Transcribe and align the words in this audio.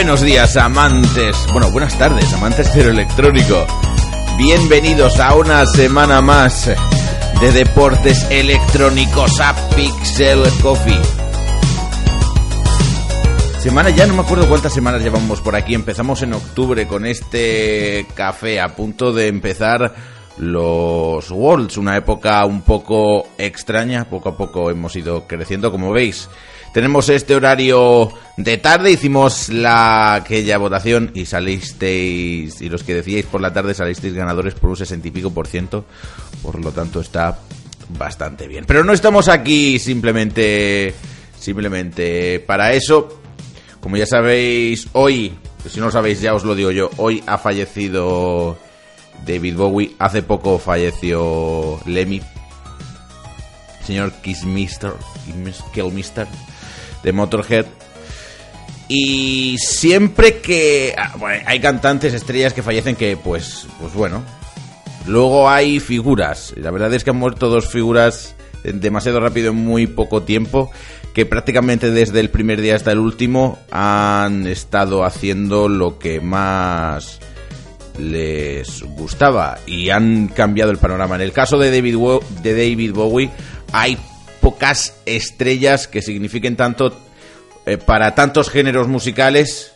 Buenos 0.00 0.22
días, 0.22 0.56
amantes. 0.56 1.36
Bueno, 1.52 1.70
buenas 1.70 1.98
tardes, 1.98 2.32
amantes 2.32 2.72
del 2.72 2.88
electrónico. 2.88 3.66
Bienvenidos 4.38 5.20
a 5.20 5.34
una 5.36 5.66
semana 5.66 6.22
más 6.22 6.70
de 7.38 7.52
deportes 7.52 8.26
electrónicos 8.30 9.38
a 9.40 9.54
Pixel 9.76 10.40
Coffee. 10.62 10.98
Semana 13.58 13.90
ya 13.90 14.06
no 14.06 14.14
me 14.14 14.22
acuerdo 14.22 14.48
cuántas 14.48 14.72
semanas 14.72 15.02
llevamos 15.02 15.42
por 15.42 15.54
aquí. 15.54 15.74
Empezamos 15.74 16.22
en 16.22 16.32
octubre 16.32 16.86
con 16.86 17.04
este 17.04 18.06
café 18.14 18.58
a 18.58 18.74
punto 18.74 19.12
de 19.12 19.26
empezar 19.26 19.94
los 20.38 21.30
Worlds, 21.30 21.76
una 21.76 21.98
época 21.98 22.42
un 22.46 22.62
poco 22.62 23.28
extraña. 23.36 24.06
Poco 24.08 24.30
a 24.30 24.36
poco 24.38 24.70
hemos 24.70 24.96
ido 24.96 25.26
creciendo, 25.26 25.70
como 25.70 25.92
veis. 25.92 26.30
Tenemos 26.72 27.08
este 27.08 27.34
horario 27.34 28.10
de 28.36 28.56
tarde, 28.58 28.92
hicimos 28.92 29.48
la 29.48 30.14
aquella 30.14 30.56
votación 30.56 31.10
y 31.14 31.26
salisteis, 31.26 32.60
y 32.60 32.68
los 32.68 32.84
que 32.84 32.94
decíais 32.94 33.26
por 33.26 33.40
la 33.40 33.52
tarde 33.52 33.74
salisteis 33.74 34.14
ganadores 34.14 34.54
por 34.54 34.70
un 34.70 34.76
sesenta 34.76 35.08
y 35.08 35.10
pico 35.10 35.32
por 35.32 35.48
ciento, 35.48 35.84
por 36.42 36.64
lo 36.64 36.70
tanto 36.70 37.00
está 37.00 37.40
bastante 37.98 38.46
bien. 38.46 38.66
Pero 38.66 38.84
no 38.84 38.92
estamos 38.92 39.28
aquí 39.28 39.80
simplemente, 39.80 40.94
simplemente 41.38 42.38
para 42.38 42.72
eso. 42.72 43.20
Como 43.80 43.96
ya 43.96 44.06
sabéis, 44.06 44.88
hoy, 44.92 45.34
si 45.68 45.80
no 45.80 45.86
lo 45.86 45.92
sabéis 45.92 46.20
ya 46.20 46.34
os 46.34 46.44
lo 46.44 46.54
digo 46.54 46.70
yo, 46.70 46.90
hoy 46.98 47.20
ha 47.26 47.36
fallecido 47.36 48.56
David 49.26 49.56
Bowie, 49.56 49.96
hace 49.98 50.22
poco 50.22 50.58
falleció 50.60 51.80
Lemmy, 51.86 52.20
señor 53.84 54.12
Kissmister, 54.22 54.92
Killmister 55.74 56.28
de 57.02 57.12
Motorhead. 57.12 57.66
Y 58.88 59.56
siempre 59.58 60.40
que 60.40 60.94
ah, 60.98 61.14
hay 61.46 61.60
cantantes, 61.60 62.12
estrellas 62.12 62.52
que 62.52 62.62
fallecen 62.62 62.96
que, 62.96 63.16
pues, 63.16 63.66
pues 63.80 63.94
bueno. 63.94 64.22
Luego 65.06 65.48
hay 65.48 65.80
figuras. 65.80 66.52
La 66.56 66.70
verdad 66.70 66.92
es 66.92 67.04
que 67.04 67.10
han 67.10 67.16
muerto 67.16 67.48
dos 67.48 67.68
figuras 67.68 68.34
demasiado 68.64 69.20
rápido 69.20 69.50
en 69.50 69.56
muy 69.56 69.86
poco 69.86 70.22
tiempo. 70.22 70.70
Que 71.14 71.26
prácticamente 71.26 71.90
desde 71.90 72.20
el 72.20 72.30
primer 72.30 72.60
día 72.60 72.76
hasta 72.76 72.92
el 72.92 72.98
último 72.98 73.58
han 73.70 74.46
estado 74.46 75.04
haciendo 75.04 75.68
lo 75.68 75.98
que 75.98 76.20
más 76.20 77.20
les 77.98 78.82
gustaba 78.82 79.58
y 79.66 79.90
han 79.90 80.28
cambiado 80.28 80.70
el 80.70 80.78
panorama. 80.78 81.16
En 81.16 81.22
el 81.22 81.32
caso 81.32 81.58
de 81.58 81.70
David, 81.70 81.96
de 82.42 82.52
David 82.52 82.92
Bowie 82.92 83.30
hay 83.72 83.98
pocas 84.50 84.94
estrellas 85.06 85.86
que 85.86 86.02
signifiquen 86.02 86.56
tanto 86.56 86.92
eh, 87.66 87.78
para 87.78 88.16
tantos 88.16 88.50
géneros 88.50 88.88
musicales 88.88 89.72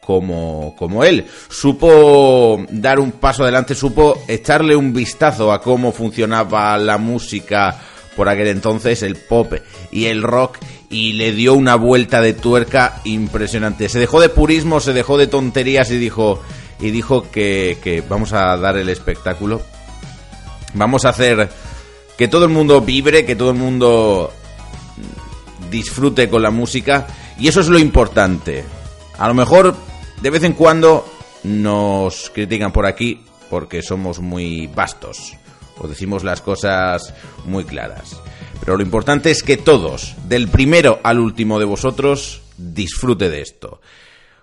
como, 0.00 0.74
como 0.78 1.04
él. 1.04 1.26
Supo 1.50 2.64
dar 2.70 3.00
un 3.00 3.12
paso 3.12 3.42
adelante, 3.42 3.74
supo 3.74 4.18
echarle 4.26 4.74
un 4.76 4.94
vistazo 4.94 5.52
a 5.52 5.60
cómo 5.60 5.92
funcionaba 5.92 6.78
la 6.78 6.96
música 6.96 7.78
por 8.16 8.30
aquel 8.30 8.48
entonces, 8.48 9.02
el 9.02 9.16
pop 9.16 9.52
y 9.92 10.06
el 10.06 10.22
rock, 10.22 10.56
y 10.88 11.12
le 11.12 11.32
dio 11.32 11.52
una 11.52 11.74
vuelta 11.76 12.22
de 12.22 12.32
tuerca 12.32 13.02
impresionante. 13.04 13.90
Se 13.90 13.98
dejó 13.98 14.22
de 14.22 14.30
purismo, 14.30 14.80
se 14.80 14.94
dejó 14.94 15.18
de 15.18 15.26
tonterías 15.26 15.90
y 15.90 15.98
dijo, 15.98 16.42
y 16.80 16.90
dijo 16.92 17.30
que, 17.30 17.76
que 17.84 18.00
vamos 18.00 18.32
a 18.32 18.56
dar 18.56 18.78
el 18.78 18.88
espectáculo. 18.88 19.60
Vamos 20.72 21.04
a 21.04 21.10
hacer 21.10 21.50
que 22.18 22.26
todo 22.28 22.44
el 22.44 22.50
mundo 22.50 22.80
vibre, 22.80 23.24
que 23.24 23.36
todo 23.36 23.50
el 23.50 23.56
mundo 23.56 24.32
disfrute 25.70 26.28
con 26.28 26.42
la 26.42 26.50
música 26.50 27.06
y 27.38 27.46
eso 27.46 27.60
es 27.60 27.68
lo 27.68 27.78
importante. 27.78 28.64
A 29.16 29.28
lo 29.28 29.34
mejor 29.34 29.76
de 30.20 30.30
vez 30.30 30.42
en 30.42 30.52
cuando 30.52 31.06
nos 31.44 32.30
critican 32.30 32.72
por 32.72 32.86
aquí 32.86 33.20
porque 33.48 33.82
somos 33.82 34.18
muy 34.18 34.66
vastos 34.66 35.34
o 35.78 35.86
decimos 35.86 36.24
las 36.24 36.42
cosas 36.42 37.14
muy 37.46 37.64
claras. 37.64 38.20
Pero 38.60 38.76
lo 38.76 38.82
importante 38.82 39.30
es 39.30 39.44
que 39.44 39.56
todos, 39.56 40.16
del 40.28 40.48
primero 40.48 40.98
al 41.04 41.20
último 41.20 41.60
de 41.60 41.64
vosotros, 41.66 42.42
disfrute 42.56 43.30
de 43.30 43.42
esto. 43.42 43.80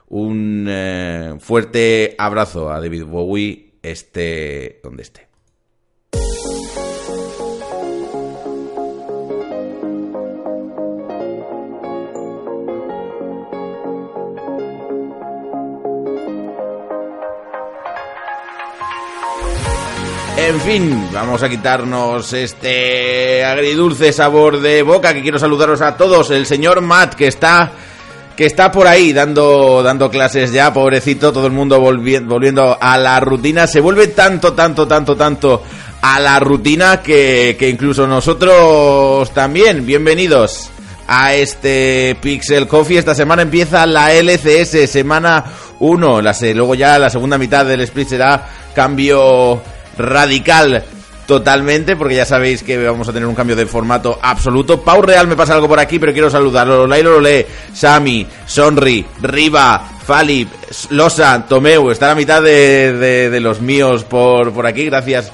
Un 0.08 0.66
eh, 0.70 1.34
fuerte 1.40 2.16
abrazo 2.18 2.72
a 2.72 2.80
David 2.80 3.04
Bowie, 3.04 3.74
esté 3.84 4.80
donde 4.82 5.04
esté. 5.04 5.25
En 20.38 20.60
fin, 20.60 21.10
vamos 21.14 21.44
a 21.44 21.50
quitarnos 21.50 22.34
este 22.34 23.46
agridulce 23.46 24.12
sabor 24.12 24.60
de 24.60 24.84
boca 24.84 25.14
que 25.14 25.22
quiero 25.22 25.40
saludaros 25.40 25.82
a 25.82 25.96
todos. 25.96 26.30
El 26.30 26.46
señor 26.46 26.82
Matt 26.82 27.16
que 27.16 27.28
está 27.28 27.72
que 28.36 28.46
está 28.46 28.70
por 28.70 28.86
ahí 28.86 29.14
dando 29.14 29.82
dando 29.82 30.10
clases 30.10 30.52
ya, 30.52 30.74
pobrecito, 30.74 31.32
todo 31.32 31.48
el 31.48 31.54
mundo 31.54 31.80
volviendo, 31.80 32.34
volviendo 32.34 32.78
a 32.80 32.98
la 32.98 33.20
rutina. 33.22 33.66
Se 33.66 33.80
vuelve 33.80 34.08
tanto, 34.08 34.52
tanto, 34.52 34.86
tanto, 34.86 35.16
tanto 35.16 35.64
a 36.02 36.20
la 36.20 36.38
rutina 36.42 37.02
que, 37.02 37.56
que 37.58 37.70
incluso 37.70 38.06
nosotros 38.06 39.34
también. 39.34 39.86
Bienvenidos 39.86 40.70
a 41.08 41.34
este 41.34 42.18
Pixel 42.22 42.68
Coffee. 42.68 42.98
Esta 42.98 43.16
semana 43.16 43.42
empieza 43.42 43.86
la 43.86 44.14
LCS, 44.14 44.90
semana 44.90 45.46
1. 45.80 46.22
La, 46.22 46.36
luego 46.54 46.76
ya 46.76 47.00
la 47.00 47.10
segunda 47.10 47.38
mitad 47.38 47.66
del 47.66 47.82
split 47.82 48.10
será 48.10 48.50
cambio 48.76 49.62
radical 49.98 50.84
totalmente, 51.26 51.96
porque 51.96 52.16
ya 52.16 52.26
sabéis 52.26 52.64
que 52.64 52.78
vamos 52.78 53.10
a 53.10 53.14
tener 53.14 53.28
un 53.28 53.36
cambio 53.36 53.56
de 53.56 53.66
formato 53.66 54.20
absoluto. 54.22 54.82
Pau 54.82 55.02
Real 55.02 55.28
me 55.28 55.36
pasa 55.36 55.54
algo 55.54 55.68
por 55.68 55.80
aquí, 55.80 56.00
pero 56.00 56.14
quiero 56.14 56.30
saludarlo. 56.30 56.88
Lailo 56.88 57.12
Lole, 57.12 57.48
Sami, 57.74 58.26
Sonri, 58.46 59.06
Riva, 59.22 59.90
Falip, 60.06 60.50
Losa, 60.90 61.46
Tomeu, 61.48 61.90
está 61.92 62.10
la 62.10 62.16
mitad 62.16 62.42
de, 62.42 62.94
de, 63.30 63.40
los 63.40 63.62
míos 63.62 64.04
por, 64.04 64.54
por 64.54 64.68
aquí, 64.68 64.86
gracias 64.86 65.32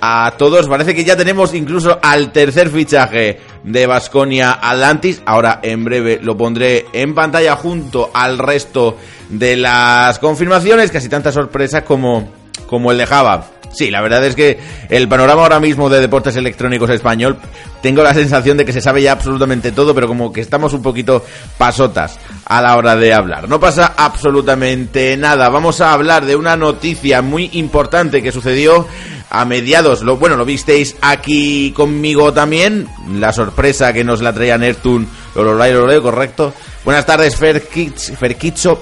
a 0.00 0.34
todos. 0.36 0.68
Parece 0.68 0.94
que 0.94 1.04
ya 1.04 1.16
tenemos 1.16 1.54
incluso 1.54 1.98
al 2.02 2.32
tercer 2.32 2.70
fichaje 2.70 3.40
de 3.62 3.86
Vasconia 3.86 4.58
Atlantis. 4.60 5.22
Ahora 5.24 5.60
en 5.62 5.84
breve 5.84 6.18
lo 6.22 6.36
pondré 6.36 6.86
en 6.92 7.14
pantalla 7.14 7.56
junto 7.56 8.10
al 8.12 8.38
resto 8.38 8.96
de 9.28 9.56
las 9.56 10.18
confirmaciones. 10.18 10.90
Casi 10.90 11.08
tanta 11.08 11.32
sorpresa 11.32 11.84
como, 11.84 12.28
como 12.66 12.92
el 12.92 12.98
de 12.98 13.06
Java. 13.06 13.53
Sí, 13.74 13.90
la 13.90 14.00
verdad 14.00 14.24
es 14.24 14.36
que 14.36 14.58
el 14.88 15.08
panorama 15.08 15.42
ahora 15.42 15.60
mismo 15.60 15.90
de 15.90 16.00
deportes 16.00 16.36
electrónicos 16.36 16.90
español, 16.90 17.38
tengo 17.82 18.02
la 18.02 18.14
sensación 18.14 18.56
de 18.56 18.64
que 18.64 18.72
se 18.72 18.80
sabe 18.80 19.02
ya 19.02 19.12
absolutamente 19.12 19.72
todo, 19.72 19.94
pero 19.94 20.06
como 20.06 20.32
que 20.32 20.40
estamos 20.40 20.72
un 20.72 20.82
poquito 20.82 21.24
pasotas 21.58 22.18
a 22.46 22.62
la 22.62 22.76
hora 22.76 22.94
de 22.94 23.12
hablar. 23.12 23.48
No 23.48 23.58
pasa 23.58 23.94
absolutamente 23.96 25.16
nada. 25.16 25.48
Vamos 25.48 25.80
a 25.80 25.92
hablar 25.92 26.24
de 26.24 26.36
una 26.36 26.56
noticia 26.56 27.20
muy 27.20 27.50
importante 27.54 28.22
que 28.22 28.32
sucedió 28.32 28.86
a 29.30 29.44
mediados, 29.44 30.02
lo, 30.02 30.16
bueno, 30.16 30.36
lo 30.36 30.44
visteis 30.44 30.94
aquí 31.00 31.72
conmigo 31.72 32.32
también, 32.32 32.86
la 33.14 33.32
sorpresa 33.32 33.92
que 33.92 34.04
nos 34.04 34.22
la 34.22 34.32
traía 34.32 34.56
Nertun, 34.56 35.08
lo, 35.34 35.58
leo, 35.58 36.02
correcto. 36.02 36.54
Buenas 36.84 37.04
tardes, 37.04 37.34
Ferquicho. 37.34 38.80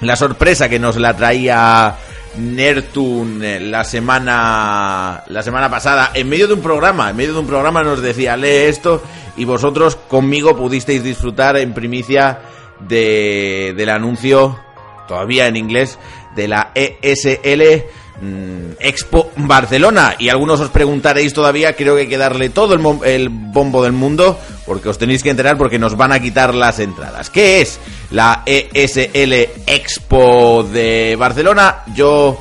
La 0.00 0.16
sorpresa 0.16 0.68
que 0.68 0.80
nos 0.80 0.96
la 0.96 1.14
traía 1.14 1.94
Nertun 2.36 3.42
la 3.70 3.84
semana 3.84 5.24
la 5.26 5.42
semana 5.42 5.68
pasada 5.68 6.12
en 6.14 6.28
medio 6.28 6.46
de 6.46 6.54
un 6.54 6.60
programa, 6.60 7.10
en 7.10 7.16
medio 7.16 7.32
de 7.32 7.40
un 7.40 7.46
programa 7.46 7.82
nos 7.82 8.00
decía, 8.00 8.36
"Lee 8.36 8.68
esto" 8.68 9.02
y 9.36 9.44
vosotros 9.44 9.96
conmigo 9.96 10.56
pudisteis 10.56 11.02
disfrutar 11.02 11.56
en 11.56 11.74
primicia 11.74 12.40
de, 12.80 13.74
del 13.76 13.88
anuncio 13.88 14.58
todavía 15.08 15.48
en 15.48 15.56
inglés 15.56 15.98
de 16.36 16.46
la 16.46 16.70
ESL 16.74 17.84
Expo 18.78 19.32
Barcelona. 19.36 20.14
Y 20.18 20.28
algunos 20.28 20.60
os 20.60 20.70
preguntaréis 20.70 21.32
todavía, 21.32 21.74
creo 21.74 21.94
que 21.94 22.02
hay 22.02 22.08
que 22.08 22.18
darle 22.18 22.50
todo 22.50 22.74
el, 23.04 23.28
bombo 23.30 23.82
del 23.82 23.92
mundo, 23.92 24.38
porque 24.66 24.88
os 24.88 24.98
tenéis 24.98 25.22
que 25.22 25.30
enterar 25.30 25.56
porque 25.56 25.78
nos 25.78 25.96
van 25.96 26.12
a 26.12 26.20
quitar 26.20 26.54
las 26.54 26.78
entradas. 26.78 27.30
¿Qué 27.30 27.60
es 27.60 27.80
la 28.10 28.42
ESL 28.44 29.32
Expo 29.66 30.62
de 30.64 31.16
Barcelona? 31.18 31.84
Yo, 31.94 32.38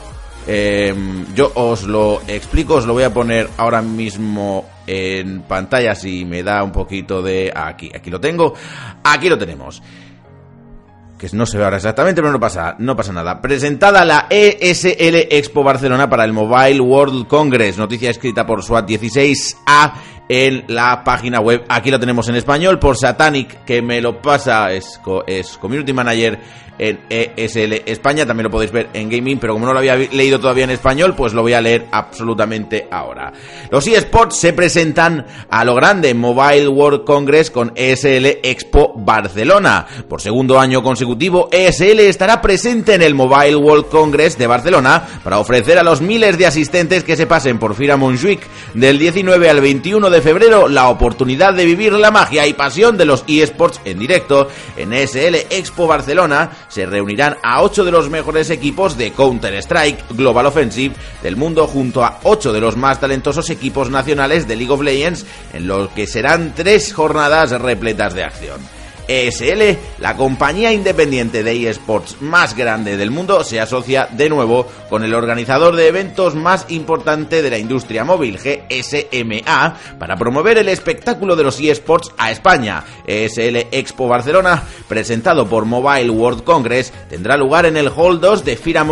em, 0.48 1.34
yo 1.34 1.52
os 1.56 1.84
lo 1.84 2.22
explico, 2.28 2.76
os 2.76 2.86
lo 2.86 2.94
voy 2.94 3.04
a 3.04 3.14
poner 3.14 3.50
ahora 3.58 3.82
mismo 3.82 4.66
en 4.86 5.42
pantalla 5.44 5.96
si 5.96 6.26
me 6.26 6.44
da 6.44 6.64
un 6.64 6.72
poquito 6.72 7.22
de... 7.22 7.52
Aquí, 7.56 7.92
aquí 7.94 8.10
lo 8.10 8.20
tengo. 8.20 8.54
Aquí 9.04 9.30
lo 9.30 9.38
tenemos 9.38 9.82
que 11.20 11.30
no 11.34 11.46
se 11.46 11.58
ve 11.58 11.66
ahora 11.66 11.78
exactamente, 11.78 12.22
pero 12.22 12.32
no 12.32 12.40
pasa, 12.40 12.76
no 12.80 12.96
pasa 12.96 13.12
nada. 13.12 13.42
Presentada 13.42 14.06
la 14.06 14.28
ESL 14.30 15.28
Expo 15.30 15.64
Barcelona 15.64 16.10
para 16.10 16.24
el 16.24 16.32
Mobile 16.32 16.80
World 16.80 17.28
Congress, 17.28 17.78
noticia 17.78 18.10
escrita 18.10 18.46
por 18.46 18.64
SWAT 18.64 18.90
16A 18.90 19.94
en 20.30 20.64
la 20.68 21.04
página 21.04 21.42
web. 21.42 21.66
Aquí 21.68 21.92
lo 21.92 22.00
tenemos 22.00 22.30
en 22.30 22.36
español 22.36 22.80
por 22.80 22.96
Satanic, 22.96 23.66
que 23.66 23.82
me 23.82 24.00
lo 24.00 24.22
pasa, 24.22 24.72
es, 24.72 25.02
es 25.28 25.58
Community 25.58 25.92
Manager 25.92 26.40
en 26.80 27.02
ESL 27.10 27.84
España, 27.86 28.26
también 28.26 28.46
lo 28.46 28.50
podéis 28.50 28.72
ver 28.72 28.90
en 28.94 29.10
Gaming, 29.10 29.38
pero 29.38 29.54
como 29.54 29.66
no 29.66 29.74
lo 29.74 29.80
había 29.80 29.96
leído 29.96 30.40
todavía 30.40 30.64
en 30.64 30.70
español, 30.72 31.14
pues 31.16 31.34
lo 31.34 31.42
voy 31.42 31.54
a 31.54 31.62
leer 31.62 31.88
absolutamente 31.92 32.88
ahora. 32.90 33.34
Los 33.70 33.86
eSports 33.86 34.40
se 34.40 34.54
presentan 34.54 35.26
a 35.50 35.66
lo 35.66 35.76
grande 35.76 36.14
Mobile 36.14 36.70
World 36.70 37.04
Congress 37.04 37.52
con 37.52 37.74
ESL 37.76 38.40
Expo 38.44 38.94
Barcelona. 38.96 39.86
Por 40.08 40.22
segundo 40.22 40.60
año 40.60 40.82
consecutivo, 40.82 41.50
ESL 41.52 42.00
estará 42.00 42.42
presente 42.42 42.94
en 42.94 43.02
el 43.02 43.14
Mobile 43.14 43.58
World 43.58 43.90
Congress 43.90 44.38
de 44.38 44.48
Barcelona 44.48 45.06
para 45.24 45.40
ofrecer 45.40 45.78
a 45.78 45.84
los 45.84 46.02
miles 46.02 46.38
de 46.38 46.46
asistentes 46.46 47.04
que 47.04 47.18
se 47.18 47.28
pasen 47.28 47.60
por 47.60 47.76
Fira 47.76 47.98
Montjuic 47.98 48.42
del 48.74 48.98
19 48.98 49.50
al 49.50 49.60
21 49.60 50.10
de 50.10 50.19
febrero 50.22 50.68
la 50.68 50.90
oportunidad 50.90 51.54
de 51.54 51.66
vivir 51.66 51.94
la 51.94 52.12
magia 52.12 52.48
y 52.48 52.54
pasión 52.54 52.98
de 52.98 53.06
los 53.06 53.24
eSports 53.28 53.82
en 53.86 54.00
directo 54.00 54.48
en 54.78 54.94
ESL 54.94 55.36
Expo 55.50 55.88
Barcelona 55.88 56.52
se 56.68 56.86
reunirán 56.86 57.38
a 57.44 57.62
8 57.62 57.86
de 57.86 57.92
los 57.92 58.10
mejores 58.10 58.50
equipos 58.50 58.98
de 58.98 59.12
Counter-Strike 59.12 60.16
Global 60.16 60.46
Offensive 60.48 60.96
del 61.22 61.36
mundo 61.36 61.68
junto 61.68 62.04
a 62.04 62.20
8 62.24 62.54
de 62.54 62.62
los 62.62 62.78
más 62.78 63.00
talentosos 63.00 63.50
equipos 63.50 63.90
nacionales 63.90 64.48
de 64.48 64.56
League 64.56 64.74
of 64.74 64.82
Legends 64.82 65.26
en 65.54 65.68
los 65.68 65.90
que 65.90 66.08
serán 66.08 66.54
tres 66.56 66.94
jornadas 66.94 67.52
repletas 67.52 68.14
de 68.14 68.24
acción. 68.24 68.79
ESL, 69.10 69.76
la 69.98 70.16
compañía 70.16 70.72
independiente 70.72 71.42
de 71.42 71.68
eSports 71.68 72.22
más 72.22 72.56
grande 72.56 72.96
del 72.96 73.10
mundo, 73.10 73.44
se 73.44 73.60
asocia 73.60 74.08
de 74.12 74.30
nuevo 74.30 74.68
con 74.88 75.04
el 75.04 75.16
organizador 75.16 75.76
de 75.76 75.88
eventos 75.88 76.36
más 76.36 76.68
importante 76.70 77.42
de 77.42 77.50
la 77.50 77.58
industria 77.58 78.04
móvil, 78.04 78.38
GSMA, 78.38 79.78
para 79.98 80.16
promover 80.16 80.60
el 80.60 80.70
espectáculo 80.70 81.36
de 81.36 81.44
los 81.44 81.60
eSports 81.60 82.12
a 82.20 82.30
España. 82.30 82.84
ESL 83.08 83.68
Expo 83.72 84.08
Barcelona, 84.08 84.64
presentado 84.88 85.48
por 85.50 85.66
Mobile 85.66 86.12
World 86.12 86.44
Congress, 86.44 86.94
tendrá 87.10 87.36
lugar 87.36 87.66
en 87.66 87.78
el 87.78 87.90
Hall 87.90 88.22
2 88.22 88.46
de 88.46 88.58
Fira 88.58 88.86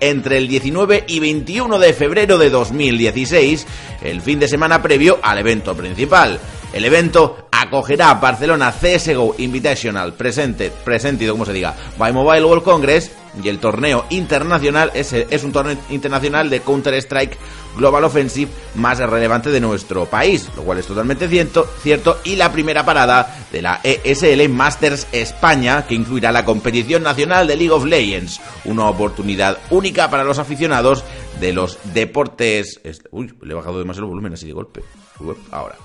entre 0.00 0.38
el 0.38 0.48
19 0.48 1.04
y 1.06 1.20
21 1.20 1.78
de 1.78 1.92
febrero 1.92 2.38
de 2.38 2.50
2016, 2.50 3.66
el 4.02 4.20
fin 4.20 4.40
de 4.40 4.48
semana 4.48 4.82
previo 4.82 5.20
al 5.22 5.38
evento 5.38 5.76
principal. 5.76 6.40
El 6.72 6.84
evento 6.84 7.48
acogerá 7.50 8.14
Barcelona 8.14 8.72
CSGO 8.72 9.34
Invitational 9.38 10.14
Presented, 10.14 10.70
presentido 10.84 11.34
como 11.34 11.44
se 11.44 11.52
diga, 11.52 11.74
by 11.98 12.12
Mobile 12.12 12.44
World 12.44 12.62
Congress 12.62 13.10
y 13.42 13.48
el 13.48 13.58
torneo 13.58 14.06
internacional 14.10 14.92
es, 14.94 15.12
es 15.12 15.44
un 15.44 15.52
torneo 15.52 15.76
internacional 15.90 16.48
de 16.48 16.60
Counter-Strike 16.60 17.36
Global 17.76 18.04
Offensive 18.04 18.50
más 18.76 18.98
relevante 18.98 19.50
de 19.50 19.60
nuestro 19.60 20.06
país, 20.06 20.48
lo 20.56 20.62
cual 20.62 20.78
es 20.78 20.86
totalmente 20.86 21.28
cierto, 21.28 21.68
cierto 21.82 22.18
y 22.24 22.36
la 22.36 22.52
primera 22.52 22.84
parada 22.84 23.46
de 23.50 23.62
la 23.62 23.80
ESL 23.82 24.48
Masters 24.48 25.08
España 25.10 25.86
que 25.86 25.94
incluirá 25.94 26.30
la 26.30 26.44
competición 26.44 27.02
nacional 27.02 27.48
de 27.48 27.56
League 27.56 27.72
of 27.72 27.84
Legends, 27.84 28.40
una 28.64 28.88
oportunidad 28.88 29.58
única 29.70 30.08
para 30.08 30.24
los 30.24 30.38
aficionados 30.38 31.04
de 31.40 31.52
los 31.52 31.78
deportes... 31.92 32.80
Uy, 33.10 33.32
le 33.42 33.52
he 33.52 33.56
bajado 33.56 33.80
demasiado 33.80 34.06
el 34.06 34.10
volumen 34.10 34.34
así 34.34 34.46
de 34.46 34.52
golpe. 34.52 34.82
Ahora 35.50 35.76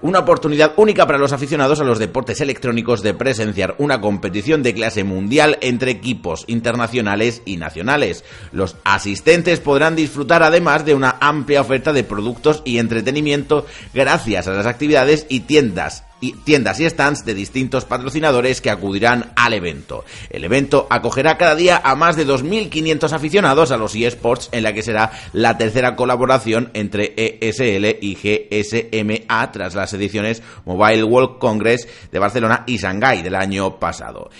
una 0.00 0.20
oportunidad 0.20 0.72
única 0.76 1.06
para 1.06 1.18
los 1.18 1.32
aficionados 1.32 1.80
a 1.80 1.84
los 1.84 1.98
deportes 1.98 2.40
electrónicos 2.40 3.02
de 3.02 3.14
presenciar 3.14 3.74
una 3.78 4.00
competición 4.00 4.62
de 4.62 4.74
clase 4.74 5.04
mundial 5.04 5.58
entre 5.60 5.90
equipos 5.90 6.44
internacionales 6.46 7.42
y 7.44 7.56
nacionales. 7.56 8.24
Los 8.52 8.76
asistentes 8.84 9.60
podrán 9.60 9.96
disfrutar 9.96 10.42
además 10.42 10.84
de 10.84 10.94
una 10.94 11.16
amplia 11.20 11.60
oferta 11.60 11.92
de 11.92 12.04
productos 12.04 12.62
y 12.64 12.78
entretenimiento 12.78 13.66
gracias 13.92 14.46
a 14.46 14.52
las 14.52 14.66
actividades 14.66 15.26
y 15.28 15.40
tiendas 15.40 16.07
tiendas 16.44 16.80
y 16.80 16.88
stands 16.88 17.24
de 17.24 17.34
distintos 17.34 17.84
patrocinadores 17.84 18.60
que 18.60 18.70
acudirán 18.70 19.32
al 19.36 19.52
evento. 19.52 20.04
El 20.30 20.44
evento 20.44 20.86
acogerá 20.90 21.38
cada 21.38 21.54
día 21.54 21.80
a 21.82 21.94
más 21.94 22.16
de 22.16 22.26
2.500 22.26 23.12
aficionados 23.12 23.70
a 23.70 23.76
los 23.76 23.94
eSports 23.94 24.48
en 24.52 24.62
la 24.62 24.72
que 24.72 24.82
será 24.82 25.12
la 25.32 25.58
tercera 25.58 25.96
colaboración 25.96 26.70
entre 26.74 27.14
ESL 27.16 27.98
y 28.00 28.14
GSMA 28.14 29.52
tras 29.52 29.74
las 29.74 29.92
ediciones 29.92 30.42
Mobile 30.64 31.04
World 31.04 31.38
Congress 31.38 31.88
de 32.10 32.18
Barcelona 32.18 32.64
y 32.66 32.78
Shanghai 32.78 33.22
del 33.22 33.34
año 33.34 33.78
pasado. 33.78 34.30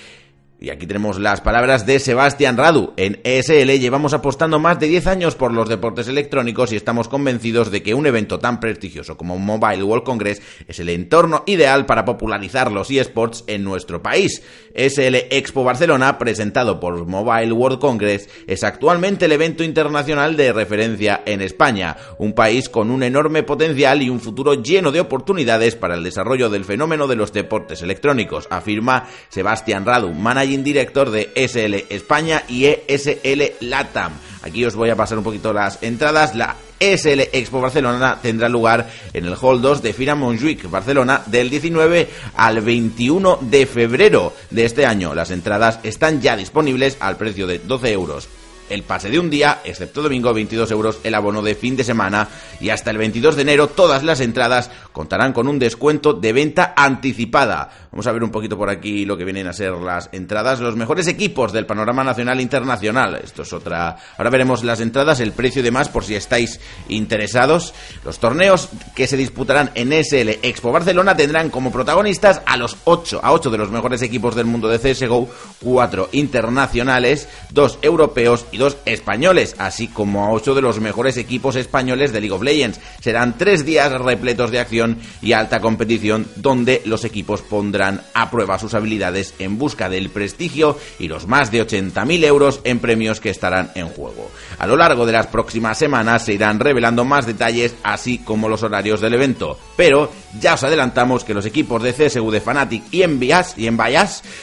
Y 0.61 0.71
aquí 0.71 0.89
tenemos 0.89 1.21
las 1.21 1.41
palabras 1.41 1.87
de 1.87 2.01
Sebastián 2.01 2.57
Radu. 2.57 2.93
En 2.97 3.21
ESL 3.23 3.79
llevamos 3.79 4.13
apostando 4.13 4.59
más 4.59 4.81
de 4.81 4.89
10 4.89 5.07
años 5.07 5.37
por 5.37 5.53
los 5.53 5.69
deportes 5.69 6.09
electrónicos 6.09 6.73
y 6.73 6.77
estamos 6.77 7.07
convencidos 7.07 7.71
de 7.71 7.81
que 7.81 7.95
un 7.95 8.07
evento 8.07 8.41
tan 8.41 8.59
prestigioso 8.59 9.17
como 9.17 9.39
Mobile 9.39 9.85
World 9.85 10.05
Congress 10.05 10.43
es 10.67 10.81
el 10.81 10.89
entorno 10.89 11.45
ideal 11.47 11.87
para 11.87 12.05
popularizar 12.05 12.73
los 12.73 12.91
eSports 12.91 13.45
en 13.47 13.63
nuestro 13.63 14.03
país. 14.03 14.43
ESL 14.75 15.15
Expo 15.31 15.63
Barcelona, 15.63 16.19
presentado 16.19 16.81
por 16.81 17.07
Mobile 17.07 17.53
World 17.53 17.79
Congress, 17.79 18.29
es 18.49 18.65
actualmente 18.65 19.27
el 19.27 19.33
evento 19.33 19.63
internacional 19.63 20.37
de 20.37 20.53
referencia 20.53 21.23
en 21.25 21.41
España, 21.41 21.97
un 22.19 22.33
país 22.33 22.69
con 22.69 22.91
un 22.91 23.05
enorme 23.05 23.45
potencial 23.45 24.03
y 24.03 24.11
un 24.11 24.19
futuro 24.19 24.55
lleno 24.55 24.91
de 24.91 25.01
oportunidades 25.01 25.77
para 25.77 25.95
el 25.95 26.03
desarrollo 26.03 26.51
del 26.51 26.65
fenómeno 26.65 27.07
de 27.07 27.15
los 27.15 27.33
deportes 27.33 27.81
electrónicos, 27.83 28.49
afirma 28.51 29.09
Sebastián 29.29 29.87
Radu, 29.87 30.13
manager 30.13 30.48
director 30.57 31.11
de 31.11 31.31
SL 31.35 31.93
España 31.95 32.43
y 32.49 32.67
ESL 32.67 33.53
Latam. 33.61 34.13
Aquí 34.43 34.65
os 34.65 34.75
voy 34.75 34.91
a 34.91 34.97
pasar 34.97 35.19
un 35.19 35.25
poquito 35.25 35.53
las 35.53 35.83
entradas. 35.83 36.35
La 36.35 36.57
ESL 36.81 37.29
Expo 37.33 37.61
Barcelona 37.61 38.19
tendrá 38.23 38.49
lugar 38.49 38.91
en 39.13 39.27
el 39.27 39.37
Hall 39.41 39.61
2 39.61 39.83
de 39.83 39.93
Fira 39.93 40.15
Montjuic, 40.15 40.71
Barcelona, 40.71 41.23
del 41.27 41.51
19 41.51 42.09
al 42.37 42.61
21 42.61 43.39
de 43.43 43.67
febrero 43.67 44.33
de 44.51 44.65
este 44.65 44.87
año. 44.87 45.15
Las 45.15 45.31
entradas 45.31 45.81
están 45.83 46.21
ya 46.21 46.37
disponibles 46.37 46.97
al 47.01 47.17
precio 47.17 47.47
de 47.47 47.59
12 47.59 47.93
euros 47.93 48.29
el 48.71 48.83
pase 48.83 49.11
de 49.11 49.19
un 49.19 49.31
día, 49.31 49.61
excepto 49.65 50.03
domingo 50.03 50.33
22 50.33 50.71
euros 50.71 51.01
el 51.05 51.15
abono 51.15 51.43
de 51.43 51.55
fin 51.55 51.77
de 51.77 51.85
semana 51.85 52.29
y 52.61 52.71
hasta 52.71 52.91
el 52.91 52.99
22 52.99 53.37
de 53.37 53.43
enero 53.43 53.69
todas 53.69 54.03
las 54.03 54.21
entradas 54.21 54.71
contarán 54.93 55.33
con 55.33 55.49
un 55.49 55.59
descuento 55.59 56.13
de 56.13 56.33
venta 56.33 56.75
anticipada. 56.77 57.71
Vamos 57.91 58.07
a 58.07 58.13
ver 58.13 58.23
un 58.23 58.31
poquito 58.31 58.57
por 58.57 58.69
aquí 58.69 59.05
lo 59.05 59.17
que 59.17 59.25
vienen 59.25 59.47
a 59.47 59.53
ser 59.53 59.73
las 59.73 60.09
entradas, 60.13 60.61
los 60.61 60.77
mejores 60.77 61.07
equipos 61.07 61.53
del 61.53 61.67
panorama 61.67 62.05
nacional 62.05 62.39
e 62.39 62.43
internacional. 62.43 63.21
Esto 63.23 63.43
es 63.43 63.53
otra. 63.53 63.97
Ahora 64.17 64.31
veremos 64.31 64.65
las 64.65 64.81
entradas, 64.81 65.21
el 65.21 65.33
precio 65.33 65.61
y 65.61 65.65
demás 65.65 65.89
por 65.89 66.05
si 66.05 66.15
estáis 66.15 66.61
interesados. 66.89 67.75
Los 68.05 68.19
torneos 68.19 68.69
que 68.95 69.07
se 69.07 69.17
disputarán 69.17 69.71
en 69.75 69.93
SL 69.93 70.39
Expo 70.43 70.73
Barcelona 70.73 71.17
tendrán 71.17 71.51
como 71.51 71.73
protagonistas 71.73 72.43
a 72.45 72.57
los 72.57 72.77
8 72.85 73.21
a 73.23 73.33
8 73.33 73.51
de 73.51 73.59
los 73.59 73.71
mejores 73.71 74.03
equipos 74.03 74.35
del 74.35 74.47
mundo 74.47 74.69
de 74.69 74.79
CS:GO, 74.79 75.29
4 75.63 76.11
internacionales, 76.13 77.29
2 77.51 77.79
europeos 77.83 78.47
y 78.53 78.58
españoles, 78.85 79.55
así 79.59 79.89
como 79.89 80.25
a 80.25 80.31
ocho 80.31 80.55
de 80.55 80.63
los 80.63 80.81
mejores 80.81 81.17
equipos 81.17 81.57
españoles 81.57 82.13
de 82.13 82.21
League 82.21 82.35
of 82.35 82.43
Legends. 82.43 82.81
Serán 83.01 83.39
tres 83.39 83.65
días 83.65 83.93
repletos 83.93 84.51
de 84.51 84.61
acción 84.61 84.99
y 85.23 85.33
alta 85.33 85.61
competición 85.61 86.27
donde 86.37 86.83
los 86.85 87.05
equipos 87.05 87.43
pondrán 87.43 88.03
a 88.15 88.31
prueba 88.31 88.59
sus 88.59 88.75
habilidades 88.75 89.35
en 89.39 89.59
busca 89.59 89.89
del 89.89 90.11
prestigio 90.11 90.79
y 90.99 91.09
los 91.09 91.27
más 91.27 91.51
de 91.51 91.67
80.000 91.67 92.25
euros 92.25 92.61
en 92.65 92.79
premios 92.79 93.21
que 93.21 93.31
estarán 93.31 93.71
en 93.75 93.89
juego. 93.89 94.31
A 94.59 94.67
lo 94.67 94.77
largo 94.77 95.07
de 95.07 95.13
las 95.13 95.29
próximas 95.29 95.79
semanas 95.79 96.25
se 96.25 96.35
irán 96.35 96.61
revelando 96.61 97.05
más 97.05 97.27
detalles 97.27 97.75
así 97.83 98.19
como 98.19 98.49
los 98.49 98.63
horarios 98.63 99.01
del 99.01 99.15
evento, 99.15 99.59
pero 99.77 100.11
ya 100.41 100.55
os 100.55 100.63
adelantamos 100.65 101.25
que 101.25 101.35
los 101.35 101.47
equipos 101.47 101.83
de 101.83 101.93
CSU 101.93 102.31
de 102.31 102.41
Fnatic 102.41 102.85
y 102.91 103.03
en 103.03 103.19
y 103.23 103.69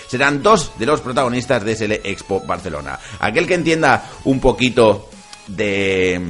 serán 0.08 0.44
dos 0.44 0.72
de 0.78 0.86
los 0.86 1.02
protagonistas 1.02 1.64
de 1.64 1.76
SL 1.76 1.94
Expo 2.04 2.42
Barcelona. 2.42 3.00
Aquel 3.20 3.48
que 3.48 3.56
entienda 3.56 4.05
un 4.26 4.40
poquito 4.40 5.10
de... 5.48 6.22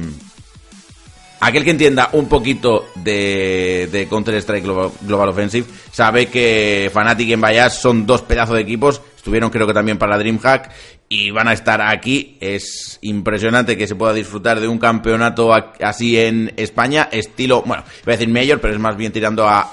Aquel 1.38 1.64
que 1.64 1.70
entienda 1.70 2.08
un 2.12 2.28
poquito 2.28 2.86
de, 2.94 3.88
de 3.92 4.08
Counter-Strike 4.08 4.64
Global, 4.64 5.28
Offensive 5.28 5.66
sabe 5.92 6.26
que 6.26 6.90
Fnatic 6.92 7.28
y 7.28 7.32
Envayas 7.34 7.80
son 7.80 8.06
dos 8.06 8.22
pedazos 8.22 8.56
de 8.56 8.62
equipos. 8.62 9.02
Estuvieron 9.16 9.50
creo 9.50 9.66
que 9.66 9.74
también 9.74 9.98
para 9.98 10.16
DreamHack 10.16 10.70
y 11.08 11.30
van 11.30 11.48
a 11.48 11.52
estar 11.52 11.82
aquí. 11.82 12.38
Es 12.40 12.98
impresionante 13.02 13.76
que 13.76 13.86
se 13.86 13.94
pueda 13.94 14.14
disfrutar 14.14 14.60
de 14.60 14.68
un 14.68 14.78
campeonato 14.78 15.52
así 15.52 16.18
en 16.18 16.54
España, 16.56 17.08
estilo, 17.12 17.62
bueno, 17.62 17.84
voy 18.04 18.14
a 18.14 18.16
decir 18.16 18.32
mayor, 18.32 18.60
pero 18.60 18.74
es 18.74 18.80
más 18.80 18.96
bien 18.96 19.12
tirando 19.12 19.46
a, 19.46 19.68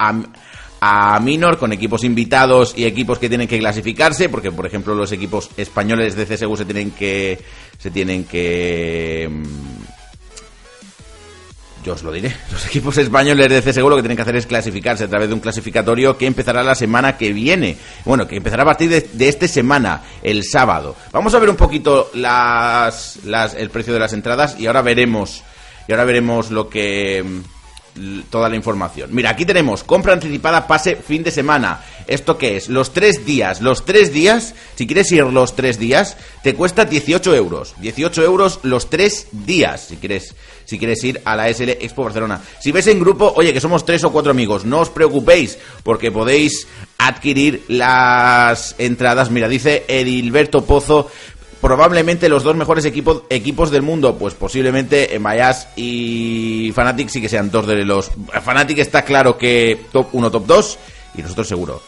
a 0.85 1.19
Minor 1.21 1.57
con 1.57 1.71
equipos 1.71 2.03
invitados 2.03 2.73
y 2.75 2.83
equipos 2.83 3.17
que 3.17 3.29
tienen 3.29 3.47
que 3.47 3.57
clasificarse, 3.57 4.27
porque 4.27 4.51
por 4.51 4.65
ejemplo 4.65 4.93
los 4.93 5.13
equipos 5.13 5.49
españoles 5.55 6.17
de 6.17 6.25
CSGO 6.25 6.57
se 6.57 6.65
tienen 6.65 6.91
que 6.91 7.39
se 7.77 7.91
tienen 7.91 8.23
que 8.23 9.29
mm, 9.29 9.83
yo 11.83 11.93
os 11.93 12.03
lo 12.03 12.11
diré. 12.11 12.33
Los 12.51 12.65
equipos 12.65 12.97
españoles 12.97 13.49
de 13.49 13.61
CSGO 13.61 13.89
lo 13.89 13.95
que 13.97 14.01
tienen 14.01 14.15
que 14.15 14.21
hacer 14.21 14.35
es 14.35 14.47
clasificarse 14.47 15.03
a 15.03 15.07
través 15.07 15.27
de 15.27 15.33
un 15.33 15.39
clasificatorio 15.39 16.17
que 16.17 16.25
empezará 16.25 16.63
la 16.63 16.75
semana 16.75 17.17
que 17.17 17.33
viene. 17.33 17.77
Bueno, 18.05 18.27
que 18.27 18.37
empezará 18.37 18.63
a 18.63 18.67
partir 18.67 18.89
de, 18.89 19.27
esta 19.27 19.47
semana, 19.47 20.01
el 20.21 20.43
sábado. 20.43 20.95
Vamos 21.11 21.33
a 21.33 21.39
ver 21.39 21.49
un 21.49 21.55
poquito 21.55 22.09
las, 22.13 23.19
las, 23.25 23.53
el 23.53 23.69
precio 23.69 23.93
de 23.93 23.99
las 23.99 24.13
entradas 24.13 24.59
y 24.59 24.67
ahora 24.67 24.81
veremos 24.81 25.43
y 25.87 25.91
ahora 25.91 26.05
veremos 26.05 26.49
lo 26.49 26.69
que 26.69 27.23
toda 28.29 28.49
la 28.49 28.55
información. 28.55 29.09
Mira, 29.13 29.29
aquí 29.29 29.45
tenemos 29.45 29.83
compra 29.83 30.13
anticipada 30.13 30.67
pase 30.67 30.95
fin 30.95 31.23
de 31.23 31.31
semana. 31.31 31.83
¿Esto 32.07 32.37
qué 32.37 32.57
es? 32.57 32.67
Los 32.69 32.93
tres 32.93 33.25
días. 33.25 33.61
Los 33.61 33.85
tres 33.85 34.11
días, 34.11 34.55
si 34.75 34.87
quieres 34.87 35.11
ir 35.11 35.23
los 35.23 35.55
tres 35.55 35.79
días, 35.79 36.17
te 36.41 36.55
cuesta 36.55 36.85
18 36.85 37.35
euros. 37.35 37.75
18 37.79 38.23
euros 38.23 38.59
los 38.63 38.89
tres 38.89 39.27
días, 39.31 39.87
si 39.87 39.97
quieres, 39.97 40.35
si 40.65 40.77
quieres 40.77 41.03
ir 41.03 41.21
a 41.23 41.35
la 41.35 41.53
SL 41.53 41.69
Expo 41.69 42.03
Barcelona. 42.03 42.41
Si 42.59 42.71
ves 42.71 42.87
en 42.87 42.99
grupo, 42.99 43.31
oye, 43.35 43.53
que 43.53 43.61
somos 43.61 43.85
tres 43.85 44.03
o 44.03 44.11
cuatro 44.11 44.31
amigos, 44.31 44.65
no 44.65 44.79
os 44.79 44.89
preocupéis, 44.89 45.57
porque 45.83 46.11
podéis 46.11 46.67
adquirir 46.97 47.63
las 47.67 48.75
entradas. 48.77 49.29
Mira, 49.29 49.47
dice 49.47 49.85
Edilberto 49.87 50.65
Pozo, 50.65 51.09
probablemente 51.63 52.27
los 52.27 52.43
dos 52.43 52.57
mejores 52.57 52.83
equipos, 52.83 53.23
equipos 53.29 53.71
del 53.71 53.83
mundo, 53.83 54.17
pues 54.17 54.33
posiblemente 54.33 55.17
Mayas 55.17 55.69
y 55.77 56.73
Fnatic 56.75 57.07
sí 57.07 57.21
que 57.21 57.29
sean 57.29 57.49
dos 57.49 57.65
de 57.65 57.85
los... 57.85 58.11
Fnatic 58.43 58.79
está 58.79 59.03
claro 59.03 59.37
que 59.37 59.85
top 59.93 60.09
1, 60.11 60.29
top 60.29 60.45
2 60.45 60.79
y 61.15 61.21
nosotros 61.21 61.47
seguro. 61.47 61.81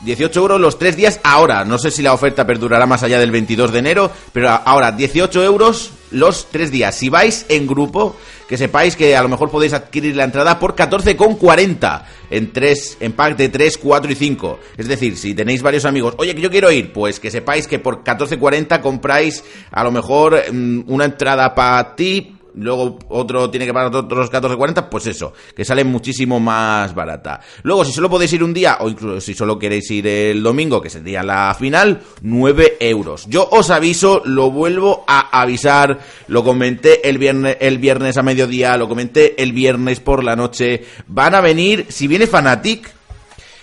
18 0.00 0.40
euros 0.40 0.58
los 0.58 0.78
tres 0.78 0.96
días 0.96 1.20
ahora. 1.22 1.66
No 1.66 1.76
sé 1.76 1.90
si 1.90 2.00
la 2.00 2.14
oferta 2.14 2.46
perdurará 2.46 2.86
más 2.86 3.02
allá 3.02 3.18
del 3.18 3.30
22 3.30 3.72
de 3.72 3.78
enero, 3.78 4.10
pero 4.32 4.48
ahora 4.48 4.90
18 4.90 5.44
euros 5.44 5.90
los 6.14 6.50
tres 6.50 6.70
días. 6.70 6.94
Si 6.94 7.08
vais 7.08 7.44
en 7.48 7.66
grupo, 7.66 8.16
que 8.48 8.56
sepáis 8.56 8.96
que 8.96 9.16
a 9.16 9.22
lo 9.22 9.28
mejor 9.28 9.50
podéis 9.50 9.72
adquirir 9.72 10.16
la 10.16 10.24
entrada 10.24 10.58
por 10.58 10.74
14,40 10.74 12.02
en 12.30 12.52
tres, 12.52 12.96
en 13.00 13.12
pack 13.12 13.36
de 13.36 13.48
3, 13.48 13.78
4 13.78 14.12
y 14.12 14.14
5. 14.14 14.60
Es 14.76 14.88
decir, 14.88 15.16
si 15.16 15.34
tenéis 15.34 15.62
varios 15.62 15.84
amigos, 15.84 16.14
oye, 16.18 16.34
que 16.34 16.40
yo 16.40 16.50
quiero 16.50 16.70
ir, 16.70 16.92
pues 16.92 17.20
que 17.20 17.30
sepáis 17.30 17.66
que 17.66 17.78
por 17.78 18.02
14,40 18.02 18.80
compráis 18.80 19.44
a 19.70 19.84
lo 19.84 19.90
mejor 19.90 20.42
mm, 20.52 20.84
una 20.86 21.04
entrada 21.04 21.54
para 21.54 21.94
ti, 21.96 22.36
luego 22.56 22.98
otro 23.08 23.50
tiene 23.50 23.66
que 23.66 23.72
pagar 23.72 23.94
otros 23.94 24.30
14.40, 24.30 24.88
pues 24.88 25.06
eso, 25.06 25.32
que 25.54 25.64
sale 25.64 25.84
muchísimo 25.84 26.40
más 26.40 26.94
barata. 26.94 27.40
Luego, 27.62 27.84
si 27.84 27.92
solo 27.92 28.10
podéis 28.10 28.32
ir 28.32 28.42
un 28.42 28.54
día, 28.54 28.78
o 28.80 28.88
incluso 28.88 29.20
si 29.20 29.34
solo 29.34 29.58
queréis 29.58 29.90
ir 29.90 30.06
el 30.06 30.42
domingo, 30.42 30.80
que 30.80 30.90
sería 30.90 31.22
la 31.22 31.54
final, 31.58 32.02
9 32.22 32.76
euros. 32.80 33.26
Yo 33.28 33.48
os 33.50 33.70
aviso, 33.70 34.22
lo 34.24 34.50
vuelvo 34.50 35.04
a 35.06 35.40
avisar, 35.40 35.98
lo 36.28 36.44
comenté 36.44 37.08
el 37.08 37.18
viernes, 37.18 37.56
el 37.60 37.78
viernes 37.78 38.16
a 38.16 38.22
mediodía, 38.22 38.76
lo 38.76 38.88
comenté 38.88 39.40
el 39.42 39.52
viernes 39.52 40.00
por 40.00 40.24
la 40.24 40.36
noche. 40.36 40.84
Van 41.06 41.34
a 41.34 41.40
venir, 41.40 41.86
si 41.88 42.06
viene 42.06 42.26
Fanatic, 42.26 42.90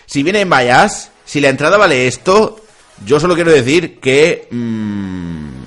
si 0.05 0.24
viene 0.24 0.41
en 0.41 0.50
Vallas, 0.50 1.12
si 1.25 1.39
la 1.39 1.50
entrada 1.50 1.77
vale 1.77 2.07
esto, 2.07 2.60
yo 3.05 3.19
solo 3.19 3.36
quiero 3.36 3.51
decir 3.51 4.00
que... 4.00 4.48
Mmm, 4.51 5.62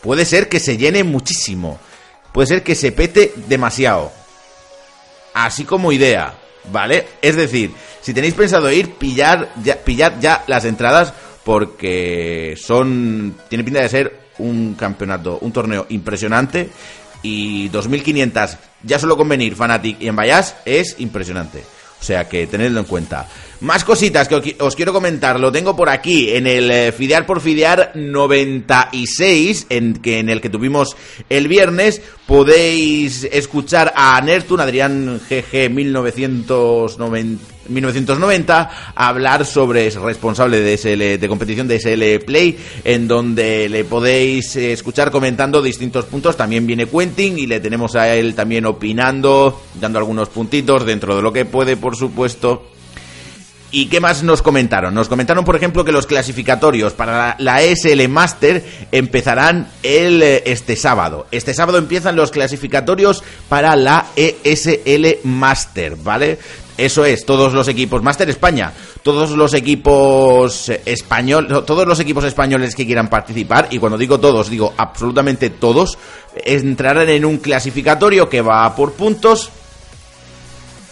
puede 0.00 0.24
ser 0.24 0.48
que 0.48 0.60
se 0.60 0.76
llene 0.76 1.04
muchísimo 1.04 1.78
puede 2.32 2.46
ser 2.46 2.62
que 2.62 2.74
se 2.74 2.92
pete 2.92 3.32
demasiado. 3.48 4.12
Así 5.34 5.64
como 5.64 5.92
idea, 5.92 6.34
¿vale? 6.72 7.06
Es 7.22 7.36
decir, 7.36 7.72
si 8.00 8.14
tenéis 8.14 8.34
pensado 8.34 8.70
ir, 8.70 8.94
pillar 8.94 9.52
ya, 9.62 9.76
pillad 9.76 10.14
ya 10.20 10.44
las 10.46 10.64
entradas 10.64 11.12
porque 11.44 12.56
son... 12.60 13.36
Tiene 13.48 13.64
pinta 13.64 13.80
de 13.80 13.88
ser 13.88 14.20
un 14.38 14.74
campeonato, 14.74 15.38
un 15.40 15.52
torneo 15.52 15.86
impresionante 15.88 16.70
y 17.22 17.68
2.500 17.70 18.58
ya 18.82 18.98
solo 18.98 19.16
con 19.16 19.28
venir 19.28 19.56
Fanatic 19.56 20.00
y 20.00 20.08
en 20.08 20.16
Vallas 20.16 20.56
es 20.64 20.96
impresionante. 20.98 21.64
O 22.00 22.04
sea 22.04 22.28
que 22.28 22.46
tenedlo 22.46 22.80
en 22.80 22.86
cuenta. 22.86 23.28
Más 23.60 23.82
cositas 23.82 24.28
que 24.28 24.56
os 24.60 24.76
quiero 24.76 24.92
comentar, 24.92 25.40
lo 25.40 25.50
tengo 25.50 25.74
por 25.74 25.88
aquí 25.88 26.30
en 26.30 26.46
el 26.46 26.70
eh, 26.70 26.92
Fidear 26.92 27.26
por 27.26 27.40
Fidear 27.40 27.90
96, 27.96 29.66
en, 29.68 29.94
que, 29.94 30.20
en 30.20 30.28
el 30.28 30.40
que 30.40 30.48
tuvimos 30.48 30.96
el 31.28 31.48
viernes. 31.48 32.00
Podéis 32.24 33.24
escuchar 33.24 33.92
a 33.96 34.20
Nertun, 34.20 34.60
Adrián 34.60 35.20
GG 35.28 35.70
1990. 35.70 37.58
1990 37.68 38.70
hablar 38.94 39.44
sobre 39.44 39.88
es 39.88 39.96
responsable 39.96 40.60
de 40.60 40.78
SL 40.78 41.20
de 41.20 41.28
competición 41.28 41.68
de 41.68 41.78
SL 41.78 42.24
Play 42.24 42.56
en 42.82 43.06
donde 43.06 43.68
le 43.68 43.84
podéis 43.84 44.56
escuchar 44.56 45.10
comentando 45.10 45.60
distintos 45.60 46.06
puntos 46.06 46.34
también 46.34 46.66
viene 46.66 46.86
Quentin 46.86 47.38
y 47.38 47.46
le 47.46 47.60
tenemos 47.60 47.94
a 47.94 48.14
él 48.14 48.34
también 48.34 48.64
opinando 48.64 49.60
dando 49.78 49.98
algunos 49.98 50.30
puntitos 50.30 50.86
dentro 50.86 51.14
de 51.14 51.20
lo 51.20 51.30
que 51.30 51.44
puede 51.44 51.76
por 51.76 51.94
supuesto 51.94 52.70
¿Y 53.70 53.86
qué 53.86 54.00
más 54.00 54.22
nos 54.22 54.40
comentaron? 54.40 54.94
Nos 54.94 55.08
comentaron, 55.08 55.44
por 55.44 55.54
ejemplo, 55.54 55.84
que 55.84 55.92
los 55.92 56.06
clasificatorios 56.06 56.94
para 56.94 57.36
la, 57.38 57.60
SL 57.60 58.08
Master 58.08 58.64
empezarán 58.90 59.70
el, 59.82 60.22
eh, 60.22 60.42
este 60.46 60.74
sábado. 60.74 61.26
Este 61.30 61.52
sábado 61.52 61.76
empiezan 61.76 62.16
los 62.16 62.30
clasificatorios 62.30 63.22
para 63.50 63.76
la 63.76 64.06
ESL 64.16 65.18
Master, 65.24 65.96
¿vale? 65.96 66.38
Eso 66.78 67.04
es, 67.04 67.26
todos 67.26 67.52
los 67.52 67.68
equipos, 67.68 68.02
Master 68.02 68.30
España, 68.30 68.72
todos 69.02 69.30
los 69.32 69.52
equipos 69.52 70.70
españoles, 70.86 71.64
todos 71.66 71.86
los 71.86 71.98
equipos 71.98 72.24
españoles 72.24 72.74
que 72.74 72.86
quieran 72.86 73.10
participar, 73.10 73.66
y 73.70 73.78
cuando 73.78 73.98
digo 73.98 74.20
todos, 74.20 74.48
digo 74.48 74.72
absolutamente 74.76 75.50
todos, 75.50 75.98
entrarán 76.36 77.08
en 77.08 77.24
un 77.24 77.38
clasificatorio 77.38 78.28
que 78.28 78.42
va 78.42 78.74
por 78.76 78.92
puntos. 78.92 79.50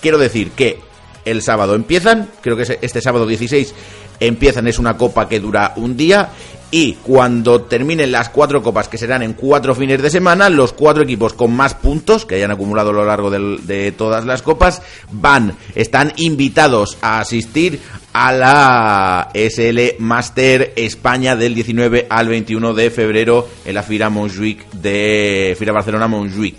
Quiero 0.00 0.18
decir 0.18 0.50
que 0.50 0.85
el 1.26 1.42
sábado 1.42 1.74
empiezan, 1.74 2.30
creo 2.40 2.56
que 2.56 2.78
este 2.80 3.02
sábado 3.02 3.26
16 3.26 3.74
empiezan, 4.20 4.66
es 4.66 4.78
una 4.78 4.96
copa 4.96 5.28
que 5.28 5.40
dura 5.40 5.74
un 5.76 5.96
día 5.96 6.30
y 6.70 6.94
cuando 6.94 7.62
terminen 7.62 8.10
las 8.10 8.28
cuatro 8.28 8.60
copas 8.62 8.88
que 8.88 8.98
serán 8.98 9.22
en 9.22 9.34
cuatro 9.34 9.74
fines 9.74 10.02
de 10.02 10.10
semana, 10.10 10.48
los 10.48 10.72
cuatro 10.72 11.04
equipos 11.04 11.32
con 11.32 11.54
más 11.54 11.74
puntos 11.74 12.26
que 12.26 12.34
hayan 12.36 12.50
acumulado 12.50 12.90
a 12.90 12.94
lo 12.94 13.04
largo 13.04 13.30
de 13.30 13.92
todas 13.92 14.24
las 14.24 14.42
copas 14.42 14.82
van, 15.12 15.56
están 15.74 16.12
invitados 16.16 16.98
a 17.02 17.20
asistir 17.20 17.80
a 18.12 18.32
la 18.32 19.30
SL 19.32 19.98
Master 20.00 20.72
España 20.74 21.36
del 21.36 21.54
19 21.54 22.06
al 22.10 22.28
21 22.28 22.74
de 22.74 22.90
febrero 22.90 23.48
en 23.64 23.74
la 23.74 23.82
Fira 23.82 24.10
Montjuic 24.10 24.70
de 24.72 25.54
Fira 25.58 25.72
Barcelona 25.72 26.08
Montjuic. 26.08 26.56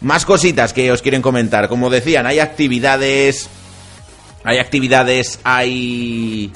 Más 0.00 0.24
cositas 0.24 0.72
que 0.72 0.92
os 0.92 1.00
quieren 1.00 1.22
comentar. 1.22 1.68
Como 1.68 1.90
decían, 1.90 2.26
hay 2.26 2.38
actividades 2.38 3.48
hay 4.46 4.58
actividades, 4.58 5.40
hay 5.42 6.52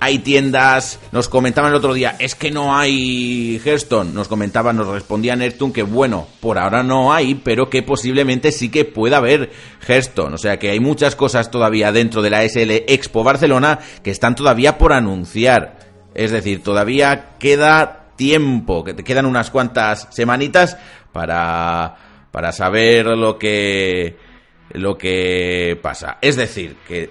hay 0.00 0.20
tiendas, 0.20 1.00
nos 1.10 1.28
comentaban 1.28 1.70
el 1.72 1.76
otro 1.76 1.92
día, 1.92 2.14
es 2.18 2.36
que 2.36 2.52
no 2.52 2.76
hay 2.76 3.60
Hearthstone, 3.64 4.12
nos 4.12 4.28
comentaban, 4.28 4.76
nos 4.76 4.86
respondía 4.86 5.34
Nertun 5.34 5.72
que 5.72 5.82
bueno, 5.82 6.28
por 6.40 6.58
ahora 6.58 6.84
no 6.84 7.12
hay, 7.12 7.34
pero 7.34 7.68
que 7.68 7.82
posiblemente 7.82 8.52
sí 8.52 8.70
que 8.70 8.84
pueda 8.84 9.16
haber 9.16 9.50
Hearthstone, 9.86 10.34
o 10.34 10.38
sea 10.38 10.58
que 10.58 10.70
hay 10.70 10.80
muchas 10.80 11.16
cosas 11.16 11.50
todavía 11.50 11.90
dentro 11.90 12.22
de 12.22 12.30
la 12.30 12.48
SL 12.48 12.70
Expo 12.86 13.24
Barcelona 13.24 13.78
que 14.02 14.10
están 14.10 14.34
todavía 14.34 14.78
por 14.78 14.92
anunciar, 14.92 15.78
es 16.14 16.30
decir, 16.30 16.62
todavía 16.62 17.36
queda 17.38 18.10
tiempo, 18.16 18.84
que 18.84 18.94
te 18.94 19.04
quedan 19.04 19.26
unas 19.26 19.50
cuantas 19.50 20.08
semanitas 20.10 20.76
para, 21.12 21.96
para 22.30 22.52
saber 22.52 23.06
lo 23.06 23.38
que 23.38 24.27
lo 24.70 24.96
que 24.96 25.78
pasa. 25.82 26.18
Es 26.20 26.36
decir, 26.36 26.76
que 26.86 27.10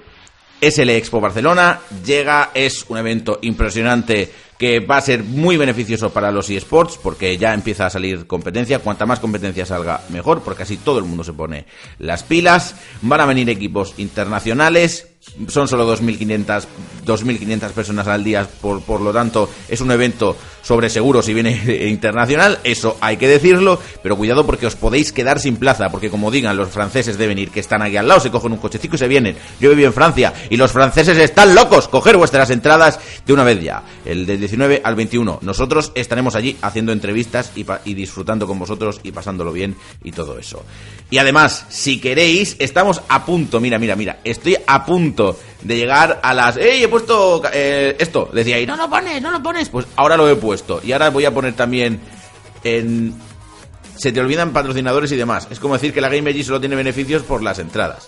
SL 0.62 0.90
Expo 0.90 1.22
Barcelona 1.22 1.80
llega, 2.04 2.52
es 2.54 2.86
un 2.90 2.98
evento 2.98 3.40
impresionante 3.42 4.32
que 4.58 4.80
va 4.80 4.98
a 4.98 5.02
ser 5.02 5.24
muy 5.24 5.56
beneficioso 5.56 6.10
para 6.12 6.32
los 6.32 6.50
eSports 6.50 6.98
porque 6.98 7.38
ya 7.38 7.54
empieza 7.54 7.86
a 7.86 7.90
salir 7.92 8.26
competencia. 8.26 8.80
Cuanta 8.80 9.06
más 9.06 9.20
competencia 9.20 9.66
salga, 9.66 10.02
mejor, 10.10 10.42
porque 10.42 10.64
así 10.64 10.78
todo 10.78 10.98
el 10.98 11.06
mundo 11.06 11.24
se 11.24 11.34
pone 11.34 11.66
las 12.00 12.24
pilas. 12.24 12.76
Van 13.02 13.22
a 13.22 13.26
venir 13.26 13.50
equipos 13.50 13.94
internacionales. 13.98 15.10
Son 15.48 15.68
solo 15.68 15.92
2.500 15.96 16.68
2.500 17.08 17.72
personas 17.72 18.08
al 18.08 18.24
día, 18.24 18.48
por, 18.62 18.82
por 18.82 19.02
lo 19.02 19.14
tanto 19.14 19.50
es 19.68 19.82
un 19.82 19.92
evento 19.92 20.36
sobre 20.62 20.90
seguro 20.90 21.22
si 21.22 21.34
viene 21.34 21.88
internacional, 21.90 22.60
eso 22.64 22.98
hay 23.00 23.18
que 23.18 23.28
decirlo, 23.28 23.80
pero 24.04 24.18
cuidado 24.18 24.46
porque 24.46 24.68
os 24.68 24.76
podéis 24.76 25.14
quedar 25.14 25.40
sin 25.40 25.56
plaza, 25.56 25.90
porque 25.90 26.10
como 26.10 26.30
digan 26.30 26.58
los 26.58 26.70
franceses 26.70 27.18
deben 27.18 27.40
ir, 27.40 27.50
que 27.50 27.62
están 27.62 27.82
aquí 27.82 27.96
al 27.96 28.08
lado, 28.08 28.20
se 28.20 28.30
cogen 28.30 28.52
un 28.52 28.58
cochecito 28.58 28.96
y 28.96 29.00
se 29.00 29.08
vienen. 29.08 29.38
Yo 29.60 29.74
vivo 29.74 29.88
en 29.88 29.94
Francia 29.94 30.34
y 30.50 30.58
los 30.58 30.74
franceses 30.74 31.18
están 31.18 31.56
locos, 31.56 31.88
coger 31.88 32.18
vuestras 32.18 32.50
entradas 32.50 33.00
de 33.26 33.34
una 33.34 33.46
vez 33.46 33.62
ya, 33.64 33.84
el 34.06 34.26
del 34.26 34.40
19 34.40 34.82
al 34.84 34.96
21. 34.96 35.40
Nosotros 35.42 35.94
estaremos 35.96 36.36
allí 36.36 36.58
haciendo 36.62 36.92
entrevistas 36.92 37.54
y 37.56 37.94
disfrutando 37.94 38.46
con 38.46 38.60
vosotros 38.60 39.00
y 39.04 39.14
pasándolo 39.14 39.54
bien 39.54 39.76
y 40.04 40.12
todo 40.12 40.38
eso. 40.38 40.64
Y 41.10 41.20
además, 41.20 41.66
si 41.70 42.02
queréis, 42.02 42.58
estamos 42.60 43.02
a 43.08 43.26
punto, 43.26 43.62
mira, 43.62 43.80
mira, 43.80 43.96
mira, 43.96 44.20
estoy 44.26 44.58
a 44.68 44.86
punto 44.86 45.17
de 45.62 45.76
llegar 45.76 46.20
a 46.22 46.34
las... 46.34 46.58
¡Ey, 46.58 46.84
he 46.84 46.88
puesto 46.88 47.42
eh, 47.52 47.96
esto! 48.00 48.30
Decía, 48.32 48.60
y 48.60 48.66
no 48.66 48.76
lo 48.76 48.90
pones, 48.90 49.22
no 49.22 49.32
lo 49.32 49.42
pones. 49.42 49.70
Pues 49.70 49.86
ahora 49.96 50.18
lo 50.18 50.30
he 50.30 50.36
puesto. 50.36 50.82
Y 50.84 50.92
ahora 50.92 51.10
voy 51.10 51.26
a 51.26 51.34
poner 51.34 51.54
también 51.54 52.00
en... 52.64 53.14
Se 53.98 54.12
te 54.12 54.20
olvidan 54.20 54.54
patrocinadores 54.54 55.12
y 55.12 55.16
demás. 55.16 55.48
Es 55.50 55.60
como 55.60 55.74
decir 55.74 55.92
que 55.94 56.02
la 56.02 56.10
Gamergy 56.10 56.44
solo 56.44 56.60
tiene 56.60 56.76
beneficios 56.76 57.24
por 57.24 57.42
las 57.42 57.58
entradas. 57.60 58.08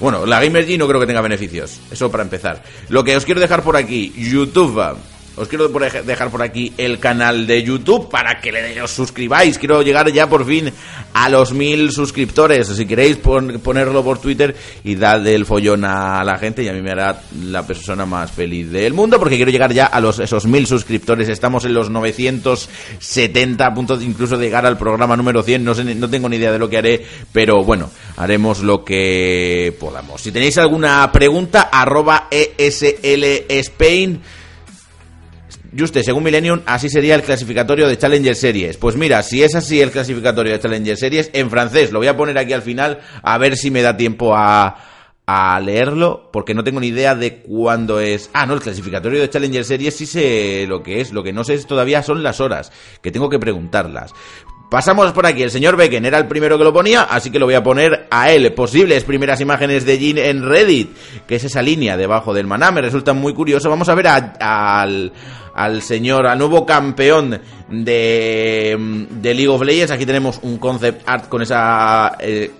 Bueno, 0.00 0.26
la 0.26 0.40
Gamergy 0.42 0.78
no 0.78 0.88
creo 0.88 1.00
que 1.00 1.06
tenga 1.06 1.20
beneficios. 1.20 1.78
Eso 1.90 2.10
para 2.10 2.24
empezar. 2.24 2.62
Lo 2.88 3.04
que 3.04 3.16
os 3.16 3.24
quiero 3.24 3.40
dejar 3.40 3.62
por 3.62 3.76
aquí, 3.76 4.12
YouTube. 4.16 4.96
Os 5.38 5.48
quiero 5.48 5.68
dejar 5.68 6.30
por 6.30 6.42
aquí 6.42 6.72
el 6.76 6.98
canal 6.98 7.46
de 7.46 7.62
YouTube 7.62 8.08
para 8.10 8.40
que 8.40 8.80
os 8.82 8.90
suscribáis. 8.90 9.58
Quiero 9.58 9.82
llegar 9.82 10.10
ya 10.12 10.28
por 10.28 10.44
fin 10.44 10.72
a 11.14 11.28
los 11.28 11.52
mil 11.52 11.92
suscriptores. 11.92 12.66
Si 12.68 12.86
queréis 12.86 13.16
ponerlo 13.16 14.02
por 14.02 14.18
Twitter 14.18 14.54
y 14.84 14.96
darle 14.96 15.34
el 15.34 15.46
follón 15.46 15.84
a 15.84 16.22
la 16.24 16.38
gente 16.38 16.62
y 16.62 16.68
a 16.68 16.72
mí 16.72 16.82
me 16.82 16.90
hará 16.90 17.22
la 17.44 17.66
persona 17.66 18.04
más 18.04 18.30
feliz 18.30 18.70
del 18.70 18.94
mundo 18.94 19.18
porque 19.18 19.36
quiero 19.36 19.50
llegar 19.50 19.72
ya 19.72 19.86
a 19.86 20.00
los 20.00 20.18
esos 20.18 20.46
mil 20.46 20.66
suscriptores. 20.66 21.28
Estamos 21.28 21.64
en 21.64 21.74
los 21.74 21.90
970 21.90 23.66
a 23.66 23.74
punto 23.74 23.96
de 23.96 24.04
incluso 24.04 24.36
llegar 24.40 24.66
al 24.66 24.76
programa 24.76 25.16
número 25.16 25.42
100. 25.42 25.64
No, 25.64 25.74
sé, 25.74 25.84
no 25.84 26.10
tengo 26.10 26.28
ni 26.28 26.36
idea 26.36 26.52
de 26.52 26.58
lo 26.58 26.68
que 26.68 26.78
haré, 26.78 27.06
pero 27.32 27.62
bueno, 27.64 27.90
haremos 28.16 28.60
lo 28.60 28.84
que 28.84 29.76
podamos. 29.78 30.20
Si 30.20 30.32
tenéis 30.32 30.58
alguna 30.58 31.10
pregunta, 31.12 31.68
arroba 31.72 32.28
ESL 32.30 33.46
Spain 33.48 34.20
Juste, 35.76 36.02
según 36.02 36.24
Millennium, 36.24 36.60
así 36.66 36.88
sería 36.88 37.14
el 37.14 37.22
clasificatorio 37.22 37.88
de 37.88 37.98
Challenger 37.98 38.34
Series. 38.34 38.76
Pues 38.78 38.96
mira, 38.96 39.22
si 39.22 39.42
es 39.42 39.54
así 39.54 39.80
el 39.80 39.90
clasificatorio 39.90 40.52
de 40.52 40.60
Challenger 40.60 40.96
Series, 40.96 41.30
en 41.32 41.50
francés, 41.50 41.92
lo 41.92 41.98
voy 41.98 42.08
a 42.08 42.16
poner 42.16 42.38
aquí 42.38 42.52
al 42.52 42.62
final, 42.62 43.00
a 43.22 43.36
ver 43.38 43.56
si 43.56 43.70
me 43.70 43.82
da 43.82 43.96
tiempo 43.96 44.34
a, 44.34 44.76
a 45.26 45.60
leerlo, 45.60 46.30
porque 46.32 46.54
no 46.54 46.64
tengo 46.64 46.80
ni 46.80 46.86
idea 46.86 47.14
de 47.14 47.42
cuándo 47.42 48.00
es. 48.00 48.30
Ah, 48.32 48.46
no, 48.46 48.54
el 48.54 48.60
clasificatorio 48.60 49.20
de 49.20 49.28
Challenger 49.28 49.64
Series 49.64 49.94
sí 49.94 50.06
sé 50.06 50.64
lo 50.66 50.82
que 50.82 51.02
es, 51.02 51.12
lo 51.12 51.22
que 51.22 51.34
no 51.34 51.44
sé 51.44 51.58
todavía 51.64 52.02
son 52.02 52.22
las 52.22 52.40
horas, 52.40 52.72
que 53.02 53.10
tengo 53.10 53.28
que 53.28 53.38
preguntarlas. 53.38 54.14
Pasamos 54.70 55.12
por 55.12 55.24
aquí, 55.24 55.42
el 55.42 55.50
señor 55.50 55.76
Becken 55.76 56.04
era 56.04 56.18
el 56.18 56.26
primero 56.26 56.58
que 56.58 56.64
lo 56.64 56.74
ponía, 56.74 57.04
así 57.04 57.30
que 57.30 57.38
lo 57.38 57.46
voy 57.46 57.54
a 57.54 57.62
poner 57.62 58.06
a 58.10 58.30
él. 58.30 58.52
Posibles 58.52 59.02
primeras 59.02 59.40
imágenes 59.40 59.86
de 59.86 59.96
Jin 59.96 60.18
en 60.18 60.46
Reddit, 60.46 60.94
que 61.26 61.36
es 61.36 61.44
esa 61.44 61.62
línea 61.62 61.96
debajo 61.96 62.34
del 62.34 62.46
maná, 62.46 62.70
me 62.70 62.82
resulta 62.82 63.14
muy 63.14 63.32
curioso. 63.32 63.70
Vamos 63.70 63.88
a 63.88 63.94
ver 63.94 64.08
al, 64.08 65.12
al 65.58 65.82
señor, 65.82 66.26
al 66.26 66.38
nuevo 66.38 66.64
campeón 66.64 67.40
de, 67.68 69.06
de 69.10 69.34
League 69.34 69.48
of 69.48 69.62
Legends. 69.62 69.90
Aquí 69.90 70.06
tenemos 70.06 70.38
un 70.42 70.58
concept 70.58 71.02
art 71.06 71.28
con 71.28 71.42
esa... 71.42 72.16
Eh, 72.20 72.50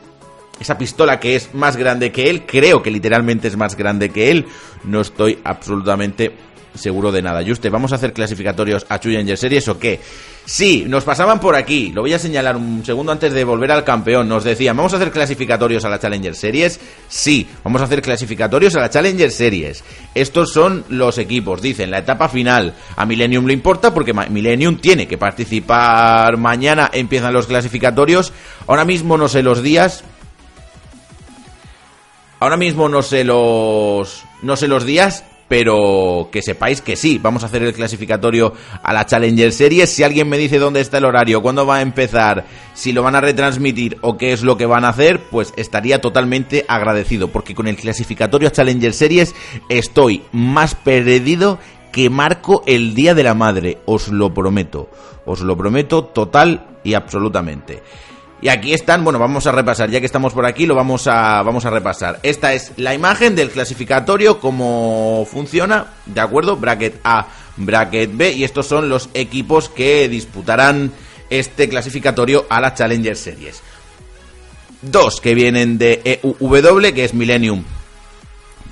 esa 0.59 0.77
pistola 0.77 1.21
que 1.21 1.37
es 1.37 1.55
más 1.55 1.77
grande 1.77 2.11
que 2.11 2.29
él, 2.29 2.45
creo 2.45 2.83
que 2.83 2.91
literalmente 2.91 3.47
es 3.47 3.57
más 3.57 3.77
grande 3.77 4.11
que 4.11 4.33
él, 4.33 4.45
no 4.83 5.03
estoy 5.03 5.39
absolutamente 5.45 6.33
seguro 6.75 7.13
de 7.13 7.23
nada. 7.23 7.45
Juste, 7.47 7.71
¿vamos 7.71 7.93
a 7.93 7.95
hacer 7.95 8.13
clasificatorios 8.13 8.85
a 8.89 8.99
Challenger 8.99 9.39
Series 9.39 9.69
o 9.69 9.79
qué? 9.79 10.01
Sí, 10.49 10.87
nos 10.89 11.05
pasaban 11.05 11.41
por 11.41 11.57
aquí. 11.57 11.93
Lo 11.93 12.01
voy 12.01 12.15
a 12.15 12.19
señalar 12.19 12.57
un 12.57 12.83
segundo 12.83 13.13
antes 13.13 13.35
de 13.35 13.45
volver 13.45 13.71
al 13.71 13.85
campeón. 13.85 14.31
Nos 14.31 14.45
decían, 14.45 14.79
¿vamos 14.79 14.95
a 14.95 14.97
hacer 14.97 15.13
clasificatorios 15.13 15.85
a 15.85 15.91
la 15.91 15.99
Challenger 15.99 16.35
Series? 16.35 16.81
Sí, 17.07 17.47
vamos 17.63 17.83
a 17.83 17.85
hacer 17.85 18.01
clasificatorios 18.01 18.75
a 18.75 18.81
la 18.81 18.89
Challenger 18.89 19.31
Series. 19.31 19.85
Estos 20.15 20.51
son 20.51 20.87
los 20.89 21.19
equipos. 21.19 21.61
Dicen, 21.61 21.91
la 21.91 21.99
etapa 21.99 22.31
final 22.31 22.73
a 22.97 23.05
Millennium 23.05 23.45
le 23.45 23.53
importa 23.53 23.93
porque 23.93 24.15
Millennium 24.15 24.79
tiene 24.79 25.07
que 25.07 25.19
participar 25.19 26.39
mañana. 26.39 26.89
Empiezan 26.95 27.35
los 27.35 27.47
clasificatorios. 27.47 28.33
Ahora 28.67 28.87
mismo 28.87 29.19
no 29.19 29.29
sé 29.29 29.43
los 29.43 29.63
días. 29.63 30.03
Ahora 32.41 32.57
mismo 32.57 32.89
no 32.89 33.03
sé 33.03 33.23
los 33.23 34.25
no 34.41 34.57
sé 34.57 34.69
los 34.69 34.85
días, 34.85 35.25
pero 35.49 36.29
que 36.31 36.43
sepáis 36.43 36.81
que 36.83 36.95
sí, 36.95 37.19
vamos 37.19 37.43
a 37.43 37.47
hacer 37.47 37.63
el 37.63 37.73
clasificatorio 37.73 38.53
a 38.83 38.93
la 38.93 39.07
Challenger 39.07 39.53
Series. 39.53 39.91
Si 39.91 40.03
alguien 40.03 40.29
me 40.29 40.39
dice 40.39 40.59
dónde 40.59 40.81
está 40.81 40.99
el 40.99 41.07
horario, 41.07 41.43
cuándo 41.43 41.67
va 41.67 41.77
a 41.77 41.83
empezar, 41.83 42.45
si 42.75 42.93
lo 42.93 43.03
van 43.03 43.17
a 43.17 43.21
retransmitir 43.21 43.97
o 44.03 44.17
qué 44.17 44.33
es 44.33 44.43
lo 44.43 44.57
que 44.57 44.67
van 44.67 44.85
a 44.85 44.91
hacer, 44.91 45.21
pues 45.31 45.55
estaría 45.57 46.01
totalmente 46.01 46.65
agradecido, 46.69 47.29
porque 47.29 47.55
con 47.55 47.67
el 47.67 47.77
clasificatorio 47.77 48.49
a 48.49 48.53
Challenger 48.53 48.93
Series 48.93 49.35
estoy 49.69 50.23
más 50.33 50.75
perdido 50.75 51.59
que 51.93 52.11
Marco 52.11 52.63
el 52.67 52.95
Día 52.95 53.15
de 53.15 53.23
la 53.23 53.35
Madre, 53.35 53.79
os 53.87 54.09
lo 54.09 54.35
prometo, 54.35 54.91
os 55.25 55.41
lo 55.41 55.57
prometo 55.57 56.05
total 56.05 56.67
y 56.85 56.95
absolutamente. 56.95 57.83
Y 58.41 58.49
aquí 58.49 58.73
están, 58.73 59.03
bueno, 59.03 59.19
vamos 59.19 59.47
a 59.49 59.53
repasar, 59.53 59.91
ya 59.91 59.99
que 59.99 60.07
estamos 60.07 60.33
por 60.33 60.47
aquí, 60.47 60.65
lo 60.65 60.77
vamos 60.77 61.09
a, 61.09 61.43
vamos 61.43 61.65
a 61.65 61.71
repasar. 61.71 62.21
Esta 62.23 62.53
es 62.55 62.73
la 62.77 62.95
imagen 62.95 63.35
del 63.35 63.51
clasificatorio, 63.51 64.39
cómo 64.39 65.27
funciona, 65.29 65.95
¿de 66.07 66.21
acuerdo? 66.21 66.57
Bracket 66.57 67.01
A, 67.03 67.27
bracket 67.57 68.11
B, 68.17 68.33
y 68.33 68.45
estos 68.45 68.67
son 68.67 68.89
los 68.89 69.11
equipos 69.15 69.69
que 69.69 70.09
disputarán 70.09 70.93
este 71.31 71.69
clasificatorio 71.69 72.47
a 72.49 72.61
la 72.61 72.75
Challenger 72.75 73.17
Series. 73.17 73.61
Dos 74.83 75.21
que 75.21 75.35
vienen 75.35 75.77
de 75.77 76.01
EUW, 76.23 76.95
que 76.95 77.05
es 77.05 77.15
Millennium, 77.15 77.65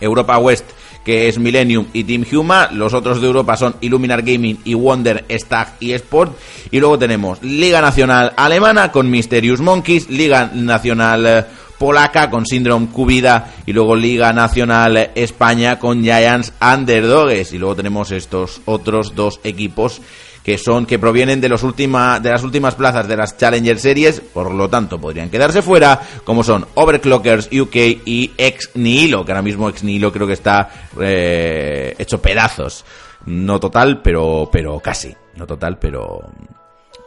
Europa 0.01 0.39
West 0.39 0.76
que 1.07 1.29
es 1.29 1.39
Millennium 1.39 1.87
y 1.93 2.03
Team 2.03 2.25
Huma. 2.33 2.69
Los 2.73 2.93
otros 2.93 3.21
de 3.21 3.29
Europa 3.29 3.57
son 3.57 3.77
Illuminar 3.81 4.23
Gaming 4.23 4.59
y 4.65 4.75
Wonder 4.75 5.25
Stag 5.31 5.77
y 5.79 5.93
Sport. 5.93 6.37
Y 6.73 6.81
luego 6.81 6.99
tenemos 6.99 7.41
Liga 7.45 7.81
Nacional 7.81 8.33
Alemana 8.37 8.91
con 8.91 9.09
Mysterious 9.09 9.61
Monkeys, 9.61 10.11
Liga 10.11 10.51
Nacional 10.53 11.25
eh, 11.25 11.45
Polaca 11.79 12.29
con 12.29 12.45
Syndrome 12.45 12.89
Cubida 12.89 13.55
y 13.67 13.73
luego 13.73 13.95
Liga 13.95 14.33
Nacional 14.33 15.13
España 15.15 15.79
con 15.79 16.03
Giants 16.03 16.53
Underdogs. 16.61 17.53
Y 17.53 17.59
luego 17.59 17.77
tenemos 17.77 18.11
estos 18.11 18.61
otros 18.65 19.15
dos 19.15 19.39
equipos 19.45 20.01
que 20.47 20.59
son 20.59 20.87
que 20.87 21.01
provienen 21.01 21.41
de 21.41 21.49
los 21.49 21.65
última, 21.65 22.21
de 22.21 22.31
las 22.31 22.45
últimas 22.45 22.77
plazas 22.77 23.09
de 23.09 23.17
las 23.17 23.37
Challenger 23.37 23.81
Series, 23.81 24.21
por 24.21 24.55
lo 24.55 24.71
tanto 24.71 25.01
podrían 25.01 25.29
quedarse 25.29 25.61
fuera, 25.61 26.01
como 26.23 26.45
son 26.45 26.69
Overclockers 26.77 27.49
UK 27.51 27.75
y 28.05 28.31
Ex 28.39 28.71
Nihilo, 28.75 29.25
que 29.25 29.33
ahora 29.33 29.43
mismo 29.43 29.69
Ex 29.69 29.83
Nihilo 29.83 30.13
creo 30.13 30.29
que 30.29 30.35
está 30.35 30.71
eh, 31.01 31.97
hecho 31.99 32.23
pedazos. 32.23 32.85
No 33.25 33.59
total, 33.59 34.03
pero 34.03 34.49
pero 34.53 34.79
casi. 34.79 35.17
No 35.35 35.49
total, 35.49 35.81
pero 35.81 36.31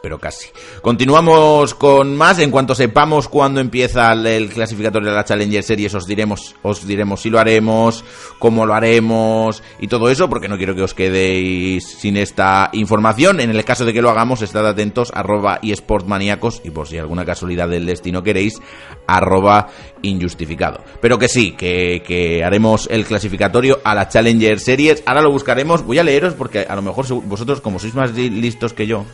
pero 0.02 0.18
casi. 0.18 0.48
Continuamos 0.82 1.74
con 1.74 2.16
más. 2.16 2.38
En 2.38 2.50
cuanto 2.50 2.74
sepamos 2.74 3.28
cuándo 3.28 3.60
empieza 3.60 4.12
el 4.12 4.50
clasificatorio 4.50 5.10
de 5.10 5.16
la 5.16 5.24
Challenger 5.24 5.62
Series, 5.62 5.94
os 5.94 6.06
diremos, 6.06 6.54
os 6.62 6.86
diremos 6.86 7.22
si 7.22 7.30
lo 7.30 7.38
haremos, 7.38 8.04
cómo 8.38 8.66
lo 8.66 8.74
haremos 8.74 9.62
y 9.78 9.88
todo 9.88 10.08
eso, 10.08 10.28
porque 10.28 10.48
no 10.48 10.56
quiero 10.56 10.74
que 10.74 10.82
os 10.82 10.94
quedéis 10.94 11.86
sin 11.86 12.16
esta 12.16 12.70
información. 12.72 13.40
En 13.40 13.50
el 13.50 13.64
caso 13.64 13.84
de 13.84 13.92
que 13.92 14.02
lo 14.02 14.10
hagamos, 14.10 14.42
estad 14.42 14.66
atentos, 14.66 15.10
arroba 15.14 15.58
y 15.62 15.74
sportmaníacos, 15.74 16.62
y 16.64 16.70
por 16.70 16.86
si 16.86 16.98
alguna 16.98 17.24
casualidad 17.24 17.68
del 17.68 17.86
destino 17.86 18.22
queréis, 18.22 18.60
arroba 19.06 19.68
injustificado. 20.02 20.82
Pero 21.00 21.18
que 21.18 21.28
sí, 21.28 21.52
que, 21.52 22.02
que 22.06 22.42
haremos 22.44 22.88
el 22.90 23.04
clasificatorio 23.04 23.80
a 23.84 23.94
la 23.94 24.08
Challenger 24.08 24.60
Series. 24.60 25.02
Ahora 25.06 25.22
lo 25.22 25.30
buscaremos. 25.30 25.84
Voy 25.84 25.98
a 25.98 26.04
leeros 26.04 26.34
porque 26.34 26.60
a 26.60 26.74
lo 26.74 26.82
mejor 26.82 27.06
vosotros, 27.24 27.60
como 27.60 27.78
sois 27.78 27.94
más 27.94 28.14
listos 28.14 28.72
que 28.72 28.86
yo, 28.86 29.04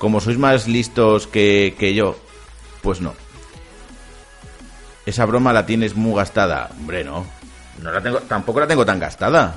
como 0.00 0.18
sois 0.18 0.38
más 0.38 0.66
listos 0.66 1.26
que, 1.26 1.92
yo, 1.94 2.16
pues 2.80 3.02
no. 3.02 3.12
Esa 5.04 5.26
broma 5.26 5.52
la 5.52 5.66
tienes 5.66 5.94
muy 5.94 6.14
gastada. 6.16 6.70
Hombre, 6.80 7.04
no. 7.04 7.26
no 7.82 7.92
la 7.92 8.00
tengo, 8.00 8.18
tampoco 8.20 8.60
la 8.60 8.66
tengo 8.66 8.86
tan 8.86 8.98
gastada. 8.98 9.56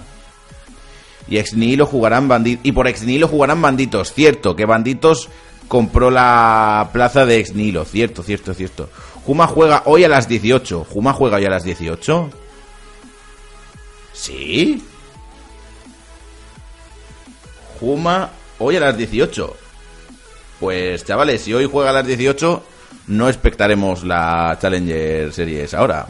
Y 1.30 1.38
ex 1.38 1.56
jugarán 1.88 2.28
banditos. 2.28 2.66
Y 2.66 2.74
por 2.74 2.90
ex 2.90 3.04
lo 3.04 3.30
jugarán 3.30 3.62
banditos. 3.62 4.12
Cierto, 4.12 4.54
que 4.54 4.66
banditos 4.66 5.30
compró 5.70 6.12
la 6.12 6.90
plaza 6.92 7.26
de 7.26 7.40
ex 7.40 7.54
Cierto, 7.90 8.22
cierto, 8.22 8.54
cierto. 8.54 8.90
Juma 9.26 9.48
juega 9.48 9.84
hoy 9.86 10.04
a 10.04 10.10
las 10.10 10.28
18. 10.28 10.88
¿Juma 10.90 11.14
juega 11.14 11.38
hoy 11.38 11.46
a 11.46 11.52
las 11.52 11.64
18? 11.64 12.30
¿Sí? 14.12 14.84
Juma 17.80 18.30
hoy 18.60 18.76
a 18.76 18.82
las 18.82 18.98
18. 18.98 19.63
Pues 20.64 21.04
chavales, 21.04 21.42
si 21.42 21.54
hoy 21.54 21.68
juega 21.70 21.90
a 21.90 21.94
las 21.94 22.08
18, 22.08 22.64
no 23.08 23.28
expectaremos 23.28 24.06
la 24.06 24.58
Challenger 24.62 25.34
Series 25.34 25.74
ahora. 25.74 26.08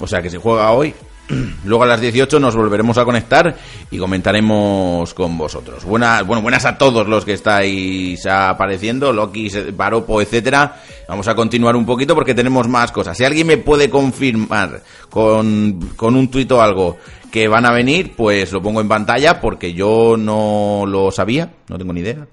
O 0.00 0.06
sea 0.08 0.20
que 0.20 0.30
si 0.30 0.36
juega 0.36 0.72
hoy, 0.72 0.92
luego 1.64 1.84
a 1.84 1.86
las 1.86 2.00
18 2.00 2.40
nos 2.40 2.56
volveremos 2.56 2.98
a 2.98 3.04
conectar 3.04 3.56
y 3.88 3.98
comentaremos 3.98 5.14
con 5.14 5.38
vosotros. 5.38 5.84
Buenas, 5.84 6.26
bueno, 6.26 6.42
buenas 6.42 6.64
a 6.64 6.76
todos 6.76 7.06
los 7.06 7.24
que 7.24 7.34
estáis 7.34 8.26
apareciendo, 8.26 9.12
Loki, 9.12 9.48
Baropo, 9.72 10.20
etcétera. 10.20 10.82
Vamos 11.08 11.28
a 11.28 11.36
continuar 11.36 11.76
un 11.76 11.86
poquito 11.86 12.16
porque 12.16 12.34
tenemos 12.34 12.66
más 12.66 12.90
cosas. 12.90 13.16
Si 13.16 13.22
alguien 13.22 13.46
me 13.46 13.58
puede 13.58 13.88
confirmar 13.88 14.82
con, 15.08 15.92
con 15.94 16.16
un 16.16 16.28
tuit 16.32 16.50
o 16.50 16.60
algo 16.60 16.96
que 17.30 17.46
van 17.46 17.64
a 17.64 17.72
venir, 17.72 18.16
pues 18.16 18.50
lo 18.50 18.60
pongo 18.60 18.80
en 18.80 18.88
pantalla 18.88 19.40
porque 19.40 19.72
yo 19.72 20.16
no 20.18 20.82
lo 20.84 21.12
sabía, 21.12 21.52
no 21.68 21.78
tengo 21.78 21.92
ni 21.92 22.00
idea. 22.00 22.26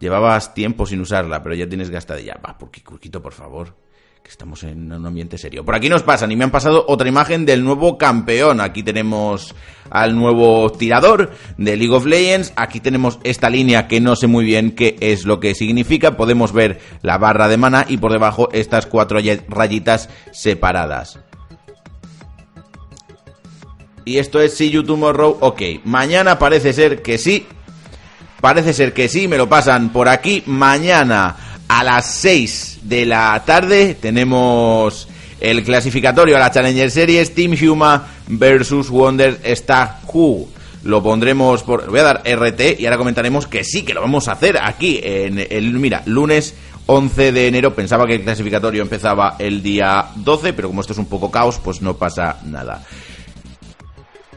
Llevabas 0.00 0.54
tiempo 0.54 0.86
sin 0.86 1.00
usarla, 1.00 1.42
pero 1.42 1.54
ya 1.54 1.68
tienes 1.68 1.90
gastadilla. 1.90 2.40
Va, 2.44 2.56
porque 2.58 2.82
Curquito, 2.82 3.20
por 3.20 3.34
favor. 3.34 3.76
Que 4.22 4.30
estamos 4.30 4.62
en 4.64 4.92
un 4.92 5.06
ambiente 5.06 5.38
serio. 5.38 5.64
Por 5.64 5.74
aquí 5.74 5.88
nos 5.88 6.02
pasan 6.02 6.32
y 6.32 6.36
me 6.36 6.44
han 6.44 6.50
pasado 6.50 6.84
otra 6.88 7.08
imagen 7.08 7.46
del 7.46 7.62
nuevo 7.64 7.96
campeón. 7.96 8.60
Aquí 8.60 8.82
tenemos 8.82 9.54
al 9.90 10.16
nuevo 10.16 10.70
tirador 10.72 11.32
de 11.58 11.76
League 11.76 11.94
of 11.94 12.06
Legends. 12.06 12.52
Aquí 12.56 12.80
tenemos 12.80 13.18
esta 13.24 13.48
línea 13.50 13.88
que 13.88 14.00
no 14.00 14.16
sé 14.16 14.26
muy 14.26 14.44
bien 14.44 14.72
qué 14.72 14.96
es 15.00 15.24
lo 15.26 15.38
que 15.38 15.54
significa. 15.54 16.16
Podemos 16.16 16.52
ver 16.52 16.80
la 17.02 17.18
barra 17.18 17.48
de 17.48 17.56
mana 17.56 17.84
y 17.88 17.98
por 17.98 18.12
debajo 18.12 18.48
estas 18.52 18.86
cuatro 18.86 19.20
rayitas 19.48 20.08
separadas. 20.32 21.18
Y 24.04 24.18
esto 24.18 24.40
es 24.40 24.56
See 24.56 24.70
You 24.70 24.82
Tomorrow, 24.82 25.38
ok. 25.40 25.62
Mañana 25.84 26.38
parece 26.38 26.72
ser 26.72 27.02
que 27.02 27.18
sí. 27.18 27.46
Parece 28.40 28.72
ser 28.72 28.92
que 28.94 29.08
sí, 29.08 29.28
me 29.28 29.36
lo 29.36 29.48
pasan 29.48 29.90
por 29.90 30.08
aquí. 30.08 30.42
Mañana 30.46 31.36
a 31.68 31.84
las 31.84 32.14
6 32.14 32.80
de 32.82 33.06
la 33.06 33.42
tarde 33.44 33.94
tenemos 34.00 35.08
el 35.40 35.62
clasificatorio 35.62 36.36
a 36.36 36.40
la 36.40 36.50
Challenger 36.50 36.90
Series 36.90 37.34
Team 37.34 37.54
Huma 37.62 38.06
versus 38.28 38.88
Wonder 38.88 39.40
Star 39.44 40.00
Who. 40.12 40.48
Lo 40.84 41.02
pondremos 41.02 41.62
por. 41.62 41.90
Voy 41.90 42.00
a 42.00 42.04
dar 42.04 42.22
RT 42.24 42.80
y 42.80 42.86
ahora 42.86 42.96
comentaremos 42.96 43.46
que 43.46 43.64
sí, 43.64 43.82
que 43.82 43.92
lo 43.92 44.00
vamos 44.00 44.28
a 44.28 44.32
hacer 44.32 44.58
aquí 44.62 44.98
en 45.02 45.38
el. 45.38 45.72
Mira, 45.74 46.02
lunes 46.06 46.54
11 46.86 47.32
de 47.32 47.46
enero. 47.46 47.74
Pensaba 47.74 48.06
que 48.06 48.14
el 48.14 48.22
clasificatorio 48.22 48.80
empezaba 48.80 49.36
el 49.38 49.62
día 49.62 50.06
12, 50.16 50.54
pero 50.54 50.68
como 50.68 50.80
esto 50.80 50.94
es 50.94 50.98
un 50.98 51.06
poco 51.06 51.30
caos, 51.30 51.60
pues 51.62 51.82
no 51.82 51.94
pasa 51.94 52.38
nada. 52.46 52.82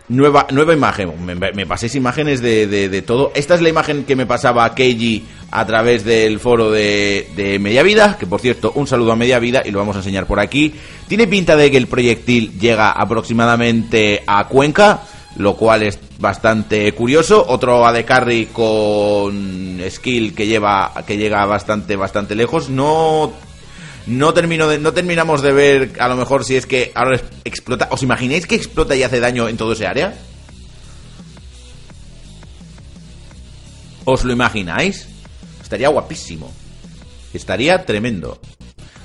Nueva, 0.10 0.48
nueva 0.52 0.74
imagen, 0.74 1.14
me, 1.26 1.66
paséis 1.66 1.96
imágenes 1.96 2.42
de, 2.42 2.68
de, 2.68 3.02
todo. 3.02 3.32
Esta 3.36 3.56
es 3.56 3.62
la 3.62 3.70
imagen 3.70 4.04
que 4.04 4.18
me 4.18 4.26
pasaba 4.26 4.76
Keiji 4.76 5.24
a 5.50 5.66
través 5.66 6.04
del 6.04 6.42
foro 6.42 6.72
de, 6.72 7.30
de 7.38 7.58
Media 7.58 7.84
Vida, 7.84 8.18
que 8.20 8.28
por 8.28 8.42
cierto, 8.42 8.74
un 8.76 8.86
saludo 8.86 9.14
a 9.14 9.16
Media 9.16 9.40
Vida 9.40 9.62
y 9.64 9.72
lo 9.72 9.80
vamos 9.80 9.96
a 9.96 10.00
enseñar 10.00 10.26
por 10.26 10.42
aquí. 10.42 10.74
Tiene 11.08 11.26
pinta 11.28 11.56
de 11.56 11.72
que 11.72 11.78
el 11.78 11.88
proyectil 11.88 12.60
llega 12.60 12.92
aproximadamente 12.92 14.24
a 14.28 14.46
Cuenca, 14.50 15.04
lo 15.38 15.56
cual 15.56 15.84
es 15.84 15.98
bastante 16.20 16.92
curioso. 16.92 17.46
Otro 17.48 17.86
AD 17.86 18.04
Carry 18.04 18.48
con 18.48 19.80
skill 19.90 20.36
que 20.36 20.48
lleva 20.48 20.92
que 21.08 21.18
llega 21.18 21.46
bastante 21.46 21.96
bastante 21.96 22.36
lejos. 22.36 22.70
No 22.70 23.32
no 24.06 24.34
termino 24.34 24.68
de, 24.68 24.80
no 24.80 24.94
terminamos 24.94 25.42
de 25.42 25.54
ver 25.54 25.94
a 26.00 26.08
lo 26.08 26.16
mejor 26.16 26.44
si 26.44 26.56
es 26.56 26.66
que 26.66 26.92
ahora 26.96 27.22
explota. 27.44 27.88
¿Os 27.92 28.04
imagináis 28.04 28.46
que 28.46 28.56
explota 28.56 28.96
y 28.96 29.04
hace 29.04 29.20
daño 29.20 29.48
en 29.48 29.58
todo 29.58 29.74
ese 29.74 29.88
área? 29.88 30.14
¿Os 34.06 34.26
lo 34.26 34.34
imagináis? 34.34 35.08
Estaría 35.62 35.88
guapísimo. 35.88 36.52
Estaría 37.34 37.86
tremendo. 37.86 38.40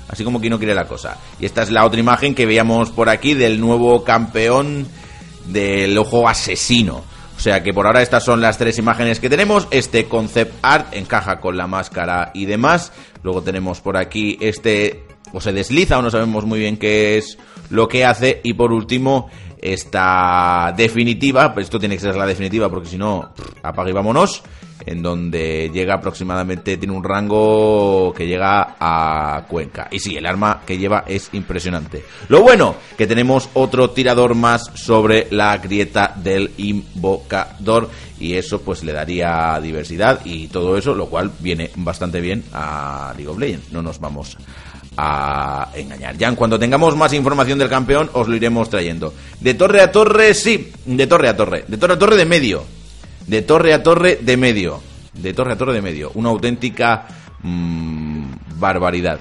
Así 0.09 0.23
como 0.23 0.41
que 0.41 0.49
no 0.49 0.57
quiere 0.57 0.75
la 0.75 0.87
cosa. 0.87 1.17
Y 1.39 1.45
esta 1.45 1.61
es 1.61 1.71
la 1.71 1.85
otra 1.85 1.99
imagen 1.99 2.35
que 2.35 2.45
veíamos 2.45 2.89
por 2.91 3.09
aquí 3.09 3.33
del 3.33 3.61
nuevo 3.61 4.03
campeón 4.03 4.87
del 5.45 5.97
ojo 5.97 6.27
asesino. 6.27 7.03
O 7.39 7.41
sea 7.41 7.63
que 7.63 7.73
por 7.73 7.87
ahora 7.87 8.01
estas 8.01 8.25
son 8.25 8.41
las 8.41 8.57
tres 8.57 8.77
imágenes 8.79 9.21
que 9.21 9.29
tenemos. 9.29 9.69
Este 9.71 10.09
concept 10.09 10.55
art 10.61 10.93
encaja 10.93 11.39
con 11.39 11.55
la 11.55 11.67
máscara 11.67 12.31
y 12.33 12.45
demás. 12.45 12.91
Luego 13.23 13.41
tenemos 13.41 13.79
por 13.79 13.95
aquí 13.95 14.37
este, 14.41 15.05
o 15.31 15.39
se 15.39 15.53
desliza 15.53 15.97
o 15.97 16.01
no 16.01 16.11
sabemos 16.11 16.43
muy 16.43 16.59
bien 16.59 16.75
qué 16.75 17.17
es 17.17 17.37
lo 17.69 17.87
que 17.87 18.03
hace. 18.03 18.41
Y 18.43 18.55
por 18.55 18.73
último, 18.73 19.29
esta 19.57 20.73
definitiva, 20.75 21.53
pues 21.53 21.67
esto 21.67 21.79
tiene 21.79 21.95
que 21.95 22.01
ser 22.01 22.17
la 22.17 22.25
definitiva 22.25 22.69
porque 22.69 22.89
si 22.89 22.97
no, 22.97 23.31
apaga 23.63 23.89
y 23.89 23.93
vámonos 23.93 24.43
en 24.89 25.03
donde 25.03 25.69
llega 25.71 25.93
aproximadamente, 25.93 26.77
tiene 26.77 26.95
un 26.95 27.03
rango 27.03 28.11
que 28.11 28.25
llega 28.25 28.75
a 28.79 29.45
Cuenca. 29.47 29.87
Y 29.91 29.99
sí, 29.99 30.15
el 30.15 30.25
arma 30.25 30.63
que 30.65 30.79
lleva 30.79 31.03
es 31.07 31.29
impresionante. 31.33 32.03
Lo 32.27 32.41
bueno, 32.41 32.75
que 32.97 33.05
tenemos 33.05 33.49
otro 33.53 33.91
tirador 33.91 34.33
más 34.33 34.71
sobre 34.73 35.27
la 35.29 35.55
grieta 35.57 36.15
del 36.15 36.51
invocador 36.57 37.87
y 38.19 38.33
eso 38.33 38.61
pues 38.61 38.83
le 38.83 38.91
daría 38.91 39.59
diversidad 39.61 40.21
y 40.25 40.47
todo 40.47 40.75
eso, 40.75 40.95
lo 40.95 41.05
cual 41.05 41.31
viene 41.39 41.69
bastante 41.75 42.19
bien 42.19 42.43
a 42.51 43.13
League 43.15 43.29
of 43.29 43.37
Legends. 43.37 43.71
No 43.71 43.83
nos 43.83 43.99
vamos 43.99 44.37
a 44.97 45.69
engañar. 45.75 46.17
Ya 46.17 46.29
en 46.29 46.35
cuanto 46.35 46.57
tengamos 46.57 46.95
más 46.95 47.13
información 47.13 47.59
del 47.59 47.69
campeón 47.69 48.09
os 48.13 48.27
lo 48.27 48.35
iremos 48.35 48.71
trayendo. 48.71 49.13
De 49.39 49.53
torre 49.53 49.81
a 49.81 49.91
torre, 49.91 50.33
sí, 50.33 50.71
de 50.83 51.05
torre 51.05 51.29
a 51.29 51.37
torre, 51.37 51.65
de 51.67 51.77
torre 51.77 51.93
a 51.93 51.99
torre 51.99 52.17
de 52.17 52.25
medio 52.25 52.78
de 53.29 53.43
torre 53.43 53.73
a 53.73 53.83
torre 53.83 54.17
de 54.21 54.37
medio. 54.37 54.81
De 55.13 55.33
torre 55.33 55.53
a 55.53 55.57
torre 55.57 55.73
de 55.73 55.81
medio. 55.81 56.11
Una 56.15 56.29
auténtica 56.29 57.05
mm, 57.43 58.31
barbaridad. 58.55 59.19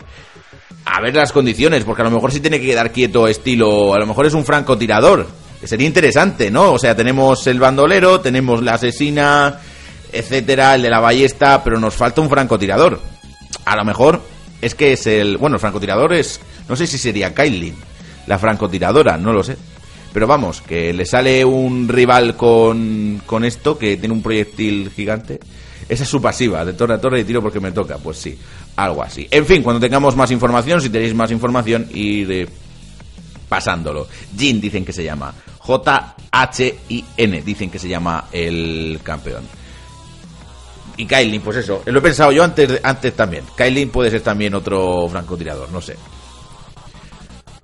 A 0.87 1.01
ver 1.03 1.15
las 1.15 1.33
condiciones, 1.33 1.85
porque 1.85 2.01
a 2.01 2.07
lo 2.07 2.11
mejor 2.11 2.33
si 2.33 2.41
tiene 2.41 2.59
que 2.59 2.67
quedar 2.67 2.91
quieto 2.91 3.29
estilo, 3.29 3.95
a 3.95 3.99
lo 3.99 4.07
mejor 4.07 4.25
es 4.25 4.33
un 4.33 4.47
francotirador. 4.47 5.27
Sería 5.63 5.87
interesante, 5.87 6.51
¿no? 6.51 6.73
O 6.73 6.79
sea, 6.79 6.97
tenemos 6.97 7.47
el 7.47 7.61
bandolero, 7.61 8.21
tenemos 8.21 8.63
la 8.63 8.75
asesina, 8.75 9.61
etcétera, 10.11 10.77
el 10.77 10.83
de 10.83 10.91
la 10.91 11.01
ballesta, 11.01 11.63
pero 11.63 11.79
nos 11.79 11.95
falta 11.95 12.23
un 12.23 12.31
francotirador. 12.31 13.01
A 13.67 13.77
lo 13.77 13.85
mejor 13.85 14.23
es 14.63 14.75
que 14.75 14.93
es 14.93 15.07
el, 15.07 15.37
bueno, 15.37 15.57
el 15.57 15.61
francotirador 15.61 16.15
es, 16.15 16.41
no 16.67 16.77
sé 16.77 16.87
si 16.87 16.97
sería 16.97 17.35
Kylie, 17.35 17.75
la 18.27 18.39
francotiradora, 18.39 19.19
no 19.19 19.33
lo 19.35 19.43
sé. 19.43 19.59
Pero 20.13 20.27
vamos, 20.27 20.63
que 20.63 20.93
le 20.93 21.05
sale 21.05 21.45
un 21.45 21.89
rival 21.89 22.37
con, 22.37 23.23
con 23.27 23.45
esto, 23.45 23.79
que 23.79 23.97
tiene 23.97 24.15
un 24.15 24.23
proyectil 24.23 24.91
gigante. 24.91 25.39
Esa 25.89 26.03
es 26.03 26.09
su 26.09 26.21
pasiva, 26.21 26.65
de 26.65 26.75
torre 26.75 26.95
a 26.95 27.01
torre 27.01 27.21
y 27.21 27.25
tiro 27.25 27.43
porque 27.43 27.61
me 27.61 27.73
toca. 27.73 27.99
Pues 27.99 28.19
sí, 28.19 28.39
algo 28.77 29.03
así. 29.03 29.27
En 29.31 29.47
fin, 29.47 29.63
cuando 29.63 29.81
tengamos 29.81 30.17
más 30.17 30.31
información, 30.31 30.81
si 30.81 30.91
tenéis 30.91 31.15
más 31.15 31.31
información, 31.31 31.89
ir 31.93 32.49
pasándolo. 33.49 34.07
Jin 34.37 34.61
dicen 34.61 34.85
que 34.85 34.93
se 34.93 35.05
llama. 35.05 35.35
J-H-I-N 35.59 37.43
dicen 37.43 37.71
que 37.71 37.79
se 37.79 37.89
llama 37.89 38.27
el 38.33 39.01
campeón. 39.03 39.45
Y 40.97 41.07
Kailin, 41.07 41.41
pues 41.41 41.59
eso, 41.59 41.83
lo 41.87 41.99
he 41.99 42.03
pensado 42.03 42.33
yo 42.33 42.43
antes, 42.43 42.81
antes 42.83 43.15
también. 43.15 43.45
Kailin 43.55 43.91
puede 43.91 44.11
ser 44.11 44.21
también 44.21 44.55
otro 44.55 45.09
francotirador, 45.09 45.71
no 45.71 45.81
sé. 45.81 45.97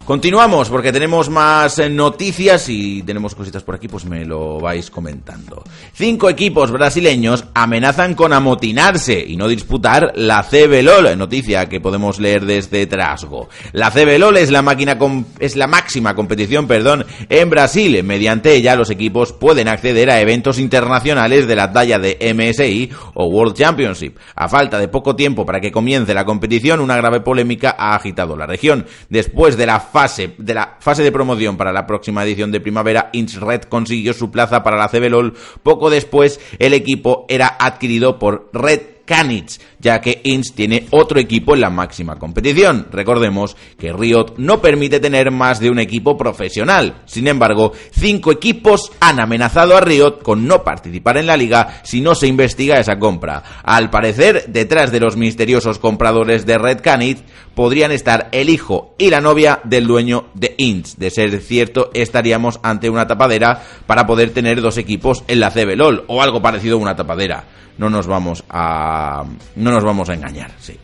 Continuamos 0.04 0.68
porque 0.68 0.92
tenemos 0.92 1.30
más 1.30 1.78
eh, 1.78 1.88
noticias 1.88 2.68
y 2.68 3.02
tenemos 3.04 3.34
cositas 3.34 3.62
por 3.62 3.76
aquí, 3.76 3.88
pues 3.88 4.04
me 4.04 4.26
lo 4.26 4.60
vais 4.60 4.90
comentando. 4.90 5.64
Cinco 5.94 6.28
equipos 6.28 6.70
brasileños 6.70 7.46
amenazan 7.54 8.14
con 8.14 8.34
amotinarse 8.34 9.24
y 9.26 9.38
no 9.38 9.48
disputar 9.48 10.12
la 10.16 10.42
CBLOL, 10.42 11.16
noticia 11.16 11.70
que 11.70 11.80
podemos 11.80 12.20
leer 12.20 12.44
desde 12.44 12.86
Trasgo. 12.86 13.48
La 13.72 13.90
CBLOL 13.90 14.36
es 14.36 14.50
la 14.50 14.60
máquina 14.60 14.98
es 15.38 15.56
la 15.56 15.68
máxima 15.68 16.14
competición, 16.14 16.66
perdón, 16.66 17.06
en 17.30 17.48
Brasil. 17.48 18.04
Mediante 18.04 18.54
ella 18.54 18.76
los 18.76 18.90
equipos 18.90 19.32
pueden 19.32 19.68
acceder 19.68 20.10
a 20.10 20.20
eventos 20.20 20.58
internacionales 20.58 21.46
de 21.46 21.56
la 21.56 21.72
talla 21.72 21.98
de 21.98 22.18
MSI 22.34 22.90
o 23.14 23.24
World 23.24 23.56
Championship. 23.56 24.18
A 24.34 24.50
falta 24.50 24.78
de 24.78 24.88
poco 24.88 25.16
tiempo 25.16 25.46
para 25.46 25.62
que 25.62 25.72
comience 25.72 26.12
la 26.12 26.26
competición, 26.26 26.80
una 26.80 26.98
grave 26.98 27.20
polémica 27.20 27.74
ha 27.78 27.94
agitado 27.94 28.36
la 28.36 28.44
región. 28.44 28.84
Después 29.08 29.56
de 29.56 29.64
la 29.64 29.80
fase 29.94 30.34
de 30.38 30.54
la 30.54 30.76
fase 30.80 31.04
de 31.04 31.12
promoción 31.12 31.56
para 31.56 31.72
la 31.72 31.86
próxima 31.86 32.24
edición 32.24 32.50
de 32.50 32.60
primavera, 32.60 33.10
Red 33.12 33.62
consiguió 33.62 34.12
su 34.12 34.28
plaza 34.32 34.64
para 34.64 34.76
la 34.76 34.88
CBLOL. 34.88 35.34
Poco 35.62 35.88
después, 35.88 36.40
el 36.58 36.74
equipo 36.74 37.26
era 37.28 37.56
adquirido 37.60 38.18
por 38.18 38.50
Red 38.52 38.93
Canich, 39.04 39.60
ya 39.78 40.00
que 40.00 40.20
INS 40.24 40.54
tiene 40.54 40.86
otro 40.90 41.20
equipo 41.20 41.54
en 41.54 41.60
la 41.60 41.70
máxima 41.70 42.16
competición. 42.16 42.88
Recordemos 42.90 43.56
que 43.78 43.92
Riot 43.92 44.34
no 44.38 44.60
permite 44.60 45.00
tener 45.00 45.30
más 45.30 45.60
de 45.60 45.70
un 45.70 45.78
equipo 45.78 46.16
profesional. 46.16 47.02
Sin 47.04 47.28
embargo, 47.28 47.72
cinco 47.92 48.32
equipos 48.32 48.92
han 49.00 49.20
amenazado 49.20 49.76
a 49.76 49.80
Riot 49.80 50.22
con 50.22 50.46
no 50.46 50.64
participar 50.64 51.18
en 51.18 51.26
la 51.26 51.36
liga 51.36 51.80
si 51.84 52.00
no 52.00 52.14
se 52.14 52.26
investiga 52.26 52.78
esa 52.78 52.98
compra. 52.98 53.42
Al 53.62 53.90
parecer, 53.90 54.46
detrás 54.48 54.90
de 54.90 55.00
los 55.00 55.16
misteriosos 55.16 55.78
compradores 55.78 56.46
de 56.46 56.58
Red 56.58 56.80
Canich 56.80 57.18
podrían 57.54 57.92
estar 57.92 58.28
el 58.32 58.48
hijo 58.48 58.94
y 58.98 59.10
la 59.10 59.20
novia 59.20 59.60
del 59.64 59.86
dueño 59.86 60.26
de 60.34 60.54
INS. 60.58 60.98
De 60.98 61.10
ser 61.10 61.40
cierto, 61.40 61.90
estaríamos 61.94 62.58
ante 62.62 62.90
una 62.90 63.06
tapadera 63.06 63.62
para 63.86 64.06
poder 64.06 64.30
tener 64.30 64.60
dos 64.60 64.78
equipos 64.78 65.24
en 65.28 65.40
la 65.40 65.50
CBLOL 65.50 66.04
o 66.08 66.22
algo 66.22 66.42
parecido 66.42 66.76
a 66.76 66.80
una 66.80 66.96
tapadera 66.96 67.44
no 67.78 67.90
nos 67.90 68.06
vamos 68.06 68.44
a 68.48 69.24
no 69.56 69.70
nos 69.70 69.84
vamos 69.84 70.08
a 70.08 70.14
engañar, 70.14 70.52
sí, 70.58 70.78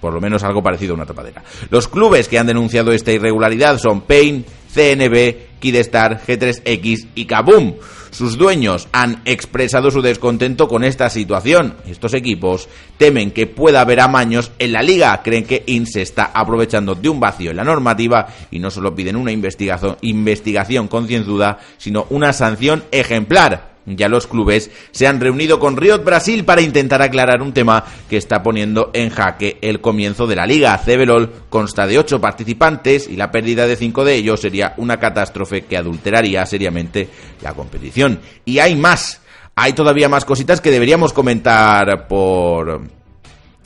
por 0.00 0.12
lo 0.12 0.20
menos 0.20 0.42
algo 0.42 0.62
parecido 0.62 0.92
a 0.92 0.96
una 0.96 1.06
tapadera. 1.06 1.42
Los 1.70 1.88
clubes 1.88 2.28
que 2.28 2.38
han 2.38 2.46
denunciado 2.46 2.92
esta 2.92 3.12
irregularidad 3.12 3.78
son 3.78 4.02
Pain, 4.02 4.44
CNB, 4.74 5.60
Kidestar, 5.60 6.20
G3X 6.26 7.08
y 7.14 7.24
Kaboom. 7.24 7.74
Sus 8.10 8.36
dueños 8.36 8.88
han 8.92 9.22
expresado 9.24 9.90
su 9.90 10.02
descontento 10.02 10.68
con 10.68 10.84
esta 10.84 11.08
situación. 11.08 11.76
Estos 11.86 12.12
equipos 12.14 12.68
temen 12.98 13.30
que 13.30 13.46
pueda 13.46 13.80
haber 13.80 14.00
amaños 14.00 14.50
en 14.58 14.72
la 14.72 14.82
liga. 14.82 15.18
Creen 15.22 15.44
que 15.44 15.62
IN 15.66 15.86
se 15.86 16.02
está 16.02 16.32
aprovechando 16.34 16.94
de 16.94 17.08
un 17.08 17.20
vacío 17.20 17.52
en 17.52 17.56
la 17.56 17.64
normativa 17.64 18.26
y 18.50 18.58
no 18.58 18.70
solo 18.70 18.94
piden 18.94 19.16
una 19.16 19.32
investigación, 19.32 19.96
investigación 20.02 20.88
concienzuda, 20.88 21.58
sino 21.78 22.06
una 22.10 22.32
sanción 22.32 22.84
ejemplar. 22.90 23.71
Ya 23.86 24.08
los 24.08 24.26
clubes 24.26 24.70
se 24.92 25.06
han 25.06 25.20
reunido 25.20 25.58
con 25.58 25.76
Riot 25.76 26.04
Brasil 26.04 26.44
para 26.44 26.62
intentar 26.62 27.02
aclarar 27.02 27.42
un 27.42 27.52
tema 27.52 27.84
que 28.08 28.16
está 28.16 28.42
poniendo 28.42 28.90
en 28.94 29.10
jaque 29.10 29.58
el 29.60 29.80
comienzo 29.80 30.26
de 30.26 30.36
la 30.36 30.46
liga. 30.46 30.78
CBLOL 30.78 31.32
consta 31.48 31.86
de 31.86 31.98
ocho 31.98 32.20
participantes 32.20 33.08
y 33.08 33.16
la 33.16 33.30
pérdida 33.30 33.66
de 33.66 33.76
cinco 33.76 34.04
de 34.04 34.14
ellos 34.14 34.40
sería 34.40 34.74
una 34.76 34.98
catástrofe 34.98 35.62
que 35.62 35.76
adulteraría 35.76 36.46
seriamente 36.46 37.08
la 37.42 37.54
competición. 37.54 38.20
Y 38.44 38.60
hay 38.60 38.76
más, 38.76 39.20
hay 39.56 39.72
todavía 39.72 40.08
más 40.08 40.24
cositas 40.24 40.60
que 40.60 40.70
deberíamos 40.70 41.12
comentar 41.12 42.06
por 42.06 43.01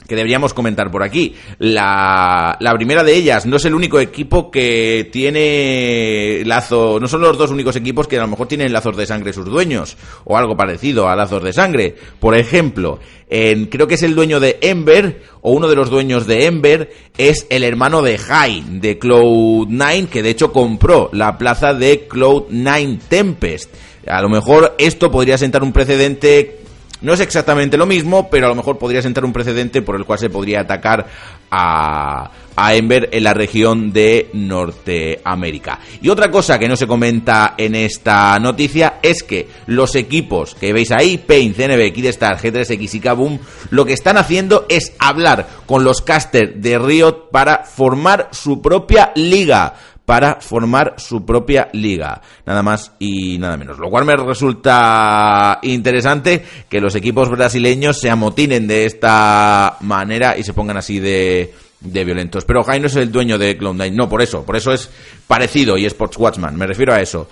que 0.06 0.16
deberíamos 0.16 0.54
comentar 0.54 0.90
por 0.90 1.02
aquí. 1.02 1.34
La, 1.58 2.56
la, 2.60 2.74
primera 2.74 3.02
de 3.02 3.14
ellas 3.14 3.46
no 3.46 3.56
es 3.56 3.64
el 3.64 3.74
único 3.74 3.98
equipo 4.00 4.50
que 4.50 5.08
tiene 5.12 6.42
lazo, 6.44 6.98
no 7.00 7.08
son 7.08 7.22
los 7.22 7.36
dos 7.36 7.50
únicos 7.50 7.76
equipos 7.76 8.06
que 8.06 8.18
a 8.18 8.22
lo 8.22 8.28
mejor 8.28 8.48
tienen 8.48 8.72
lazos 8.72 8.96
de 8.96 9.06
sangre 9.06 9.32
sus 9.32 9.46
dueños, 9.46 9.96
o 10.24 10.36
algo 10.36 10.56
parecido 10.56 11.08
a 11.08 11.16
lazos 11.16 11.42
de 11.42 11.52
sangre. 11.52 11.94
Por 12.20 12.36
ejemplo, 12.36 13.00
en, 13.28 13.66
creo 13.66 13.86
que 13.86 13.94
es 13.94 14.02
el 14.02 14.14
dueño 14.14 14.40
de 14.40 14.58
Ember, 14.60 15.22
o 15.40 15.52
uno 15.52 15.68
de 15.68 15.76
los 15.76 15.90
dueños 15.90 16.26
de 16.26 16.46
Ember, 16.46 16.92
es 17.18 17.46
el 17.50 17.64
hermano 17.64 18.02
de 18.02 18.18
High, 18.18 18.80
de 18.80 18.98
Cloud9, 18.98 20.08
que 20.08 20.22
de 20.22 20.30
hecho 20.30 20.52
compró 20.52 21.10
la 21.12 21.38
plaza 21.38 21.74
de 21.74 22.08
Cloud9 22.08 22.98
Tempest. 23.08 23.74
A 24.06 24.22
lo 24.22 24.28
mejor 24.28 24.76
esto 24.78 25.10
podría 25.10 25.36
sentar 25.36 25.64
un 25.64 25.72
precedente 25.72 26.60
no 27.00 27.12
es 27.12 27.20
exactamente 27.20 27.76
lo 27.76 27.86
mismo, 27.86 28.28
pero 28.30 28.46
a 28.46 28.48
lo 28.48 28.54
mejor 28.54 28.78
podría 28.78 29.02
sentar 29.02 29.24
un 29.24 29.32
precedente 29.32 29.82
por 29.82 29.96
el 29.96 30.04
cual 30.04 30.18
se 30.18 30.30
podría 30.30 30.60
atacar 30.60 31.06
a, 31.50 32.30
a 32.56 32.74
Ember 32.74 33.10
en 33.12 33.24
la 33.24 33.34
región 33.34 33.92
de 33.92 34.30
Norteamérica. 34.32 35.78
Y 36.00 36.08
otra 36.08 36.30
cosa 36.30 36.58
que 36.58 36.68
no 36.68 36.76
se 36.76 36.86
comenta 36.86 37.54
en 37.58 37.74
esta 37.74 38.38
noticia 38.38 38.94
es 39.02 39.22
que 39.22 39.48
los 39.66 39.94
equipos 39.94 40.54
que 40.54 40.72
veis 40.72 40.90
ahí, 40.90 41.18
Paint, 41.18 41.56
CNB, 41.56 41.92
Kidstar, 41.92 42.38
G3X 42.38 42.94
y 42.94 43.00
Kaboom, 43.00 43.38
lo 43.70 43.84
que 43.84 43.92
están 43.92 44.16
haciendo 44.16 44.66
es 44.68 44.94
hablar 44.98 45.46
con 45.66 45.84
los 45.84 46.00
casters 46.00 46.60
de 46.60 46.78
Riot 46.78 47.28
para 47.30 47.64
formar 47.64 48.30
su 48.32 48.62
propia 48.62 49.12
liga 49.14 49.74
para 50.06 50.40
formar 50.40 50.94
su 50.96 51.26
propia 51.26 51.68
liga. 51.72 52.22
Nada 52.46 52.62
más 52.62 52.92
y 52.98 53.36
nada 53.38 53.56
menos. 53.58 53.78
Lo 53.78 53.90
cual 53.90 54.06
me 54.06 54.16
resulta 54.16 55.58
interesante 55.62 56.42
que 56.68 56.80
los 56.80 56.94
equipos 56.94 57.28
brasileños 57.28 57.98
se 57.98 58.08
amotinen 58.08 58.66
de 58.66 58.86
esta 58.86 59.76
manera 59.80 60.38
y 60.38 60.44
se 60.44 60.54
pongan 60.54 60.76
así 60.78 61.00
de, 61.00 61.52
de 61.80 62.04
violentos. 62.04 62.44
Pero 62.44 62.62
Jai 62.62 62.80
no 62.80 62.86
es 62.86 62.96
el 62.96 63.10
dueño 63.10 63.36
de 63.36 63.58
Cloud9. 63.58 63.92
No, 63.92 64.08
por 64.08 64.22
eso. 64.22 64.44
Por 64.44 64.56
eso 64.56 64.72
es 64.72 64.88
parecido 65.26 65.76
y 65.76 65.84
Sports 65.86 66.16
Watchman. 66.16 66.56
Me 66.56 66.68
refiero 66.68 66.94
a 66.94 67.00
eso 67.00 67.28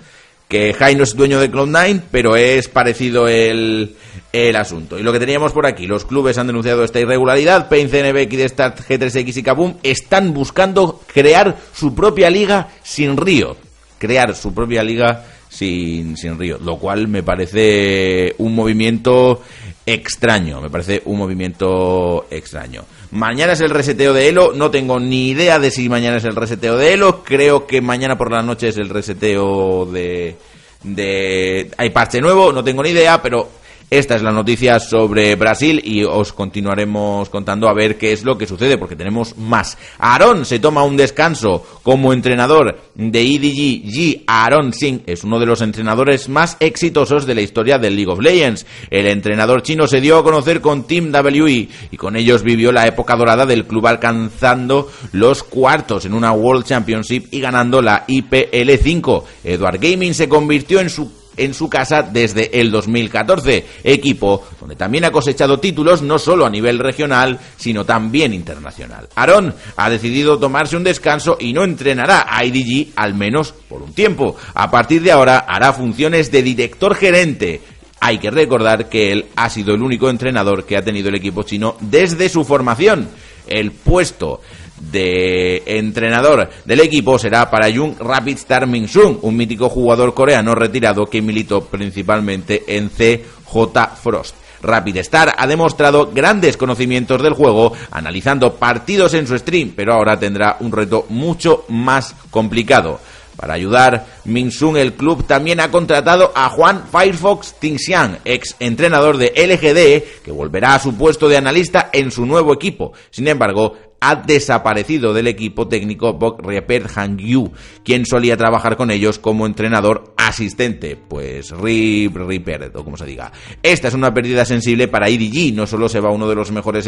que 0.47 0.73
Jai 0.73 0.95
no 0.95 1.03
es 1.03 1.15
dueño 1.15 1.39
de 1.39 1.51
Cloud9, 1.51 2.01
pero 2.11 2.35
es 2.35 2.67
parecido 2.67 3.27
el, 3.27 3.95
el, 4.31 4.55
asunto. 4.55 4.99
Y 4.99 5.03
lo 5.03 5.11
que 5.11 5.19
teníamos 5.19 5.53
por 5.53 5.65
aquí, 5.65 5.87
los 5.87 6.05
clubes 6.05 6.37
han 6.37 6.47
denunciado 6.47 6.83
esta 6.83 6.99
irregularidad, 6.99 7.67
Pain, 7.67 7.89
CNB, 7.89 8.27
Kidstart, 8.27 8.81
G3X 8.87 9.37
y 9.37 9.43
Kaboom 9.43 9.75
están 9.81 10.33
buscando 10.33 11.01
crear 11.11 11.57
su 11.73 11.95
propia 11.95 12.29
liga 12.29 12.69
sin 12.83 13.17
Río. 13.17 13.57
Crear 13.97 14.35
su 14.35 14.53
propia 14.53 14.83
liga 14.83 15.25
sin, 15.49 16.17
sin 16.17 16.37
Río, 16.37 16.59
lo 16.59 16.77
cual 16.77 17.07
me 17.07 17.23
parece 17.23 18.35
un 18.37 18.53
movimiento 18.53 19.41
extraño, 19.85 20.61
me 20.61 20.69
parece 20.69 21.01
un 21.05 21.17
movimiento 21.17 22.27
extraño. 22.29 22.83
Mañana 23.15 23.53
es 23.53 23.61
el 23.61 23.69
reseteo 23.69 24.11
de 24.11 24.27
Elo, 24.27 24.51
no 24.53 24.69
tengo 24.69 24.99
ni 24.99 25.29
idea 25.29 25.57
de 25.57 25.71
si 25.71 25.87
mañana 25.87 26.17
es 26.17 26.25
el 26.25 26.35
reseteo 26.35 26.75
de 26.75 26.91
Elo, 26.91 27.23
creo 27.23 27.65
que 27.65 27.79
mañana 27.79 28.17
por 28.17 28.29
la 28.29 28.41
noche 28.41 28.67
es 28.67 28.77
el 28.77 28.89
reseteo 28.89 29.85
de... 29.85 30.35
de... 30.83 31.71
Hay 31.77 31.91
parche 31.91 32.19
nuevo, 32.19 32.51
no 32.51 32.61
tengo 32.61 32.83
ni 32.83 32.89
idea, 32.89 33.21
pero 33.21 33.47
esta 33.91 34.15
es 34.15 34.23
la 34.23 34.31
noticia 34.31 34.79
sobre 34.79 35.35
Brasil 35.35 35.79
y 35.83 36.03
os 36.03 36.33
continuaremos 36.33 37.29
contando 37.29 37.69
a 37.69 37.73
ver 37.73 37.97
qué 37.97 38.13
es 38.13 38.23
lo 38.23 38.35
que 38.35 38.47
sucede 38.47 38.79
porque 38.79 38.95
tenemos 38.95 39.37
más. 39.37 39.77
Aaron 39.99 40.43
se 40.43 40.57
toma 40.57 40.83
un 40.83 40.97
descanso 40.97 41.63
como 41.83 42.11
entrenador 42.11 42.79
de 42.95 43.21
EDG 43.21 43.85
G. 43.85 44.23
Aaron 44.25 44.73
Singh 44.73 45.03
es 45.05 45.23
uno 45.23 45.39
de 45.39 45.45
los 45.45 45.61
entrenadores 45.61 46.29
más 46.29 46.57
exitosos 46.59 47.27
de 47.27 47.35
la 47.35 47.41
historia 47.41 47.77
del 47.77 47.95
League 47.95 48.11
of 48.11 48.19
Legends. 48.19 48.65
El 48.89 49.05
entrenador 49.05 49.61
chino 49.61 49.85
se 49.85 50.01
dio 50.01 50.17
a 50.17 50.23
conocer 50.23 50.61
con 50.61 50.87
Team 50.87 51.11
WE 51.13 51.69
y 51.91 51.97
con 51.97 52.15
ellos 52.15 52.41
vivió 52.41 52.71
la 52.71 52.87
época 52.87 53.15
dorada 53.15 53.45
del 53.45 53.65
club 53.65 53.85
alcanzando 53.85 54.91
los 55.11 55.43
cuartos 55.43 56.05
en 56.05 56.15
una 56.15 56.31
World 56.31 56.65
Championship 56.65 57.27
y 57.29 57.39
ganando 57.39 57.83
la 57.83 58.03
IPL 58.07 58.71
5. 58.81 59.25
Edward 59.43 59.79
Gaming 59.79 60.15
se 60.15 60.27
convirtió 60.27 60.79
en 60.79 60.89
su 60.89 61.24
en 61.37 61.53
su 61.53 61.69
casa 61.69 62.01
desde 62.01 62.59
el 62.59 62.71
2014, 62.71 63.65
equipo 63.83 64.45
donde 64.59 64.75
también 64.75 65.05
ha 65.05 65.11
cosechado 65.11 65.59
títulos 65.59 66.01
no 66.01 66.19
solo 66.19 66.45
a 66.45 66.49
nivel 66.49 66.79
regional, 66.79 67.39
sino 67.57 67.85
también 67.85 68.33
internacional. 68.33 69.07
Aaron 69.15 69.53
ha 69.75 69.89
decidido 69.89 70.39
tomarse 70.39 70.77
un 70.77 70.83
descanso 70.83 71.37
y 71.39 71.53
no 71.53 71.63
entrenará 71.63 72.25
a 72.29 72.43
IDG 72.45 72.93
al 72.95 73.13
menos 73.13 73.53
por 73.69 73.81
un 73.81 73.93
tiempo. 73.93 74.35
A 74.53 74.71
partir 74.71 75.01
de 75.01 75.11
ahora 75.11 75.39
hará 75.39 75.73
funciones 75.73 76.31
de 76.31 76.43
director 76.43 76.95
gerente. 76.95 77.61
Hay 77.99 78.19
que 78.19 78.29
recordar 78.29 78.89
que 78.89 79.11
él 79.11 79.25
ha 79.35 79.49
sido 79.49 79.73
el 79.73 79.81
único 79.81 80.09
entrenador 80.09 80.65
que 80.65 80.77
ha 80.77 80.83
tenido 80.83 81.09
el 81.09 81.15
equipo 81.15 81.43
chino 81.43 81.75
desde 81.79 82.29
su 82.29 82.43
formación. 82.43 83.09
El 83.47 83.71
puesto 83.71 84.41
de 84.79 85.63
entrenador 85.65 86.49
del 86.65 86.79
equipo 86.81 87.17
será 87.17 87.49
para 87.49 87.73
Jung 87.73 87.95
Rapid 87.99 88.37
Star 88.37 88.67
Sung, 88.87 89.17
un 89.21 89.37
mítico 89.37 89.69
jugador 89.69 90.13
coreano 90.13 90.53
retirado 90.55 91.05
que 91.05 91.21
militó 91.21 91.61
principalmente 91.65 92.63
en 92.67 92.89
CJ 92.89 93.95
Frost. 94.01 94.35
Rapid 94.61 94.97
Star 94.97 95.35
ha 95.37 95.47
demostrado 95.47 96.11
grandes 96.13 96.57
conocimientos 96.57 97.21
del 97.21 97.33
juego 97.33 97.73
analizando 97.91 98.55
partidos 98.55 99.13
en 99.13 99.27
su 99.27 99.37
stream, 99.37 99.73
pero 99.75 99.93
ahora 99.93 100.19
tendrá 100.19 100.57
un 100.59 100.71
reto 100.71 101.05
mucho 101.09 101.65
más 101.69 102.15
complicado. 102.31 102.99
Para 103.35 103.53
ayudar, 103.53 104.05
Sung 104.49 104.77
el 104.77 104.93
club 104.93 105.25
también 105.27 105.59
ha 105.59 105.69
contratado 105.69 106.31
a 106.35 106.49
Juan 106.49 106.85
Firefox 106.89 107.55
Tingxiang, 107.59 108.19
ex 108.23 108.55
entrenador 108.59 109.17
de 109.17 109.33
LGD, 109.35 110.23
que 110.23 110.31
volverá 110.31 110.75
a 110.75 110.79
su 110.79 110.95
puesto 110.95 111.27
de 111.27 111.37
analista 111.37 111.89
en 111.91 112.11
su 112.11 112.25
nuevo 112.25 112.53
equipo. 112.53 112.93
Sin 113.11 113.27
embargo, 113.27 113.73
ha 113.99 114.15
desaparecido 114.15 115.13
del 115.13 115.27
equipo 115.27 115.67
técnico 115.67 116.13
Bok 116.13 116.45
Reper 116.45 116.87
Hangyu, 116.87 117.51
quien 117.83 118.05
solía 118.05 118.37
trabajar 118.37 118.77
con 118.77 118.91
ellos 118.91 119.19
como 119.19 119.45
entrenador 119.45 120.13
asistente, 120.17 120.95
pues 120.95 121.51
Rip 121.51 122.15
Ripper, 122.15 122.71
o 122.75 122.83
como 122.83 122.97
se 122.97 123.05
diga. 123.05 123.31
Esta 123.63 123.87
es 123.87 123.93
una 123.93 124.13
pérdida 124.13 124.45
sensible 124.45 124.87
para 124.87 125.09
IDG, 125.09 125.55
no 125.55 125.67
solo 125.67 125.89
se 125.89 125.99
va 125.99 126.11
uno 126.11 126.27
de 126.27 126.35
los 126.35 126.51
mejores 126.51 126.85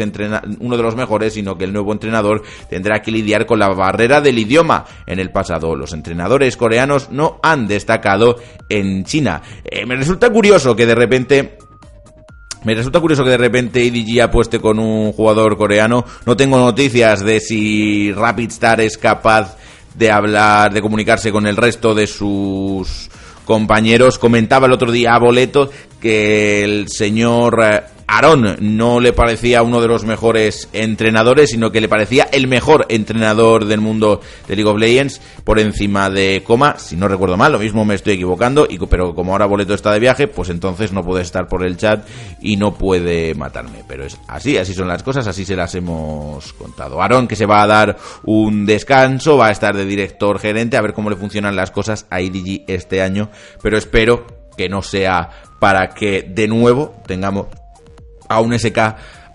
uno 0.60 0.76
de 0.76 0.82
los 0.82 0.96
mejores, 0.96 1.34
sino 1.34 1.56
que 1.56 1.64
el 1.64 1.72
nuevo 1.72 1.92
entrenador 1.92 2.42
tendrá 2.68 3.00
que 3.00 3.10
lidiar 3.10 3.46
con 3.46 3.58
la 3.58 3.68
barrera 3.68 4.20
del 4.20 4.38
idioma. 4.38 4.84
En 5.06 5.18
el 5.18 5.30
pasado, 5.30 5.74
los 5.74 5.92
entrenadores 5.92 6.56
coreanos 6.56 7.10
no 7.10 7.40
han 7.42 7.66
destacado 7.66 8.36
en 8.68 9.04
China. 9.04 9.42
Eh, 9.64 9.86
me 9.86 9.96
resulta 9.96 10.30
curioso 10.30 10.76
que 10.76 10.86
de 10.86 10.94
repente 10.94 11.58
me 12.68 12.74
resulta 12.74 13.00
curioso 13.00 13.24
que 13.24 13.30
de 13.30 13.38
repente 13.38 13.82
EDG 13.82 14.20
apueste 14.20 14.60
con 14.60 14.78
un 14.78 15.10
jugador 15.12 15.56
coreano. 15.56 16.04
No 16.26 16.36
tengo 16.36 16.58
noticias 16.58 17.24
de 17.24 17.40
si 17.40 18.12
Rapid 18.12 18.50
Star 18.50 18.82
es 18.82 18.98
capaz 18.98 19.56
de 19.94 20.10
hablar, 20.10 20.74
de 20.74 20.82
comunicarse 20.82 21.32
con 21.32 21.46
el 21.46 21.56
resto 21.56 21.94
de 21.94 22.06
sus 22.06 23.08
compañeros. 23.46 24.18
Comentaba 24.18 24.66
el 24.66 24.74
otro 24.74 24.92
día 24.92 25.14
a 25.14 25.18
Boleto 25.18 25.70
que 25.98 26.62
el 26.62 26.88
señor 26.90 27.58
Aaron 28.10 28.56
no 28.60 29.00
le 29.00 29.12
parecía 29.12 29.62
uno 29.62 29.82
de 29.82 29.86
los 29.86 30.04
mejores 30.04 30.70
entrenadores, 30.72 31.50
sino 31.50 31.70
que 31.70 31.82
le 31.82 31.90
parecía 31.90 32.26
el 32.32 32.48
mejor 32.48 32.86
entrenador 32.88 33.66
del 33.66 33.82
mundo 33.82 34.22
de 34.48 34.56
League 34.56 34.70
of 34.70 34.78
Legends 34.78 35.20
por 35.44 35.58
encima 35.58 36.08
de 36.08 36.42
Coma, 36.42 36.78
si 36.78 36.96
no 36.96 37.06
recuerdo 37.06 37.36
mal, 37.36 37.52
lo 37.52 37.58
mismo 37.58 37.84
me 37.84 37.94
estoy 37.94 38.14
equivocando, 38.14 38.66
pero 38.88 39.14
como 39.14 39.32
ahora 39.32 39.44
Boleto 39.44 39.74
está 39.74 39.92
de 39.92 40.00
viaje, 40.00 40.26
pues 40.26 40.48
entonces 40.48 40.90
no 40.90 41.04
puede 41.04 41.22
estar 41.22 41.48
por 41.48 41.64
el 41.66 41.76
chat 41.76 42.08
y 42.40 42.56
no 42.56 42.74
puede 42.74 43.34
matarme. 43.34 43.84
Pero 43.86 44.06
es 44.06 44.18
así, 44.26 44.56
así 44.56 44.72
son 44.72 44.88
las 44.88 45.02
cosas, 45.02 45.26
así 45.26 45.44
se 45.44 45.54
las 45.54 45.74
hemos 45.74 46.54
contado. 46.54 47.02
Aaron 47.02 47.28
que 47.28 47.36
se 47.36 47.44
va 47.44 47.62
a 47.62 47.66
dar 47.66 47.98
un 48.24 48.64
descanso, 48.64 49.36
va 49.36 49.48
a 49.48 49.52
estar 49.52 49.76
de 49.76 49.84
director 49.84 50.38
gerente, 50.38 50.78
a 50.78 50.82
ver 50.82 50.94
cómo 50.94 51.10
le 51.10 51.16
funcionan 51.16 51.56
las 51.56 51.70
cosas 51.70 52.06
a 52.08 52.22
IDG 52.22 52.64
este 52.68 53.02
año, 53.02 53.28
pero 53.62 53.76
espero 53.76 54.26
que 54.56 54.70
no 54.70 54.80
sea 54.80 55.28
para 55.58 55.90
que 55.90 56.22
de 56.22 56.48
nuevo 56.48 56.96
tengamos 57.06 57.46
a 58.28 58.40
un 58.40 58.58
SK 58.58 58.78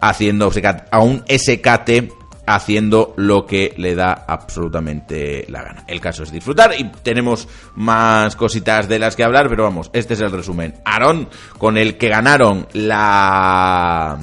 haciendo 0.01 0.51
a 0.91 0.99
un 0.99 1.23
SKT 1.27 2.23
haciendo 2.45 3.13
lo 3.15 3.45
que 3.45 3.73
le 3.77 3.95
da 3.95 4.25
absolutamente 4.27 5.45
la 5.49 5.63
gana. 5.63 5.86
El 5.88 6.01
caso 6.01 6.23
es 6.23 6.32
disfrutar 6.32 6.73
y 6.77 6.84
tenemos 7.01 7.47
más 7.75 8.36
cositas 8.36 8.89
de 8.89 8.99
las 8.99 9.15
que 9.15 9.23
hablar, 9.23 9.47
pero 9.49 9.63
vamos, 9.63 9.89
este 9.93 10.13
es 10.13 10.21
el 10.21 10.32
resumen. 10.32 10.75
Aaron, 10.84 11.29
con 11.58 11.77
el 11.77 11.97
que 11.97 12.10
ganaron 12.10 12.67
la 12.73 14.17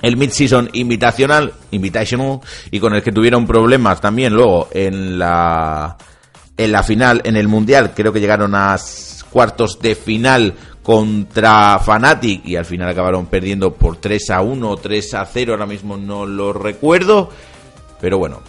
el 0.00 0.16
Mid-Season 0.16 0.70
Invitational, 0.74 1.52
Invitational 1.72 2.40
y 2.70 2.78
con 2.78 2.94
el 2.94 3.02
que 3.02 3.10
tuvieron 3.10 3.46
problemas 3.46 4.00
también 4.00 4.32
luego 4.32 4.68
en 4.72 5.18
la 5.18 5.96
en 6.56 6.72
la 6.72 6.82
final 6.84 7.20
en 7.24 7.36
el 7.36 7.48
Mundial, 7.48 7.92
creo 7.94 8.12
que 8.12 8.20
llegaron 8.20 8.54
a 8.54 8.76
cuartos 9.30 9.80
de 9.80 9.94
final 9.94 10.54
contra 10.88 11.78
Fnatic 11.80 12.46
y 12.46 12.56
al 12.56 12.64
final 12.64 12.88
acabaron 12.88 13.26
perdiendo 13.26 13.74
por 13.74 13.98
3 13.98 14.30
a 14.30 14.40
1 14.40 14.70
o 14.70 14.76
3 14.78 15.14
a 15.16 15.26
0, 15.26 15.52
ahora 15.52 15.66
mismo 15.66 15.98
no 15.98 16.24
lo 16.24 16.54
recuerdo, 16.54 17.28
pero 18.00 18.16
bueno, 18.16 18.40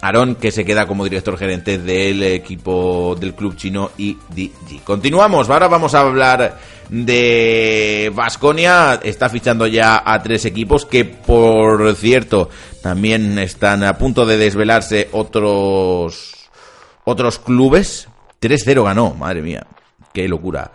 Aaron, 0.00 0.36
que 0.36 0.52
se 0.52 0.64
queda 0.64 0.86
como 0.86 1.02
director 1.02 1.36
gerente 1.36 1.78
del 1.78 2.22
equipo 2.22 3.16
del 3.18 3.34
club 3.34 3.56
chino 3.56 3.90
IDG. 3.98 4.84
Continuamos, 4.84 5.50
ahora 5.50 5.66
vamos 5.66 5.96
a 5.96 6.02
hablar 6.02 6.56
de 6.88 8.12
Vasconia. 8.14 9.00
Está 9.02 9.28
fichando 9.28 9.66
ya 9.66 10.04
a 10.06 10.22
tres 10.22 10.44
equipos 10.44 10.86
que, 10.86 11.04
por 11.04 11.96
cierto, 11.96 12.48
también 12.80 13.40
están 13.40 13.82
a 13.82 13.98
punto 13.98 14.24
de 14.24 14.36
desvelarse 14.36 15.08
otros, 15.10 16.48
otros 17.02 17.40
clubes. 17.40 18.06
3-0 18.40 18.84
ganó, 18.84 19.14
madre 19.14 19.42
mía, 19.42 19.66
qué 20.12 20.28
locura. 20.28 20.70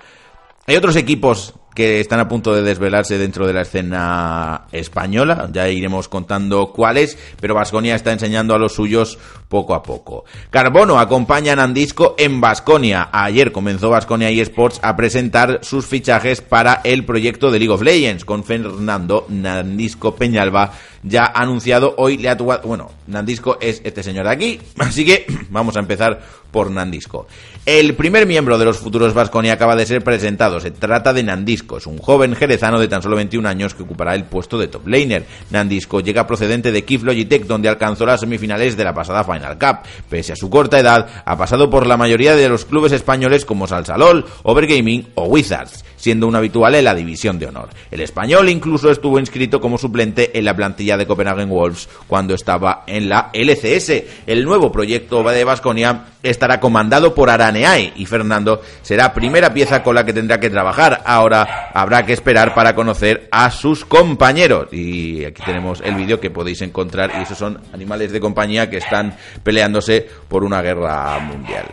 Hay 0.67 0.75
otros 0.75 0.95
equipos 0.95 1.55
que 1.73 1.99
están 1.99 2.19
a 2.19 2.27
punto 2.27 2.53
de 2.53 2.61
desvelarse 2.61 3.17
dentro 3.17 3.47
de 3.47 3.53
la 3.53 3.61
escena 3.61 4.67
española. 4.71 5.49
Ya 5.51 5.69
iremos 5.69 6.07
contando 6.07 6.71
cuáles, 6.71 7.17
pero 7.39 7.55
Vasconia 7.55 7.95
está 7.95 8.11
enseñando 8.11 8.53
a 8.53 8.59
los 8.59 8.73
suyos 8.73 9.17
poco 9.51 9.75
a 9.75 9.83
poco. 9.83 10.23
Carbono 10.49 10.97
acompaña 10.97 11.51
a 11.53 11.55
Nandisco 11.57 12.15
en 12.17 12.39
Vasconia. 12.39 13.09
Ayer 13.11 13.51
comenzó 13.51 13.89
Vasconia 13.89 14.29
eSports 14.29 14.79
a 14.81 14.95
presentar 14.95 15.59
sus 15.61 15.85
fichajes 15.85 16.39
para 16.39 16.79
el 16.85 17.03
proyecto 17.03 17.51
de 17.51 17.59
League 17.59 17.73
of 17.73 17.81
Legends 17.81 18.23
con 18.23 18.45
Fernando 18.45 19.25
Nandisco 19.27 20.15
Peñalba 20.15 20.71
ya 21.03 21.25
anunciado. 21.25 21.95
Hoy 21.97 22.17
le 22.17 22.29
ha 22.29 22.37
tocado, 22.37 22.65
bueno, 22.65 22.91
Nandisco 23.07 23.57
es 23.59 23.81
este 23.83 24.03
señor 24.03 24.25
de 24.25 24.31
aquí, 24.31 24.61
así 24.77 25.03
que 25.03 25.25
vamos 25.49 25.75
a 25.75 25.79
empezar 25.79 26.21
por 26.49 26.71
Nandisco. 26.71 27.27
El 27.65 27.95
primer 27.95 28.25
miembro 28.25 28.57
de 28.57 28.65
los 28.65 28.77
futuros 28.77 29.13
Vasconia 29.13 29.53
acaba 29.53 29.75
de 29.75 29.85
ser 29.85 30.03
presentado. 30.03 30.59
Se 30.59 30.71
trata 30.71 31.13
de 31.13 31.23
Nandisco, 31.23 31.77
es 31.77 31.87
un 31.87 31.97
joven 31.97 32.35
jerezano 32.35 32.79
de 32.79 32.87
tan 32.87 33.01
solo 33.01 33.15
21 33.17 33.47
años 33.47 33.73
que 33.73 33.83
ocupará 33.83 34.15
el 34.15 34.25
puesto 34.25 34.57
de 34.57 34.67
top 34.67 34.87
laner. 34.87 35.25
Nandisco 35.49 35.99
llega 35.99 36.27
procedente 36.27 36.71
de 36.71 36.83
Kif 36.83 37.03
Logitech, 37.03 37.45
donde 37.45 37.69
alcanzó 37.69 38.05
las 38.05 38.21
semifinales 38.21 38.77
de 38.77 38.83
la 38.83 38.93
pasada 38.93 39.23
Final 39.23 39.40
Cup. 39.59 39.87
Pese 40.09 40.33
a 40.33 40.35
su 40.35 40.49
corta 40.49 40.79
edad, 40.79 41.07
ha 41.25 41.37
pasado 41.37 41.69
por 41.69 41.87
la 41.87 41.97
mayoría 41.97 42.35
de 42.35 42.49
los 42.49 42.65
clubes 42.65 42.91
españoles 42.91 43.45
como 43.45 43.67
Salsalol, 43.67 44.25
Overgaming 44.43 45.09
o 45.15 45.25
Wizards 45.25 45.83
siendo 46.01 46.27
un 46.27 46.35
habitual 46.35 46.73
en 46.73 46.85
la 46.85 46.95
división 46.95 47.37
de 47.37 47.45
honor. 47.45 47.69
El 47.91 48.01
español 48.01 48.49
incluso 48.49 48.89
estuvo 48.89 49.19
inscrito 49.19 49.61
como 49.61 49.77
suplente 49.77 50.37
en 50.37 50.45
la 50.45 50.55
plantilla 50.55 50.97
de 50.97 51.05
Copenhagen 51.05 51.47
Wolves 51.47 51.87
cuando 52.07 52.33
estaba 52.33 52.83
en 52.87 53.07
la 53.07 53.29
LCS. 53.31 54.03
El 54.25 54.43
nuevo 54.43 54.71
proyecto 54.71 55.21
de 55.23 55.43
Vasconia 55.43 56.05
estará 56.23 56.59
comandado 56.59 57.13
por 57.13 57.29
Araneay 57.29 57.93
y 57.95 58.05
Fernando 58.07 58.61
será 58.81 59.13
primera 59.13 59.53
pieza 59.53 59.83
con 59.83 59.93
la 59.93 60.03
que 60.03 60.13
tendrá 60.13 60.39
que 60.39 60.49
trabajar. 60.49 61.03
Ahora 61.05 61.69
habrá 61.73 62.03
que 62.03 62.13
esperar 62.13 62.55
para 62.55 62.73
conocer 62.73 63.27
a 63.31 63.51
sus 63.51 63.85
compañeros. 63.85 64.73
Y 64.73 65.23
aquí 65.23 65.43
tenemos 65.45 65.81
el 65.81 65.95
vídeo 65.95 66.19
que 66.19 66.31
podéis 66.31 66.61
encontrar 66.63 67.11
y 67.19 67.21
esos 67.21 67.37
son 67.37 67.61
animales 67.73 68.11
de 68.11 68.19
compañía 68.19 68.71
que 68.71 68.77
están 68.77 69.15
peleándose 69.43 70.07
por 70.27 70.43
una 70.43 70.61
guerra 70.61 71.19
mundial. 71.19 71.65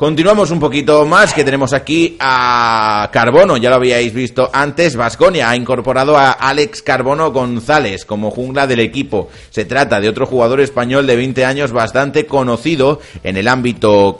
Continuamos 0.00 0.50
un 0.50 0.58
poquito 0.58 1.04
más, 1.04 1.34
que 1.34 1.44
tenemos 1.44 1.74
aquí 1.74 2.16
a 2.20 3.10
Carbono, 3.12 3.58
ya 3.58 3.68
lo 3.68 3.76
habíais 3.76 4.14
visto 4.14 4.48
antes, 4.50 4.96
Vasconia 4.96 5.50
ha 5.50 5.56
incorporado 5.56 6.16
a 6.16 6.30
Alex 6.30 6.80
Carbono 6.80 7.30
González 7.32 8.06
como 8.06 8.30
jungla 8.30 8.66
del 8.66 8.80
equipo. 8.80 9.28
Se 9.50 9.66
trata 9.66 10.00
de 10.00 10.08
otro 10.08 10.24
jugador 10.24 10.62
español 10.62 11.06
de 11.06 11.16
20 11.16 11.44
años 11.44 11.70
bastante 11.72 12.24
conocido 12.24 12.98
en 13.22 13.36
el 13.36 13.46
ámbito 13.46 14.16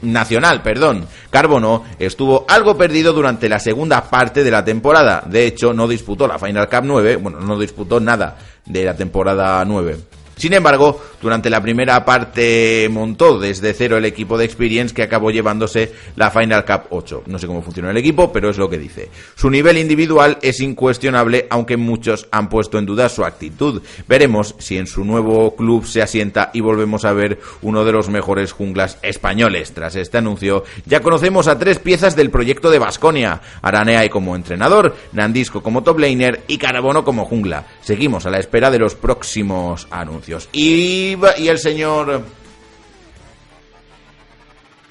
nacional, 0.00 0.62
perdón. 0.62 1.06
Carbono 1.28 1.84
estuvo 1.98 2.46
algo 2.48 2.78
perdido 2.78 3.12
durante 3.12 3.50
la 3.50 3.58
segunda 3.58 4.08
parte 4.08 4.42
de 4.42 4.50
la 4.50 4.64
temporada. 4.64 5.22
De 5.26 5.44
hecho, 5.46 5.74
no 5.74 5.88
disputó 5.88 6.26
la 6.26 6.38
Final 6.38 6.70
Cup 6.70 6.84
9, 6.84 7.16
bueno, 7.16 7.40
no 7.40 7.58
disputó 7.58 8.00
nada 8.00 8.38
de 8.64 8.84
la 8.84 8.96
temporada 8.96 9.62
9. 9.62 10.19
Sin 10.40 10.54
embargo, 10.54 10.98
durante 11.20 11.50
la 11.50 11.60
primera 11.60 12.02
parte 12.02 12.88
montó 12.90 13.38
desde 13.38 13.74
cero 13.74 13.98
el 13.98 14.06
equipo 14.06 14.38
de 14.38 14.46
Experience 14.46 14.94
que 14.94 15.02
acabó 15.02 15.30
llevándose 15.30 15.92
la 16.16 16.30
Final 16.30 16.64
Cup 16.64 16.84
8. 16.88 17.24
No 17.26 17.38
sé 17.38 17.46
cómo 17.46 17.60
funciona 17.60 17.90
el 17.90 17.98
equipo, 17.98 18.32
pero 18.32 18.48
es 18.48 18.56
lo 18.56 18.70
que 18.70 18.78
dice. 18.78 19.10
Su 19.34 19.50
nivel 19.50 19.76
individual 19.76 20.38
es 20.40 20.60
incuestionable, 20.60 21.46
aunque 21.50 21.76
muchos 21.76 22.26
han 22.30 22.48
puesto 22.48 22.78
en 22.78 22.86
duda 22.86 23.10
su 23.10 23.22
actitud. 23.22 23.82
Veremos 24.08 24.54
si 24.58 24.78
en 24.78 24.86
su 24.86 25.04
nuevo 25.04 25.54
club 25.56 25.84
se 25.84 26.00
asienta 26.00 26.50
y 26.54 26.60
volvemos 26.60 27.04
a 27.04 27.12
ver 27.12 27.38
uno 27.60 27.84
de 27.84 27.92
los 27.92 28.08
mejores 28.08 28.52
junglas 28.52 28.96
españoles. 29.02 29.72
Tras 29.74 29.94
este 29.94 30.16
anuncio, 30.16 30.64
ya 30.86 31.00
conocemos 31.00 31.48
a 31.48 31.58
tres 31.58 31.78
piezas 31.78 32.16
del 32.16 32.30
proyecto 32.30 32.70
de 32.70 32.78
Basconia: 32.78 33.42
Araneay 33.60 34.08
como 34.08 34.34
entrenador, 34.34 34.96
Nandisco 35.12 35.62
como 35.62 35.82
top 35.82 35.98
laner 35.98 36.44
y 36.48 36.56
Carabono 36.56 37.04
como 37.04 37.26
jungla. 37.26 37.66
Seguimos 37.82 38.26
a 38.26 38.30
la 38.30 38.38
espera 38.38 38.70
de 38.70 38.78
los 38.78 38.94
próximos 38.94 39.86
anuncios. 39.90 40.48
Y, 40.52 41.16
el 41.38 41.58
señor... 41.58 42.22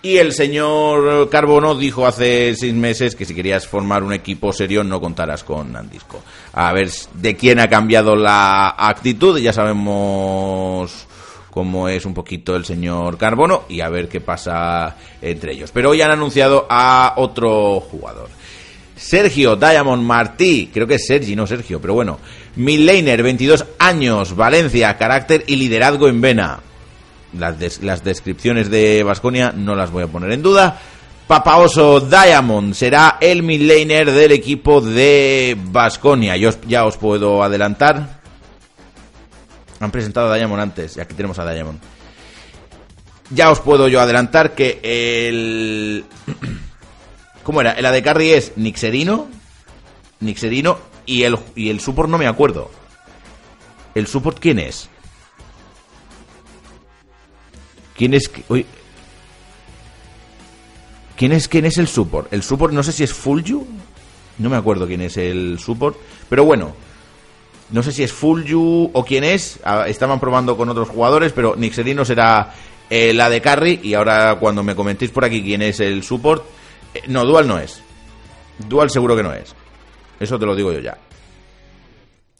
Y 0.01 0.15
el 0.15 0.31
señor 0.31 1.29
Carbono 1.29 1.75
dijo 1.75 2.07
hace 2.07 2.55
seis 2.55 2.73
meses 2.73 3.15
que 3.15 3.25
si 3.25 3.35
querías 3.35 3.67
formar 3.67 4.01
un 4.01 4.13
equipo 4.13 4.53
serio 4.53 4.81
no 4.81 5.01
contarás 5.01 5.43
con 5.43 5.73
Nandisco. 5.73 6.21
A 6.53 6.71
ver 6.71 6.89
de 7.15 7.35
quién 7.35 7.59
ha 7.59 7.67
cambiado 7.67 8.15
la 8.15 8.75
actitud, 8.77 9.37
ya 9.39 9.51
sabemos 9.51 11.05
cómo 11.49 11.89
es 11.89 12.05
un 12.05 12.13
poquito 12.13 12.55
el 12.55 12.63
señor 12.63 13.17
Carbono 13.17 13.63
y 13.67 13.81
a 13.81 13.89
ver 13.89 14.07
qué 14.07 14.21
pasa 14.21 14.95
entre 15.21 15.51
ellos. 15.51 15.71
Pero 15.73 15.89
hoy 15.89 16.01
han 16.01 16.11
anunciado 16.11 16.65
a 16.69 17.15
otro 17.17 17.81
jugador. 17.81 18.29
Sergio 18.99 19.55
Diamond 19.55 20.03
Martí, 20.03 20.69
creo 20.73 20.85
que 20.85 20.95
es 20.95 21.05
Sergi, 21.07 21.33
no 21.33 21.47
Sergio, 21.47 21.79
pero 21.79 21.93
bueno. 21.93 22.19
Midlaner, 22.57 23.23
22 23.23 23.65
años, 23.79 24.35
Valencia, 24.35 24.97
carácter 24.97 25.45
y 25.47 25.55
liderazgo 25.55 26.09
en 26.09 26.19
vena. 26.19 26.59
Las, 27.37 28.03
descripciones 28.03 28.69
de 28.69 29.03
Vasconia 29.03 29.53
no 29.55 29.75
las 29.75 29.89
voy 29.91 30.03
a 30.03 30.07
poner 30.07 30.31
en 30.33 30.41
duda. 30.41 30.81
Papaoso 31.27 32.01
Diamond 32.01 32.73
será 32.73 33.17
el 33.21 33.41
midlaner 33.41 34.11
del 34.11 34.33
equipo 34.33 34.81
de 34.81 35.55
Vasconia. 35.57 36.35
Yo 36.35 36.49
ya 36.67 36.85
os 36.85 36.97
puedo 36.97 37.41
adelantar. 37.41 38.19
Han 39.79 39.91
presentado 39.91 40.29
a 40.29 40.35
Diamond 40.35 40.61
antes, 40.61 40.97
y 40.97 40.99
aquí 40.99 41.13
tenemos 41.13 41.39
a 41.39 41.49
Diamond. 41.49 41.79
Ya 43.29 43.49
os 43.49 43.61
puedo 43.61 43.87
yo 43.87 44.01
adelantar 44.01 44.53
que 44.55 44.79
el. 44.83 46.03
¿Cómo 47.49 47.61
era? 47.61 47.71
El 47.71 47.91
de 47.91 48.03
Carry 48.03 48.29
es 48.29 48.51
Nixerino. 48.57 49.27
Nixerino. 50.19 50.77
Y 51.07 51.23
el, 51.23 51.35
y 51.55 51.71
el 51.71 51.79
support 51.79 52.07
no 52.07 52.19
me 52.19 52.27
acuerdo. 52.27 52.69
¿El 53.95 54.05
support 54.05 54.37
quién 54.39 54.59
es? 54.59 54.87
¿Quién 57.97 58.13
es? 58.13 58.29
¿Quién 61.15 61.31
es 61.31 61.47
quién 61.47 61.65
es 61.65 61.79
el 61.79 61.87
support? 61.87 62.31
El 62.31 62.43
support 62.43 62.71
no 62.71 62.83
sé 62.83 62.91
si 62.91 63.03
es 63.03 63.13
Fulju. 63.13 63.65
No 64.37 64.49
me 64.51 64.55
acuerdo 64.55 64.85
quién 64.85 65.01
es 65.01 65.17
el 65.17 65.57
support. 65.57 65.97
Pero 66.29 66.45
bueno. 66.45 66.75
No 67.71 67.81
sé 67.81 67.91
si 67.91 68.03
es 68.03 68.13
Fulju 68.13 68.91
o 68.93 69.03
quién 69.03 69.23
es. 69.23 69.59
Ah, 69.63 69.85
estaban 69.87 70.19
probando 70.19 70.55
con 70.55 70.69
otros 70.69 70.89
jugadores, 70.89 71.33
pero 71.33 71.55
Nixerino 71.55 72.05
será 72.05 72.53
la 72.91 73.27
de 73.27 73.41
carry. 73.41 73.79
Y 73.81 73.95
ahora 73.95 74.37
cuando 74.39 74.61
me 74.61 74.75
comentéis 74.75 75.09
por 75.09 75.25
aquí 75.25 75.41
quién 75.41 75.63
es 75.63 75.79
el 75.79 76.03
support, 76.03 76.43
eh, 76.45 76.58
no, 77.07 77.25
Dual 77.25 77.47
no 77.47 77.59
es. 77.59 77.81
Dual 78.57 78.89
seguro 78.89 79.15
que 79.15 79.23
no 79.23 79.33
es. 79.33 79.55
Eso 80.19 80.37
te 80.37 80.45
lo 80.45 80.55
digo 80.55 80.71
yo 80.71 80.79
ya. 80.79 80.97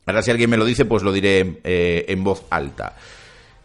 Ahora 0.06 0.22
si 0.22 0.32
alguien 0.32 0.50
me 0.50 0.58
lo 0.58 0.66
dice, 0.66 0.86
pues 0.86 1.04
lo 1.04 1.12
diré 1.12 1.60
eh, 1.64 2.06
en 2.08 2.24
voz 2.24 2.44
alta. 2.50 2.96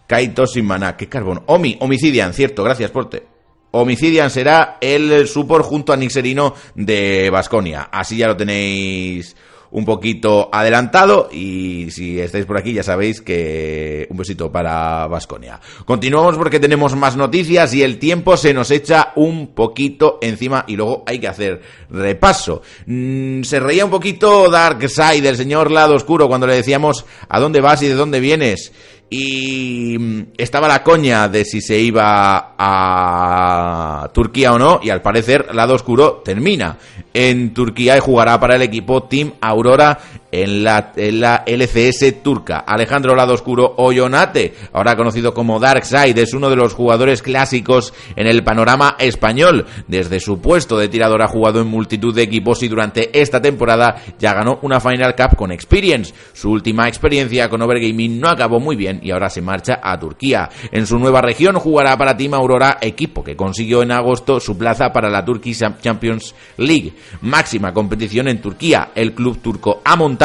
Kaito 0.07 0.47
sin 0.47 0.67
maná. 0.67 0.97
¿Qué 0.97 1.09
carbón? 1.09 1.43
Omi, 1.47 1.77
Homicidian, 1.81 2.35
cierto, 2.35 2.63
gracias, 2.63 2.91
Porte. 2.91 3.27
Homicidian 3.71 4.31
será 4.31 4.79
el 4.81 5.27
support 5.27 5.65
junto 5.65 5.93
a 5.93 5.97
Nixerino 5.97 6.55
de 6.75 7.29
Basconia. 7.31 7.89
Así 7.91 8.17
ya 8.17 8.29
lo 8.29 8.37
tenéis 8.37 9.35
un 9.75 9.85
poquito 9.85 10.51
adelantado 10.53 11.29
y 11.33 11.91
si 11.91 12.21
estáis 12.21 12.47
por 12.47 12.57
aquí 12.57 12.73
ya 12.73 12.85
sabéis 12.85 13.21
que 13.21 14.07
un 14.09 14.17
besito 14.17 14.51
para 14.53 15.09
Vasconia. 15.09 15.61
Continuamos 15.85 16.37
porque 16.37 16.61
tenemos 16.61 16.95
más 16.95 17.17
noticias 17.17 17.75
y 17.75 17.83
el 17.83 17.99
tiempo 17.99 18.37
se 18.37 18.55
nos 18.55 18.71
echa 18.71 19.13
un 19.17 19.49
poquito 19.49 20.21
encima 20.23 20.65
y 20.69 20.77
luego 20.77 21.03
hay 21.07 21.19
que 21.19 21.27
hacer 21.27 21.61
repaso. 21.91 22.63
Mm, 22.87 23.43
se 23.43 23.59
reía 23.59 23.85
un 23.85 23.91
poquito 23.91 24.49
Darkseid, 24.49 25.25
del 25.25 25.37
señor 25.37 25.73
Lado 25.73 25.97
Oscuro, 25.97 26.29
cuando 26.29 26.47
le 26.47 26.55
decíamos 26.55 27.05
a 27.29 27.41
dónde 27.41 27.61
vas 27.61 27.83
y 27.83 27.89
de 27.89 27.95
dónde 27.95 28.21
vienes 28.21 28.73
y 29.17 29.97
mm, 29.97 30.23
estaba 30.37 30.67
la 30.67 30.83
coña 30.83 31.29
de 31.29 31.45
si 31.45 31.61
se 31.61 31.79
iba 31.79 32.55
a 32.59 34.11
Turquía 34.13 34.53
o 34.53 34.59
no 34.59 34.81
y 34.83 34.91
al 34.91 35.03
parecer 35.03 35.55
lado 35.55 35.75
oscuro 35.75 36.23
termina. 36.25 36.77
En 37.13 37.55
Turquía 37.55 37.97
y 37.97 38.01
jugará 38.01 38.41
para 38.41 38.57
el 38.57 38.63
equipo 38.63 39.05
Team 39.05 39.35
Aurora 39.41 39.97
en 40.43 40.65
la, 40.65 40.93
en 40.97 41.21
la 41.21 41.45
LCS 41.47 42.23
turca. 42.23 42.59
Alejandro 42.67 43.15
Lado 43.15 43.35
Oscuro 43.35 43.75
Oyonate, 43.77 44.55
ahora 44.73 44.97
conocido 44.97 45.33
como 45.33 45.61
Darkseid, 45.61 46.19
es 46.19 46.35
uno 46.35 46.51
de 46.51 46.57
los 46.57 46.75
jugadores 46.75 47.23
clásicos 47.23 47.95
en 48.17 48.27
el 48.27 48.43
panorama 48.43 48.97
español. 48.99 49.67
Desde 49.87 50.19
su 50.19 50.41
puesto 50.41 50.77
de 50.77 50.89
tirador 50.89 51.23
ha 51.23 51.29
jugado 51.29 51.61
en 51.61 51.69
multitud 51.69 52.13
de 52.13 52.23
equipos 52.23 52.65
y 52.65 52.69
durante 52.69 53.21
esta 53.21 53.41
temporada 53.41 53.95
ya 54.19 54.35
ganó 54.35 54.59
una 54.63 54.81
Final 54.81 55.15
Cup 55.15 55.37
con 55.37 55.53
Experience. 55.53 56.13
Su 56.33 56.51
última 56.51 56.89
experiencia 56.89 57.49
con 57.49 57.63
Overgaming 57.63 58.19
no 58.19 58.29
acabó 58.29 58.59
muy 58.59 58.75
bien 58.75 58.99
y 59.05 59.13
ahora 59.13 59.31
se 59.31 59.41
marcha 59.41 59.79
a 59.81 59.97
Turquía. 60.01 60.49
En 60.73 60.89
su 60.89 60.99
nueva 60.99 61.21
región 61.21 61.57
jugará 61.61 61.97
para 61.97 62.17
Team 62.17 62.35
Aurora, 62.35 62.79
equipo 62.81 63.23
que 63.23 63.37
consiguió 63.37 63.83
en 63.83 63.93
agosto 63.93 64.41
su 64.41 64.59
plaza 64.59 64.93
para 64.93 65.09
la 65.09 65.25
Turkish 65.25 65.63
Champions 65.81 66.35
League, 66.57 66.93
máxima 67.21 67.73
competición 67.73 68.27
en 68.27 68.41
Turquía. 68.41 68.91
El 68.97 69.15
club 69.15 69.39
turco 69.41 69.81
ha 69.85 69.95
montado 69.95 70.24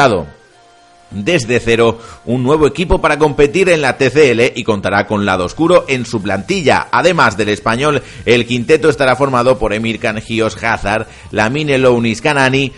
desde 1.10 1.60
cero 1.60 1.98
un 2.24 2.42
nuevo 2.42 2.66
equipo 2.66 3.00
para 3.00 3.18
competir 3.18 3.68
en 3.68 3.82
la 3.82 3.98
TCL 3.98 4.52
y 4.54 4.64
contará 4.64 5.06
con 5.06 5.26
lado 5.26 5.44
oscuro 5.44 5.84
en 5.88 6.06
su 6.06 6.22
plantilla. 6.22 6.88
Además 6.90 7.36
del 7.36 7.50
español, 7.50 8.02
el 8.24 8.46
quinteto 8.46 8.88
estará 8.88 9.16
formado 9.16 9.58
por 9.58 9.72
Emir 9.72 10.00
Gios 10.22 10.62
Hazard, 10.62 11.06
Lamine 11.32 11.78
Lounis 11.78 12.22
Kanani, 12.22 12.72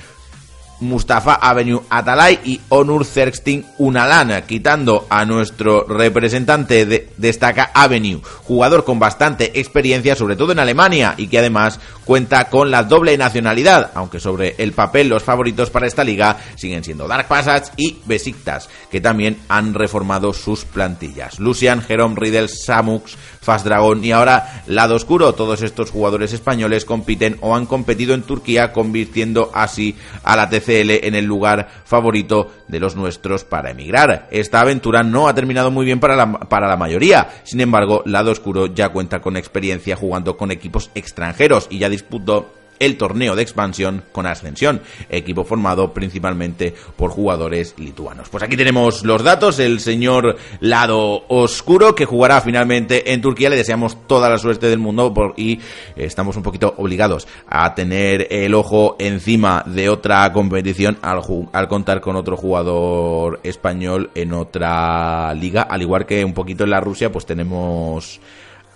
Mustafa 0.80 1.34
Avenue 1.34 1.82
Atalay 1.88 2.40
y 2.44 2.60
Onur 2.70 3.04
Zerstin 3.04 3.64
Unalan, 3.78 4.42
quitando 4.46 5.06
a 5.08 5.24
nuestro 5.24 5.84
representante 5.84 6.86
de 6.86 7.08
destaca 7.22 7.70
Avenue, 7.72 8.20
jugador 8.44 8.84
con 8.84 8.98
bastante 8.98 9.58
experiencia, 9.58 10.14
sobre 10.14 10.36
todo 10.36 10.52
en 10.52 10.58
Alemania, 10.58 11.14
y 11.16 11.28
que 11.28 11.38
además 11.38 11.80
cuenta 12.04 12.50
con 12.50 12.70
la 12.70 12.82
doble 12.82 13.16
nacionalidad, 13.16 13.92
aunque 13.94 14.20
sobre 14.20 14.56
el 14.58 14.72
papel 14.72 15.08
los 15.08 15.22
favoritos 15.22 15.70
para 15.70 15.86
esta 15.86 16.04
liga 16.04 16.36
siguen 16.56 16.84
siendo 16.84 17.08
Dark 17.08 17.28
Passage 17.28 17.72
y 17.76 17.98
Besiktas, 18.04 18.68
que 18.90 19.00
también 19.00 19.38
han 19.48 19.72
reformado 19.72 20.34
sus 20.34 20.64
plantillas. 20.64 21.38
Lucian, 21.38 21.80
Jerome 21.80 22.16
Riddle, 22.18 22.48
Samux, 22.48 23.16
Fast 23.40 23.64
Dragon 23.64 24.04
y 24.04 24.12
ahora 24.12 24.62
Lado 24.66 24.94
Oscuro. 24.94 25.34
Todos 25.34 25.62
estos 25.62 25.90
jugadores 25.90 26.32
españoles 26.32 26.84
compiten 26.84 27.38
o 27.40 27.54
han 27.54 27.66
competido 27.66 28.14
en 28.14 28.22
Turquía, 28.22 28.72
convirtiendo 28.72 29.50
así 29.54 29.96
a 30.22 30.36
la 30.36 30.48
TCL 30.48 31.04
en 31.04 31.14
el 31.14 31.24
lugar 31.24 31.68
favorito 31.84 32.52
de 32.68 32.80
los 32.80 32.96
nuestros 32.96 33.44
para 33.44 33.70
emigrar. 33.70 34.28
Esta 34.30 34.60
aventura 34.60 35.02
no 35.02 35.28
ha 35.28 35.34
terminado 35.34 35.70
muy 35.70 35.84
bien 35.84 36.00
para 36.00 36.16
la, 36.16 36.32
para 36.32 36.68
la 36.68 36.76
mayoría. 36.76 37.11
Sin 37.44 37.60
embargo, 37.60 38.02
Lado 38.06 38.30
Oscuro 38.30 38.66
ya 38.66 38.90
cuenta 38.90 39.20
con 39.20 39.36
experiencia 39.36 39.96
jugando 39.96 40.36
con 40.36 40.50
equipos 40.50 40.90
extranjeros 40.94 41.66
y 41.70 41.78
ya 41.78 41.88
disputó 41.88 42.52
el 42.84 42.96
torneo 42.96 43.36
de 43.36 43.42
expansión 43.42 44.02
con 44.12 44.26
ascensión, 44.26 44.82
equipo 45.08 45.44
formado 45.44 45.92
principalmente 45.94 46.74
por 46.96 47.10
jugadores 47.10 47.74
lituanos. 47.78 48.28
Pues 48.28 48.42
aquí 48.42 48.56
tenemos 48.56 49.04
los 49.04 49.22
datos, 49.22 49.58
el 49.58 49.80
señor 49.80 50.36
Lado 50.60 51.24
Oscuro 51.28 51.94
que 51.94 52.04
jugará 52.04 52.40
finalmente 52.40 53.12
en 53.12 53.20
Turquía, 53.20 53.50
le 53.50 53.56
deseamos 53.56 53.96
toda 54.06 54.28
la 54.28 54.38
suerte 54.38 54.68
del 54.68 54.78
mundo 54.78 55.14
y 55.36 55.60
estamos 55.96 56.36
un 56.36 56.42
poquito 56.42 56.74
obligados 56.76 57.28
a 57.46 57.74
tener 57.74 58.26
el 58.30 58.54
ojo 58.54 58.96
encima 58.98 59.62
de 59.66 59.88
otra 59.88 60.32
competición 60.32 60.98
al, 61.02 61.20
al 61.52 61.68
contar 61.68 62.00
con 62.00 62.16
otro 62.16 62.36
jugador 62.36 63.40
español 63.42 64.10
en 64.14 64.32
otra 64.32 65.32
liga, 65.34 65.62
al 65.62 65.82
igual 65.82 66.04
que 66.04 66.24
un 66.24 66.34
poquito 66.34 66.64
en 66.64 66.70
la 66.70 66.80
Rusia 66.80 67.12
pues 67.12 67.26
tenemos 67.26 68.20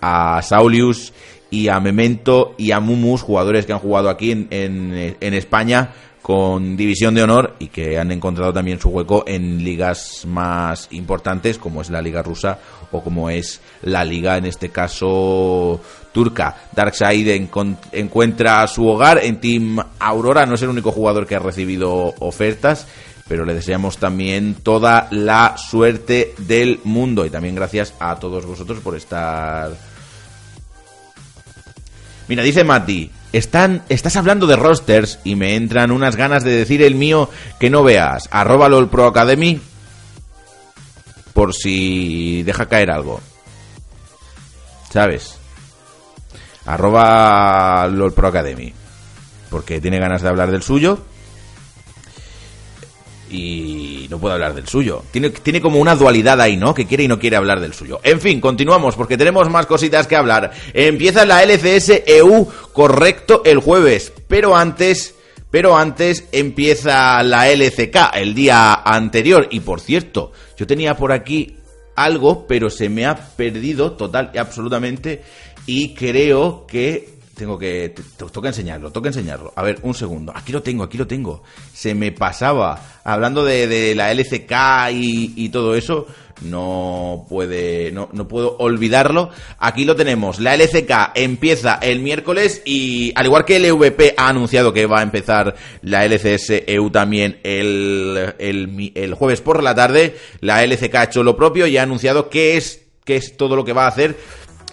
a 0.01 0.41
Saulius 0.43 1.13
y 1.51 1.69
a 1.69 1.81
Memento 1.81 2.55
y 2.59 2.73
a 2.73 2.81
Mumus, 2.81 3.23
jugadores 3.23 3.67
que 3.67 3.73
han 3.73 3.79
jugado 3.79 4.09
aquí 4.09 4.33
en, 4.33 4.49
en, 4.51 5.35
España 5.35 5.91
con 6.23 6.77
división 6.77 7.15
de 7.15 7.23
honor 7.23 7.55
y 7.61 7.69
que 7.69 7.99
han 7.99 8.11
encontrado 8.11 8.53
también 8.53 8.81
su 8.81 8.89
hueco 8.89 9.25
en 9.29 9.63
ligas 9.63 10.25
más 10.27 10.89
importantes 10.91 11.57
como 11.57 11.83
es 11.83 11.91
la 11.91 12.03
liga 12.03 12.21
rusa 12.21 12.59
o 12.91 13.01
como 13.01 13.31
es 13.31 13.61
la 13.83 14.05
liga 14.05 14.37
en 14.37 14.47
este 14.47 14.71
caso 14.71 15.81
turca. 16.13 16.57
Darkseid 16.75 17.49
encuentra 17.93 18.67
su 18.67 18.89
hogar 18.89 19.21
en 19.23 19.41
Team 19.41 19.79
Aurora, 20.01 20.47
no 20.47 20.57
es 20.57 20.63
el 20.63 20.71
único 20.71 20.91
jugador 20.91 21.27
que 21.27 21.37
ha 21.37 21.41
recibido 21.41 22.15
ofertas 22.19 22.89
pero 23.29 23.45
le 23.45 23.55
deseamos 23.55 23.99
también 23.99 24.55
toda 24.63 25.09
la 25.11 25.57
suerte 25.57 26.35
del 26.39 26.81
mundo 26.85 27.27
y 27.27 27.31
también 27.31 27.55
gracias 27.55 27.95
a 27.99 28.17
todos 28.17 28.47
vosotros 28.47 28.79
por 28.81 28.97
estar 28.97 29.73
Mira, 32.29 32.43
dice 32.43 32.65
Mati, 32.65 33.11
están, 33.33 33.83
estás 33.89 34.17
hablando 34.17 34.47
de 34.47 34.57
rosters 34.57 35.19
y 35.25 35.37
me 35.37 35.55
entran 35.55 35.91
unas 35.91 36.17
ganas 36.17 36.43
de 36.43 36.51
decir 36.51 36.83
el 36.83 36.95
mío 36.95 37.31
que 37.61 37.71
no 37.71 37.83
veas. 37.83 38.29
Arroba 38.31 38.69
LOL 38.69 38.89
Pro 38.89 39.07
Academy 39.07 39.61
por 41.33 41.55
si 41.55 42.43
deja 42.43 42.67
caer 42.67 42.91
algo. 42.91 43.21
¿Sabes? 44.91 45.39
Arroba 46.65 47.87
LOL 47.89 48.13
Pro 48.13 48.29
Academy. 48.29 48.73
Porque 49.51 49.81
tiene 49.81 49.99
ganas 49.99 50.23
de 50.23 50.29
hablar 50.29 50.51
del 50.51 50.63
suyo 50.63 51.05
y 53.31 54.07
no 54.11 54.19
puedo 54.19 54.35
hablar 54.35 54.55
del 54.55 54.69
suyo. 54.69 55.03
Tiene, 55.11 55.31
tiene 55.31 55.61
como 55.61 55.79
una 55.79 55.97
dualidad 55.97 56.41
ahí, 56.41 56.57
¿no? 56.57 56.75
Que 56.75 56.87
quiere 56.87 57.05
y 57.05 57.09
no 57.09 57.19
quiere 57.19 57.37
hablar 57.37 57.61
del 57.61 57.75
suyo. 57.75 58.01
En 58.03 58.21
fin, 58.21 58.41
continuamos 58.41 58.97
porque 58.97 59.17
tenemos 59.17 59.49
más 59.51 59.67
cositas 59.67 60.07
que 60.07 60.17
hablar. 60.17 60.53
Empieza 60.73 61.27
la 61.27 61.43
LCS 61.43 62.03
EU 62.07 62.47
correcto 62.73 63.43
el 63.45 63.59
jueves, 63.59 64.13
pero 64.29 64.57
antes... 64.57 65.15
Pero 65.49 65.77
antes 65.77 66.25
empieza 66.33 67.23
la 67.23 67.49
LCK 67.49 68.15
el 68.15 68.35
día 68.35 68.75
anterior. 68.75 69.47
Y 69.51 69.61
por 69.61 69.81
cierto, 69.81 70.33
yo 70.59 70.67
tenía 70.67 70.97
por 70.97 71.13
aquí 71.13 71.57
algo, 71.95 72.47
pero 72.47 72.69
se 72.69 72.89
me 72.89 73.07
ha 73.07 73.15
perdido 73.15 73.93
total 73.93 74.33
y 74.35 74.39
absolutamente. 74.39 75.23
Y 75.65 75.95
creo 75.95 76.67
que 76.67 77.16
tengo 77.37 77.59
que. 77.59 77.95
toca 78.17 78.49
enseñarlo, 78.49 78.91
toca 78.91 79.09
enseñarlo. 79.09 79.53
A 79.55 79.63
ver, 79.63 79.79
un 79.83 79.95
segundo. 79.95 80.33
Aquí 80.35 80.53
lo 80.53 80.63
tengo, 80.63 80.83
aquí 80.83 80.97
lo 80.97 81.07
tengo. 81.07 81.43
Se 81.73 81.95
me 81.95 82.11
pasaba. 82.11 83.01
Hablando 83.05 83.45
de, 83.45 83.95
la 83.95 84.11
LCK 84.11 84.91
y, 84.93 85.49
todo 85.51 85.75
eso, 85.77 86.07
no 86.41 87.27
puede. 87.29 87.93
No, 87.93 88.09
no 88.13 88.27
puedo 88.27 88.57
olvidarlo. 88.57 89.31
Aquí 89.59 89.85
lo 89.85 89.95
tenemos. 89.95 90.41
La 90.41 90.57
LCK 90.57 91.13
empieza 91.15 91.79
el 91.83 92.01
miércoles 92.01 92.63
y, 92.65 93.13
al 93.15 93.27
igual 93.27 93.45
que 93.45 93.57
el 93.57 93.67
EVP 93.67 94.15
ha 94.17 94.29
anunciado 94.29 94.73
que 94.73 94.87
va 94.87 95.01
a 95.01 95.03
empezar 95.03 95.55
la 95.83 96.07
LCS 96.07 96.65
EU 96.67 96.91
también 96.91 97.39
el, 97.43 98.35
el, 98.39 99.15
jueves 99.15 99.43
por 99.43 99.63
la 99.63 99.75
tarde, 99.75 100.17
la 100.41 100.65
LCK 100.65 100.95
ha 100.95 101.05
hecho 101.05 101.23
lo 101.23 101.37
propio 101.37 101.67
y 101.67 101.77
ha 101.77 101.83
anunciado 101.83 102.31
qué 102.31 102.57
es, 102.57 102.87
qué 103.05 103.17
es 103.17 103.37
todo 103.37 103.57
lo 103.57 103.65
que 103.65 103.75
va 103.75 103.85
a 103.85 103.89
hacer. 103.89 104.17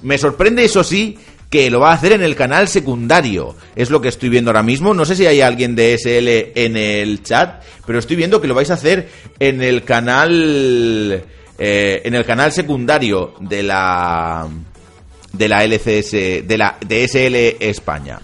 Me 0.02 0.18
sorprende, 0.18 0.66
eso 0.66 0.84
sí, 0.84 1.18
que 1.54 1.70
lo 1.70 1.80
va 1.80 1.92
a 1.92 1.94
hacer 1.94 2.14
en 2.14 2.24
el 2.24 2.36
canal 2.36 2.68
secundario. 2.68 3.56
Es 3.76 3.92
lo 3.92 4.02
que 4.02 4.08
estoy 4.08 4.30
viendo 4.30 4.50
ahora 4.50 4.64
mismo. 4.64 4.96
No 4.96 5.06
sé 5.06 5.16
si 5.16 5.28
hay 5.28 5.42
alguien 5.42 5.76
de 5.76 5.96
SL 6.00 6.60
en 6.60 6.76
el 6.76 7.22
chat, 7.22 7.62
pero 7.86 8.00
estoy 8.00 8.16
viendo 8.16 8.42
que 8.42 8.48
lo 8.48 8.56
vais 8.56 8.72
a 8.72 8.74
hacer 8.74 9.08
en 9.38 9.62
el 9.62 9.84
canal 9.84 11.24
eh, 11.60 12.02
en 12.06 12.16
el 12.16 12.26
canal 12.26 12.52
secundario 12.52 13.36
de 13.40 13.62
la 13.62 14.48
de 15.32 15.48
la 15.48 15.64
LCS 15.64 16.48
de 16.48 16.56
la 16.58 16.76
de 16.84 17.08
SL 17.08 17.64
España. 17.64 18.20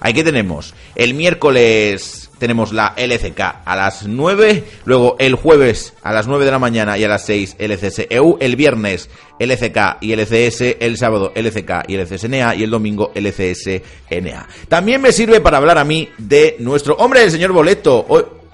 Aquí 0.00 0.22
tenemos 0.22 0.74
el 0.94 1.14
miércoles 1.14 2.28
tenemos 2.38 2.72
la 2.72 2.94
LCK 2.96 3.40
a 3.64 3.76
las 3.76 4.06
9, 4.06 4.64
luego 4.84 5.16
el 5.18 5.34
jueves 5.34 5.94
a 6.02 6.12
las 6.12 6.26
9 6.26 6.44
de 6.44 6.50
la 6.50 6.58
mañana 6.58 6.96
y 6.96 7.04
a 7.04 7.08
las 7.08 7.26
6 7.26 7.56
LCS 7.58 8.06
EU, 8.10 8.36
el 8.40 8.56
viernes 8.56 9.10
LCK 9.38 9.98
y 10.00 10.14
LCS, 10.14 10.76
el 10.80 10.96
sábado 10.96 11.32
LCK 11.34 11.88
y 11.88 11.96
LCSNA 11.96 12.54
y 12.54 12.62
el 12.62 12.70
domingo 12.70 13.12
LCSNA. 13.14 14.48
También 14.68 15.00
me 15.00 15.12
sirve 15.12 15.40
para 15.40 15.58
hablar 15.58 15.78
a 15.78 15.84
mí 15.84 16.08
de 16.18 16.56
nuestro 16.60 16.94
hombre, 16.94 17.24
el 17.24 17.30
señor 17.30 17.52
Boleto. 17.52 18.06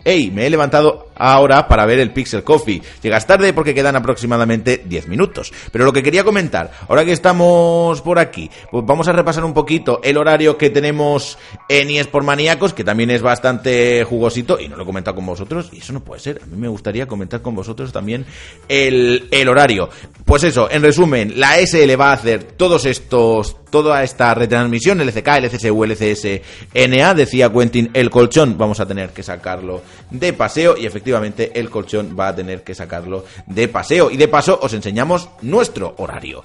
Hey, 0.04 0.30
me 0.34 0.46
he 0.46 0.50
levantado 0.50 1.08
ahora 1.16 1.66
para 1.66 1.86
ver 1.86 1.98
el 1.98 2.12
Pixel 2.12 2.44
Coffee. 2.44 2.82
Llegas 3.02 3.26
tarde 3.26 3.52
porque 3.52 3.74
quedan 3.74 3.96
aproximadamente 3.96 4.82
10 4.84 5.08
minutos. 5.08 5.52
Pero 5.72 5.84
lo 5.84 5.92
que 5.92 6.02
quería 6.02 6.24
comentar, 6.24 6.70
ahora 6.88 7.04
que 7.04 7.12
estamos 7.12 8.02
por 8.02 8.18
aquí, 8.18 8.50
pues 8.70 8.84
vamos 8.84 9.08
a 9.08 9.12
repasar 9.12 9.44
un 9.44 9.54
poquito 9.54 10.00
el 10.02 10.18
horario 10.18 10.58
que 10.58 10.70
tenemos 10.70 11.38
en 11.68 11.90
eSport 11.90 12.26
Maníacos, 12.26 12.74
que 12.74 12.84
también 12.84 13.10
es 13.10 13.22
bastante 13.22 14.04
jugosito, 14.04 14.60
y 14.60 14.68
no 14.68 14.76
lo 14.76 14.82
he 14.82 14.86
comentado 14.86 15.14
con 15.14 15.26
vosotros, 15.26 15.70
y 15.72 15.78
eso 15.78 15.92
no 15.92 16.00
puede 16.04 16.20
ser. 16.20 16.40
A 16.42 16.46
mí 16.46 16.56
me 16.56 16.68
gustaría 16.68 17.06
comentar 17.06 17.40
con 17.40 17.54
vosotros 17.54 17.92
también 17.92 18.26
el, 18.68 19.28
el 19.30 19.48
horario. 19.48 19.88
Pues 20.26 20.44
eso, 20.44 20.70
en 20.70 20.82
resumen, 20.82 21.32
la 21.36 21.56
SL 21.58 21.98
va 21.98 22.10
a 22.10 22.14
hacer 22.14 22.44
todos 22.44 22.84
estos 22.84 23.56
toda 23.74 24.04
esta 24.04 24.32
retransmisión, 24.34 25.00
LCK, 25.00 25.26
LCSU, 25.42 25.84
LCS, 25.84 26.40
NA, 26.74 27.12
decía 27.12 27.52
Quentin, 27.52 27.90
el 27.92 28.08
colchón 28.08 28.56
vamos 28.56 28.78
a 28.78 28.86
tener 28.86 29.10
que 29.10 29.24
sacarlo 29.24 29.82
de 30.10 30.32
paseo 30.32 30.76
y 30.76 30.86
efectivamente 30.86 31.52
el 31.58 31.70
colchón 31.70 32.16
va 32.18 32.28
a 32.28 32.36
tener 32.36 32.62
que 32.62 32.74
sacarlo 32.74 33.24
de 33.46 33.68
paseo. 33.68 34.10
Y 34.10 34.16
de 34.16 34.28
paso 34.28 34.58
os 34.62 34.72
enseñamos 34.72 35.28
nuestro 35.42 35.94
horario. 35.98 36.44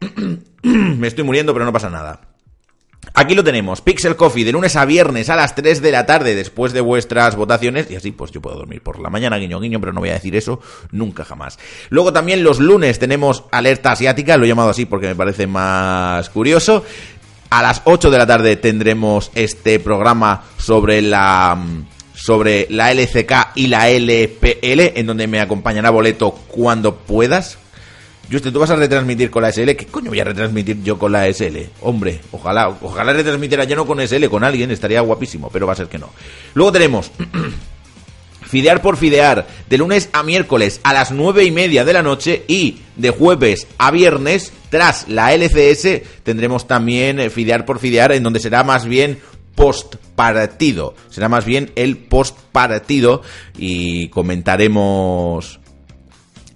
Me 0.62 1.08
estoy 1.08 1.24
muriendo, 1.24 1.52
pero 1.52 1.64
no 1.64 1.72
pasa 1.72 1.90
nada. 1.90 2.20
Aquí 3.14 3.34
lo 3.34 3.42
tenemos, 3.42 3.80
Pixel 3.80 4.16
Coffee, 4.16 4.44
de 4.44 4.52
lunes 4.52 4.76
a 4.76 4.84
viernes 4.84 5.30
a 5.30 5.36
las 5.36 5.54
3 5.54 5.80
de 5.80 5.92
la 5.92 6.04
tarde, 6.06 6.34
después 6.34 6.72
de 6.72 6.80
vuestras 6.80 7.36
votaciones, 7.36 7.90
y 7.90 7.96
así 7.96 8.12
pues 8.12 8.30
yo 8.30 8.40
puedo 8.40 8.56
dormir 8.56 8.82
por 8.82 9.00
la 9.00 9.08
mañana, 9.08 9.38
guiño 9.38 9.60
guiño, 9.60 9.80
pero 9.80 9.92
no 9.92 10.00
voy 10.00 10.10
a 10.10 10.14
decir 10.14 10.36
eso 10.36 10.60
nunca 10.92 11.24
jamás. 11.24 11.58
Luego 11.90 12.12
también 12.12 12.44
los 12.44 12.60
lunes 12.60 12.98
tenemos 12.98 13.44
Alerta 13.50 13.92
Asiática, 13.92 14.36
lo 14.36 14.44
he 14.44 14.48
llamado 14.48 14.70
así 14.70 14.84
porque 14.84 15.08
me 15.08 15.16
parece 15.16 15.46
más 15.46 16.28
curioso. 16.30 16.84
A 17.50 17.62
las 17.62 17.80
8 17.84 18.10
de 18.10 18.18
la 18.18 18.26
tarde 18.26 18.56
tendremos 18.56 19.30
este 19.34 19.80
programa 19.80 20.44
sobre 20.58 21.00
la 21.00 21.58
sobre 22.28 22.66
la 22.68 22.92
LCK 22.92 23.52
y 23.54 23.68
la 23.68 23.88
LPL, 23.88 24.98
en 24.98 25.06
donde 25.06 25.26
me 25.26 25.40
acompañará 25.40 25.88
Boleto 25.88 26.32
cuando 26.48 26.94
puedas, 26.94 27.56
Juste, 28.30 28.52
tú 28.52 28.58
vas 28.58 28.68
a 28.68 28.76
retransmitir 28.76 29.30
con 29.30 29.42
la 29.42 29.50
SL. 29.50 29.70
¿Qué 29.70 29.86
coño 29.86 30.10
voy 30.10 30.20
a 30.20 30.24
retransmitir 30.24 30.82
yo 30.82 30.98
con 30.98 31.10
la 31.10 31.26
SL? 31.32 31.56
Hombre, 31.80 32.20
ojalá, 32.30 32.68
ojalá 32.82 33.14
retransmitiera 33.14 33.64
yo 33.64 33.76
no 33.76 33.86
con 33.86 34.06
SL, 34.06 34.26
con 34.26 34.44
alguien, 34.44 34.70
estaría 34.70 35.00
guapísimo, 35.00 35.48
pero 35.50 35.66
va 35.66 35.72
a 35.72 35.76
ser 35.76 35.86
que 35.86 35.96
no. 35.96 36.10
Luego 36.52 36.70
tenemos 36.72 37.10
Fidear 38.42 38.82
por 38.82 38.98
Fidear, 38.98 39.46
de 39.66 39.78
lunes 39.78 40.10
a 40.12 40.22
miércoles 40.22 40.80
a 40.82 40.92
las 40.92 41.10
nueve 41.10 41.44
y 41.44 41.50
media 41.50 41.86
de 41.86 41.94
la 41.94 42.02
noche 42.02 42.42
y 42.46 42.80
de 42.96 43.08
jueves 43.08 43.66
a 43.78 43.90
viernes, 43.90 44.52
tras 44.68 45.08
la 45.08 45.32
LCS, 45.32 46.02
tendremos 46.24 46.66
también 46.66 47.20
eh, 47.20 47.30
Fidear 47.30 47.64
por 47.64 47.78
Fidear, 47.78 48.12
en 48.12 48.22
donde 48.22 48.40
será 48.40 48.64
más 48.64 48.84
bien 48.84 49.18
post 49.58 49.96
partido. 50.14 50.94
Será 51.10 51.28
más 51.28 51.44
bien 51.44 51.72
el 51.74 51.96
post 51.96 52.38
partido 52.52 53.22
y 53.56 54.08
comentaremos 54.08 55.58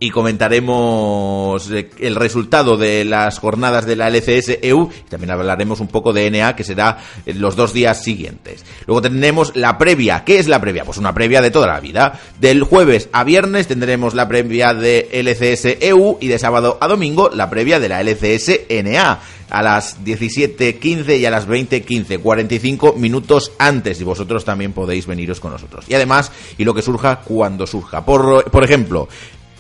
y 0.03 0.11
comentaremos 0.11 1.71
eh, 1.71 1.89
el 2.01 2.17
resultado 2.17 2.77
de 2.77 3.05
las 3.05 3.39
jornadas 3.39 3.87
de 3.87 3.95
la 3.95 4.09
LCS 4.09 4.59
EU 4.61 4.91
y 4.91 5.09
también 5.09 5.31
hablaremos 5.31 5.79
un 5.79 5.87
poco 5.87 6.13
de 6.13 6.29
NA 6.29 6.57
que 6.57 6.65
será 6.65 6.99
los 7.25 7.55
dos 7.55 7.73
días 7.73 8.03
siguientes. 8.03 8.65
Luego 8.89 9.01
tenemos 9.01 9.55
la 9.55 9.79
previa. 9.79 10.25
¿Qué 10.25 10.41
es 10.41 10.49
la 10.49 10.61
previa? 10.61 10.85
Pues 10.85 10.99
una 10.99 11.15
previa 11.15 11.41
de 11.41 11.53
toda 11.53 11.69
la 11.69 11.79
vida. 11.79 12.19
Del 12.41 12.65
jueves 12.65 13.11
a 13.13 13.23
viernes 13.23 13.69
tendremos 13.69 14.15
la 14.15 14.27
previa 14.27 14.75
de 14.75 15.09
LCS 15.13 15.81
EU 15.81 16.19
y 16.21 16.27
de 16.27 16.41
sábado 16.41 16.79
a 16.81 16.89
domingo 16.89 17.31
la 17.33 17.49
previa 17.49 17.79
de 17.79 17.89
la 17.89 18.01
LCS 18.01 18.63
NA 18.83 19.21
a 19.51 19.63
las 19.63 20.03
17.15 20.03 21.21
y 21.21 21.27
a 21.27 21.31
las 21.31 21.47
20.15, 21.47 22.19
45 22.19 22.95
minutos 22.95 23.53
antes 23.57 24.01
y 24.01 24.05
vosotros 24.05 24.45
también 24.45 24.73
podéis 24.73 25.07
veniros 25.07 25.39
con 25.39 25.53
nosotros. 25.53 25.85
Y 25.89 25.95
además, 25.95 26.33
y 26.59 26.65
lo 26.65 26.75
que 26.75 26.83
surja 26.83 27.21
cuando 27.21 27.69
surja. 27.69 28.05
Por, 28.05 28.51
por 28.51 28.65
ejemplo, 28.65 29.09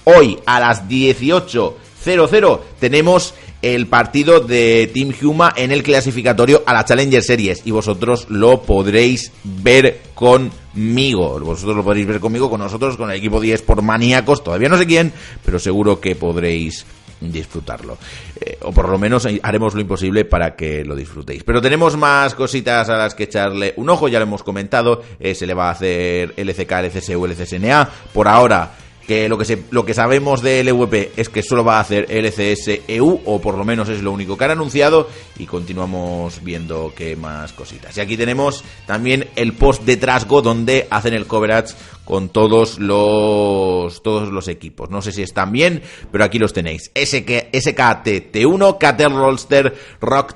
Hoy 0.04 0.38
a 0.46 0.58
las 0.58 0.88
18.00 0.88 2.60
tenemos 2.80 3.34
el 3.62 3.86
partido 3.86 4.40
de 4.40 4.90
Team 4.92 5.12
Huma 5.22 5.52
en 5.54 5.70
el 5.70 5.84
clasificatorio 5.84 6.64
a 6.66 6.72
la 6.72 6.84
Challenger 6.84 7.22
Series 7.22 7.62
y 7.64 7.70
vosotros 7.70 8.26
lo 8.28 8.62
podréis 8.62 9.30
ver 9.44 10.00
conmigo. 10.14 11.38
Vosotros 11.38 11.76
lo 11.76 11.84
podréis 11.84 12.08
ver 12.08 12.18
conmigo, 12.18 12.50
con 12.50 12.60
nosotros, 12.60 12.96
con 12.96 13.10
el 13.10 13.16
equipo 13.16 13.40
10 13.40 13.62
por 13.62 13.82
maníacos, 13.82 14.42
todavía 14.42 14.68
no 14.68 14.76
sé 14.76 14.86
quién, 14.86 15.12
pero 15.44 15.60
seguro 15.60 16.00
que 16.00 16.16
podréis 16.16 16.84
disfrutarlo. 17.20 17.98
Eh, 18.40 18.58
o 18.62 18.72
por 18.72 18.88
lo 18.88 18.98
menos 18.98 19.28
haremos 19.42 19.74
lo 19.74 19.80
imposible 19.80 20.24
para 20.24 20.56
que 20.56 20.84
lo 20.84 20.96
disfrutéis. 20.96 21.44
Pero 21.44 21.62
tenemos 21.62 21.96
más 21.96 22.34
cositas 22.34 22.88
a 22.88 22.96
las 22.96 23.14
que 23.14 23.24
echarle 23.24 23.74
un 23.76 23.88
ojo, 23.88 24.08
ya 24.08 24.18
lo 24.18 24.24
hemos 24.24 24.42
comentado. 24.42 25.02
Eh, 25.20 25.36
se 25.36 25.46
le 25.46 25.54
va 25.54 25.68
a 25.68 25.72
hacer 25.72 26.34
LCK, 26.36 26.72
LCSU, 26.72 27.24
LCSNA. 27.24 27.88
Por 28.12 28.26
ahora 28.26 28.81
que 29.06 29.28
lo 29.28 29.38
que, 29.38 29.44
se, 29.44 29.62
lo 29.70 29.84
que 29.84 29.94
sabemos 29.94 30.42
de 30.42 30.62
LVP 30.64 31.12
es 31.16 31.28
que 31.28 31.42
solo 31.42 31.64
va 31.64 31.78
a 31.78 31.80
hacer 31.80 32.06
LCS 32.10 32.82
EU, 32.88 33.20
o 33.24 33.40
por 33.40 33.56
lo 33.56 33.64
menos 33.64 33.88
es 33.88 34.02
lo 34.02 34.12
único 34.12 34.36
que 34.36 34.44
han 34.44 34.52
anunciado, 34.52 35.08
y 35.38 35.46
continuamos 35.46 36.42
viendo 36.42 36.92
qué 36.96 37.16
más 37.16 37.52
cositas. 37.52 37.96
Y 37.96 38.00
aquí 38.00 38.16
tenemos 38.16 38.64
también 38.86 39.28
el 39.36 39.52
post 39.54 39.82
de 39.82 39.96
Trasgo, 39.96 40.42
donde 40.42 40.86
hacen 40.90 41.14
el 41.14 41.26
coverage 41.26 41.74
con 42.04 42.28
todos 42.28 42.78
los 42.78 44.02
todos 44.02 44.28
los 44.30 44.48
equipos. 44.48 44.90
No 44.90 45.02
sé 45.02 45.12
si 45.12 45.22
están 45.22 45.52
bien, 45.52 45.82
pero 46.10 46.24
aquí 46.24 46.38
los 46.38 46.52
tenéis. 46.52 46.90
SK, 46.94 47.50
SKT 47.52 48.32
T1, 48.32 48.78
KT 48.78 49.00
Rollster, 49.12 49.74
Rock, 50.00 50.34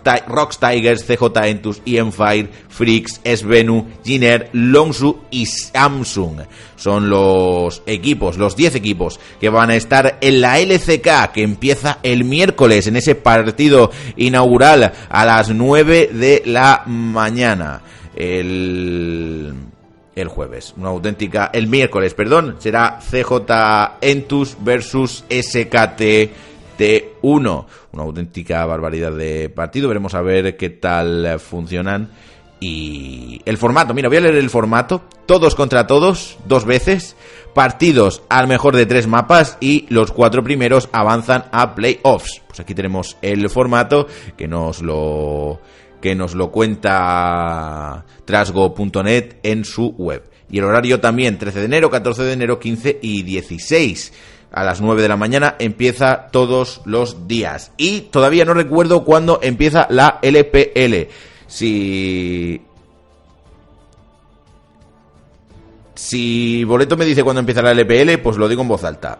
Tigers, 0.59 1.05
CJ 1.05 1.25
Entus, 1.45 1.83
Fire, 2.13 2.51
Freaks, 2.69 3.21
Svenu, 3.25 3.87
Giner, 4.05 4.49
Longsu 4.53 5.25
y 5.31 5.47
Samsung. 5.47 6.43
Son 6.77 7.09
los 7.09 7.83
equipos, 7.87 8.37
los 8.37 8.56
10 8.57 8.75
equipos 8.75 9.21
que 9.41 9.49
van 9.49 9.71
a 9.71 9.77
estar 9.77 10.19
en 10.21 10.41
la 10.41 10.59
LCK 10.59 11.33
que 11.33 11.43
empieza 11.43 11.99
el 12.03 12.25
miércoles 12.25 12.87
en 12.87 12.97
ese 12.97 13.15
partido 13.15 13.91
inaugural 14.17 14.93
a 15.09 15.25
las 15.25 15.51
9 15.51 16.11
de 16.13 16.43
la 16.47 16.83
mañana. 16.87 17.83
El 18.15 19.55
el 20.17 20.29
jueves. 20.29 20.75
Una 20.77 20.89
auténtica. 20.89 21.51
El 21.53 21.69
miércoles, 21.69 22.15
perdón. 22.15 22.57
Será 22.59 22.99
CJ 23.01 23.99
Entus 24.01 24.57
versus 24.61 25.25
SKT 25.29 26.01
T1. 26.79 27.67
Una 27.93 28.03
auténtica 28.03 28.65
barbaridad 28.65 29.13
de 29.13 29.51
partido. 29.51 29.89
Veremos 29.89 30.15
a 30.15 30.23
ver 30.23 30.57
qué 30.57 30.71
tal 30.71 31.39
funcionan. 31.39 32.11
Y 32.59 33.43
el 33.45 33.59
formato, 33.59 33.93
mira, 33.93 34.09
voy 34.09 34.17
a 34.17 34.23
leer 34.23 34.37
el 34.37 34.49
formato. 34.49 35.03
Todos 35.27 35.55
contra 35.55 35.87
todos, 35.87 36.39
dos 36.47 36.65
veces. 36.65 37.15
Partidos 37.57 38.23
al 38.29 38.49
mejor 38.49 38.77
de 38.77 38.85
tres 38.85 39.07
mapas 39.07 39.57
y 39.63 39.87
los 39.89 40.13
cuatro 40.13 40.45
primeros 40.45 40.91
avanzan 40.93 41.47
a 41.53 41.75
playoffs. 41.75 42.43
Pues 42.47 42.61
aquí 42.61 42.75
tenemos 42.75 43.17
el 43.23 43.49
formato 43.49 44.09
que 44.37 44.47
nos 44.47 44.83
lo 44.83 45.59
que 46.03 46.15
nos 46.15 46.35
lo 46.35 46.51
cuenta 46.51 48.05
trasgo.net 48.27 49.37
en 49.43 49.65
su 49.65 49.95
web. 49.97 50.29
Y 50.51 50.59
el 50.59 50.65
horario 50.65 51.01
también, 51.01 51.39
13 51.39 51.61
de 51.61 51.65
enero, 51.65 51.91
14 51.91 52.25
de 52.25 52.33
enero, 52.35 52.61
15 52.61 52.99
y 53.01 53.23
16 53.23 54.13
a 54.53 54.63
las 54.63 54.83
9 54.83 55.01
de 55.01 55.09
la 55.09 55.17
mañana 55.17 55.57
empieza 55.59 56.27
todos 56.31 56.83
los 56.85 57.27
días. 57.27 57.73
Y 57.79 58.03
todavía 58.03 58.45
no 58.45 58.53
recuerdo 58.53 59.03
cuándo 59.03 59.41
empieza 59.43 59.87
la 59.89 60.19
LPL. 60.21 61.09
Si. 61.47 62.61
Si 65.97 66.63
Boleto 66.63 66.97
me 66.97 67.05
dice 67.05 67.25
cuándo 67.25 67.41
empieza 67.41 67.63
la 67.63 67.73
LPL, 67.73 68.23
pues 68.23 68.37
lo 68.37 68.49
digo 68.49 68.63
en 68.63 68.69
voz 68.69 68.85
alta. 68.85 69.19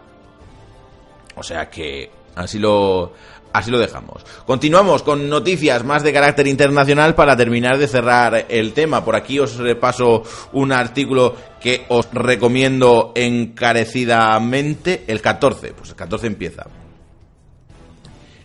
O 1.35 1.43
sea 1.43 1.69
que 1.69 2.09
así 2.35 2.57
lo 2.57 3.11
Así 3.53 3.71
lo 3.71 3.79
dejamos. 3.79 4.23
Continuamos 4.45 5.01
con 5.01 5.29
noticias 5.29 5.83
más 5.83 6.03
de 6.03 6.13
carácter 6.13 6.45
internacional 6.45 7.15
para 7.15 7.35
terminar 7.35 7.79
de 7.79 7.87
cerrar 7.87 8.45
el 8.49 8.73
tema. 8.73 9.03
Por 9.03 9.15
aquí 9.15 9.39
os 9.39 9.57
repaso 9.57 10.21
un 10.53 10.71
artículo 10.71 11.35
que 11.59 11.85
os 11.87 12.07
recomiendo 12.11 13.13
encarecidamente. 13.15 15.05
El 15.07 15.21
14, 15.21 15.73
pues 15.73 15.89
el 15.89 15.95
14 15.95 16.27
empieza. 16.27 16.67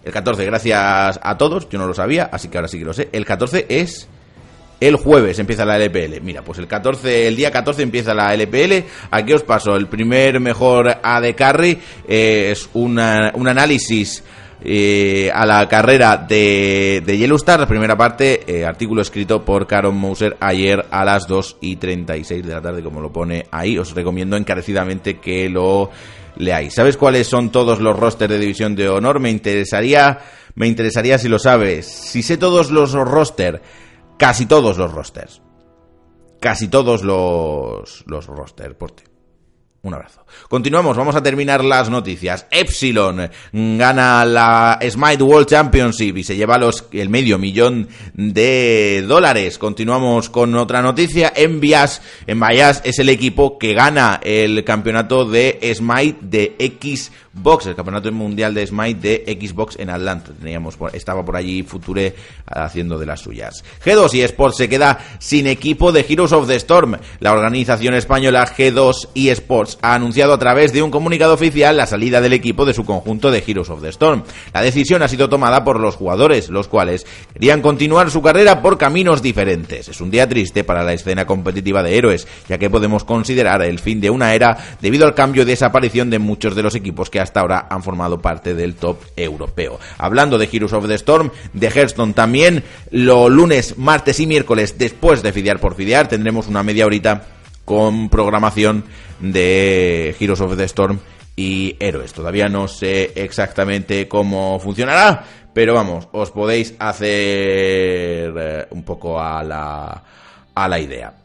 El 0.02 0.12
14, 0.12 0.46
gracias 0.46 1.20
a 1.22 1.36
todos, 1.36 1.68
yo 1.68 1.78
no 1.78 1.86
lo 1.86 1.94
sabía, 1.94 2.30
así 2.32 2.48
que 2.48 2.56
ahora 2.58 2.68
sí 2.68 2.78
que 2.78 2.84
lo 2.86 2.94
sé. 2.94 3.08
El 3.12 3.26
14 3.26 3.66
es 3.68 4.08
el 4.88 4.96
jueves 4.96 5.38
empieza 5.38 5.64
la 5.64 5.76
LPL. 5.76 6.20
Mira, 6.22 6.42
pues 6.42 6.58
el 6.58 6.66
14, 6.66 7.28
el 7.28 7.36
día 7.36 7.50
14 7.50 7.82
empieza 7.82 8.14
la 8.14 8.34
LPL. 8.34 8.84
Aquí 9.10 9.32
os 9.32 9.42
paso 9.42 9.76
el 9.76 9.86
primer 9.86 10.40
mejor 10.40 10.98
AD 11.02 11.34
Carry. 11.36 11.78
Eh, 12.08 12.48
es 12.50 12.68
un 12.72 12.98
análisis 12.98 14.24
eh, 14.64 15.30
a 15.34 15.44
la 15.44 15.68
carrera 15.68 16.16
de, 16.16 17.02
de 17.04 17.18
Yellowstar, 17.18 17.58
la 17.58 17.66
primera 17.66 17.96
parte, 17.96 18.42
eh, 18.46 18.64
artículo 18.64 19.02
escrito 19.02 19.44
por 19.44 19.66
Caron 19.66 19.96
Moser 19.96 20.36
ayer 20.38 20.84
a 20.90 21.04
las 21.04 21.26
2 21.26 21.58
y 21.60 21.76
36 21.76 22.46
de 22.46 22.52
la 22.52 22.62
tarde, 22.62 22.82
como 22.82 23.00
lo 23.00 23.12
pone 23.12 23.46
ahí. 23.50 23.76
Os 23.76 23.94
recomiendo 23.94 24.36
encarecidamente 24.36 25.18
que 25.18 25.48
lo 25.48 25.90
leáis. 26.36 26.74
¿Sabes 26.74 26.96
cuáles 26.96 27.26
son 27.26 27.50
todos 27.50 27.80
los 27.80 27.98
rosters 27.98 28.30
de 28.30 28.38
División 28.38 28.76
de 28.76 28.88
Honor? 28.88 29.18
Me 29.18 29.30
interesaría, 29.30 30.18
me 30.54 30.68
interesaría 30.68 31.18
si 31.18 31.28
lo 31.28 31.40
sabes. 31.40 31.86
Si 31.86 32.22
sé 32.22 32.36
todos 32.36 32.70
los 32.70 32.92
rosters, 32.92 33.60
casi 34.18 34.46
todos 34.46 34.78
los 34.78 34.92
rosters. 34.92 35.42
Casi 36.40 36.68
todos 36.68 37.02
los, 37.02 38.04
los 38.06 38.26
rosters, 38.26 38.74
por 38.74 38.92
ti. 38.92 39.04
Un 39.84 39.94
abrazo. 39.94 40.24
Continuamos, 40.48 40.96
vamos 40.96 41.16
a 41.16 41.22
terminar 41.24 41.64
las 41.64 41.90
noticias. 41.90 42.46
Epsilon 42.52 43.28
gana 43.52 44.24
la 44.24 44.78
Smite 44.88 45.24
World 45.24 45.48
Championship 45.48 46.18
y 46.18 46.22
se 46.22 46.36
lleva 46.36 46.56
los, 46.56 46.84
el 46.92 47.08
medio 47.08 47.36
millón 47.36 47.88
de 48.14 49.04
dólares. 49.08 49.58
Continuamos 49.58 50.30
con 50.30 50.54
otra 50.54 50.82
noticia. 50.82 51.32
Envias, 51.34 52.00
Envias 52.28 52.80
es 52.84 53.00
el 53.00 53.08
equipo 53.08 53.58
que 53.58 53.74
gana 53.74 54.20
el 54.22 54.62
campeonato 54.62 55.24
de 55.24 55.58
Smite 55.74 56.18
de 56.22 56.54
Xbox, 57.34 57.66
el 57.66 57.74
campeonato 57.74 58.12
mundial 58.12 58.52
de 58.52 58.66
Smite 58.66 59.00
de 59.00 59.38
Xbox 59.40 59.78
en 59.78 59.88
Atlanta. 59.88 60.32
Teníamos, 60.38 60.76
estaba 60.92 61.24
por 61.24 61.36
allí 61.36 61.62
Future 61.62 62.14
haciendo 62.46 62.98
de 62.98 63.06
las 63.06 63.20
suyas. 63.20 63.64
G2 63.84 64.14
y 64.14 64.20
Sports 64.22 64.56
se 64.58 64.68
queda 64.68 64.98
sin 65.18 65.46
equipo 65.46 65.92
de 65.92 66.04
Heroes 66.06 66.32
of 66.32 66.46
the 66.46 66.56
Storm. 66.56 66.98
La 67.20 67.32
organización 67.32 67.94
española 67.94 68.46
G2 68.46 69.08
y 69.14 69.30
Sports 69.30 69.78
ha 69.80 69.94
anunciado 69.94 70.34
a 70.34 70.38
través 70.38 70.72
de 70.72 70.82
un 70.82 70.90
comunicado 70.90 71.32
oficial 71.32 71.76
la 71.76 71.86
salida 71.86 72.20
del 72.20 72.34
equipo 72.34 72.66
de 72.66 72.74
su 72.74 72.84
conjunto 72.84 73.30
de 73.30 73.42
Heroes 73.46 73.70
of 73.70 73.80
the 73.80 73.88
Storm. 73.88 74.24
La 74.52 74.60
decisión 74.60 75.02
ha 75.02 75.08
sido 75.08 75.30
tomada 75.30 75.64
por 75.64 75.80
los 75.80 75.96
jugadores, 75.96 76.50
los 76.50 76.68
cuales 76.68 77.06
querían 77.32 77.62
continuar 77.62 78.10
su 78.10 78.20
carrera 78.20 78.60
por 78.60 78.76
caminos 78.76 79.22
diferentes. 79.22 79.88
Es 79.88 80.00
un 80.02 80.10
día 80.10 80.28
triste 80.28 80.64
para 80.64 80.84
la 80.84 80.92
escena 80.92 81.26
competitiva 81.26 81.82
de 81.82 81.96
héroes, 81.96 82.28
ya 82.48 82.58
que 82.58 82.68
podemos 82.68 83.04
considerar 83.04 83.62
el 83.62 83.78
fin 83.78 84.02
de 84.02 84.10
una 84.10 84.34
era 84.34 84.58
debido 84.82 85.06
al 85.06 85.14
cambio 85.14 85.42
y 85.42 85.46
desaparición 85.46 86.10
de 86.10 86.18
muchos 86.18 86.54
de 86.54 86.62
los 86.62 86.74
equipos 86.74 87.08
que 87.08 87.21
hasta 87.22 87.40
ahora 87.40 87.66
han 87.70 87.82
formado 87.82 88.20
parte 88.20 88.54
del 88.54 88.74
top 88.74 88.98
europeo. 89.16 89.78
Hablando 89.98 90.38
de 90.38 90.48
Heroes 90.52 90.72
of 90.72 90.86
the 90.86 90.94
Storm, 90.94 91.30
de 91.52 91.68
Hearthstone 91.68 92.12
también, 92.12 92.64
los 92.90 93.30
lunes, 93.30 93.78
martes 93.78 94.20
y 94.20 94.26
miércoles, 94.26 94.76
después 94.78 95.22
de 95.22 95.32
fidear 95.32 95.58
por 95.60 95.74
fidear, 95.74 96.08
tendremos 96.08 96.48
una 96.48 96.62
media 96.62 96.86
horita 96.86 97.26
con 97.64 98.08
programación 98.08 98.84
de 99.20 100.14
Heroes 100.18 100.40
of 100.40 100.56
the 100.56 100.64
Storm 100.64 100.98
y 101.36 101.76
Héroes. 101.80 102.12
Todavía 102.12 102.48
no 102.48 102.68
sé 102.68 103.12
exactamente 103.14 104.08
cómo 104.08 104.58
funcionará, 104.58 105.24
pero 105.54 105.74
vamos, 105.74 106.08
os 106.12 106.30
podéis 106.30 106.74
hacer 106.78 108.34
eh, 108.36 108.66
un 108.70 108.82
poco 108.84 109.20
a 109.20 109.42
la, 109.42 110.02
a 110.54 110.68
la 110.68 110.78
idea. 110.78 111.21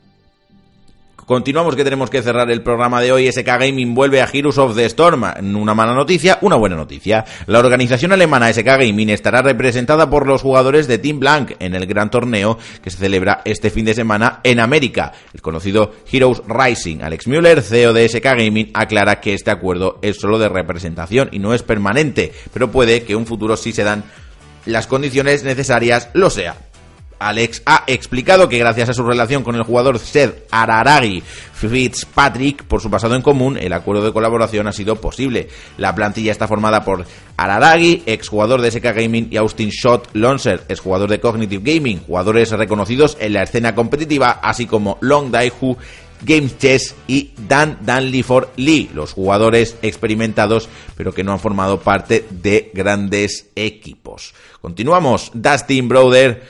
Continuamos 1.27 1.75
que 1.75 1.83
tenemos 1.83 2.09
que 2.09 2.21
cerrar 2.21 2.49
el 2.51 2.63
programa 2.63 3.01
de 3.01 3.11
hoy. 3.11 3.29
SK 3.29 3.45
Gaming 3.45 3.93
vuelve 3.93 4.21
a 4.21 4.29
Heroes 4.31 4.57
of 4.57 4.77
the 4.77 4.85
Storm. 4.85 5.25
Una 5.57 5.73
mala 5.73 5.93
noticia, 5.93 6.37
una 6.39 6.55
buena 6.55 6.77
noticia. 6.77 7.25
La 7.47 7.59
organización 7.59 8.13
alemana 8.13 8.53
SK 8.53 8.63
Gaming 8.63 9.09
estará 9.09 9.41
representada 9.41 10.09
por 10.09 10.25
los 10.25 10.41
jugadores 10.41 10.87
de 10.87 10.99
Team 10.99 11.19
Blank 11.19 11.55
en 11.59 11.75
el 11.75 11.85
gran 11.85 12.09
torneo 12.09 12.57
que 12.81 12.91
se 12.91 12.99
celebra 12.99 13.41
este 13.43 13.69
fin 13.69 13.83
de 13.83 13.93
semana 13.93 14.39
en 14.41 14.61
América. 14.61 15.11
El 15.33 15.41
conocido 15.41 15.91
Heroes 16.09 16.43
Rising. 16.47 17.01
Alex 17.01 17.27
Müller, 17.27 17.61
CEO 17.61 17.91
de 17.91 18.07
SK 18.07 18.23
Gaming, 18.23 18.71
aclara 18.73 19.19
que 19.19 19.33
este 19.33 19.51
acuerdo 19.51 19.99
es 20.01 20.21
solo 20.21 20.39
de 20.39 20.47
representación 20.47 21.27
y 21.33 21.39
no 21.39 21.53
es 21.53 21.61
permanente, 21.61 22.31
pero 22.53 22.71
puede 22.71 23.03
que 23.03 23.17
un 23.17 23.25
futuro 23.25 23.57
si 23.57 23.73
se 23.73 23.83
dan 23.83 24.05
las 24.65 24.87
condiciones 24.87 25.43
necesarias 25.43 26.09
lo 26.13 26.29
sea. 26.29 26.66
Alex 27.19 27.63
ha 27.65 27.83
explicado 27.87 28.49
que 28.49 28.57
gracias 28.57 28.89
a 28.89 28.93
su 28.93 29.03
relación 29.03 29.43
con 29.43 29.55
el 29.55 29.63
jugador 29.63 29.99
Seth 29.99 30.45
Araragi 30.51 31.23
Fitzpatrick, 31.57 32.63
por 32.63 32.81
su 32.81 32.89
pasado 32.89 33.15
en 33.15 33.21
común, 33.21 33.57
el 33.57 33.73
acuerdo 33.73 34.03
de 34.03 34.13
colaboración 34.13 34.67
ha 34.67 34.71
sido 34.71 35.01
posible. 35.01 35.49
La 35.77 35.95
plantilla 35.95 36.31
está 36.31 36.47
formada 36.47 36.83
por 36.83 37.05
Araragi, 37.35 38.03
exjugador 38.05 38.61
de 38.61 38.71
SK 38.71 38.83
Gaming, 38.83 39.27
y 39.31 39.37
Austin 39.37 39.69
Shot 39.69 40.09
Lonser, 40.13 40.63
exjugador 40.69 41.09
de 41.09 41.19
Cognitive 41.19 41.73
Gaming, 41.73 42.01
jugadores 42.05 42.51
reconocidos 42.51 43.17
en 43.19 43.33
la 43.33 43.43
escena 43.43 43.73
competitiva, 43.73 44.39
así 44.43 44.67
como 44.67 44.97
Long 45.01 45.31
Daihu, 45.31 45.77
Games 46.21 46.57
Chess 46.57 46.95
y 47.07 47.31
Dan 47.47 47.79
Danliford 47.81 48.49
Lee, 48.55 48.89
los 48.93 49.13
jugadores 49.13 49.77
experimentados 49.81 50.67
pero 50.95 51.13
que 51.13 51.23
no 51.23 51.31
han 51.31 51.39
formado 51.39 51.79
parte 51.79 52.25
de 52.29 52.71
grandes 52.73 53.49
equipos. 53.55 54.33
Continuamos, 54.61 55.31
Dustin 55.33 55.87
Brother 55.87 56.43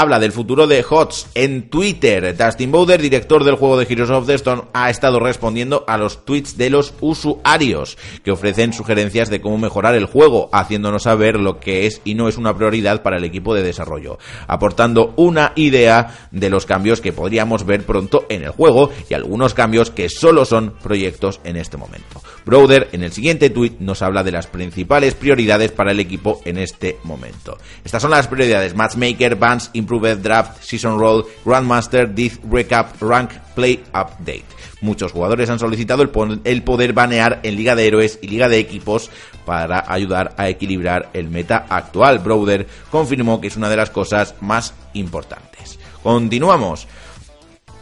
habla 0.00 0.18
del 0.18 0.32
futuro 0.32 0.66
de 0.66 0.84
HOTS 0.88 1.28
en 1.34 1.68
Twitter. 1.70 2.36
Dustin 2.36 2.72
Bowder, 2.72 3.00
director 3.00 3.44
del 3.44 3.54
juego 3.54 3.78
de 3.78 3.86
Heroes 3.88 4.10
of 4.10 4.26
the 4.26 4.34
Storm, 4.34 4.62
ha 4.72 4.90
estado 4.90 5.20
respondiendo 5.20 5.84
a 5.86 5.96
los 5.96 6.24
tweets 6.24 6.56
de 6.56 6.70
los 6.70 6.94
usuarios 7.00 7.96
que 8.24 8.32
ofrecen 8.32 8.72
sugerencias 8.72 9.30
de 9.30 9.40
cómo 9.40 9.58
mejorar 9.58 9.94
el 9.94 10.06
juego, 10.06 10.48
haciéndonos 10.52 11.04
saber 11.04 11.38
lo 11.38 11.60
que 11.60 11.86
es 11.86 12.00
y 12.04 12.14
no 12.14 12.28
es 12.28 12.36
una 12.38 12.54
prioridad 12.56 13.02
para 13.02 13.18
el 13.18 13.24
equipo 13.24 13.54
de 13.54 13.62
desarrollo, 13.62 14.18
aportando 14.48 15.14
una 15.16 15.52
idea 15.54 16.28
de 16.30 16.50
los 16.50 16.66
cambios 16.66 17.00
que 17.00 17.12
podríamos 17.12 17.64
ver 17.64 17.84
pronto 17.84 18.26
en 18.28 18.44
el 18.44 18.50
juego 18.50 18.90
y 19.08 19.14
algunos 19.14 19.54
cambios 19.54 19.90
que 19.90 20.08
solo 20.08 20.44
son 20.44 20.74
proyectos 20.82 21.40
en 21.44 21.56
este 21.56 21.76
momento. 21.76 22.20
Browder 22.44 22.88
en 22.92 23.02
el 23.02 23.12
siguiente 23.12 23.50
tweet 23.50 23.76
nos 23.78 24.02
habla 24.02 24.22
de 24.22 24.32
las 24.32 24.46
principales 24.46 25.14
prioridades 25.14 25.70
para 25.70 25.92
el 25.92 26.00
equipo 26.00 26.40
en 26.44 26.58
este 26.58 26.98
momento. 27.04 27.58
Estas 27.84 28.02
son 28.02 28.10
las 28.10 28.26
prioridades 28.26 28.74
Matchmaker, 28.74 29.36
Bans, 29.36 29.70
Improved 29.84 30.22
Draft, 30.22 30.62
Season 30.62 30.98
Roll, 30.98 31.26
Grandmaster, 31.44 32.08
Death 32.08 32.38
Recap, 32.50 33.00
Rank, 33.00 33.32
Play 33.54 33.84
Update. 33.88 34.44
Muchos 34.80 35.12
jugadores 35.12 35.48
han 35.50 35.58
solicitado 35.58 36.02
el, 36.02 36.62
poder 36.62 36.92
banear 36.92 37.40
en 37.42 37.56
Liga 37.56 37.74
de 37.74 37.86
Héroes 37.86 38.18
y 38.22 38.28
Liga 38.28 38.48
de 38.48 38.58
Equipos 38.58 39.10
para 39.44 39.84
ayudar 39.86 40.34
a 40.36 40.48
equilibrar 40.48 41.10
el 41.12 41.28
meta 41.28 41.66
actual. 41.68 42.18
Browder 42.18 42.66
confirmó 42.90 43.40
que 43.40 43.48
es 43.48 43.56
una 43.56 43.68
de 43.68 43.76
las 43.76 43.90
cosas 43.90 44.34
más 44.40 44.74
importantes. 44.94 45.78
Continuamos. 46.02 46.86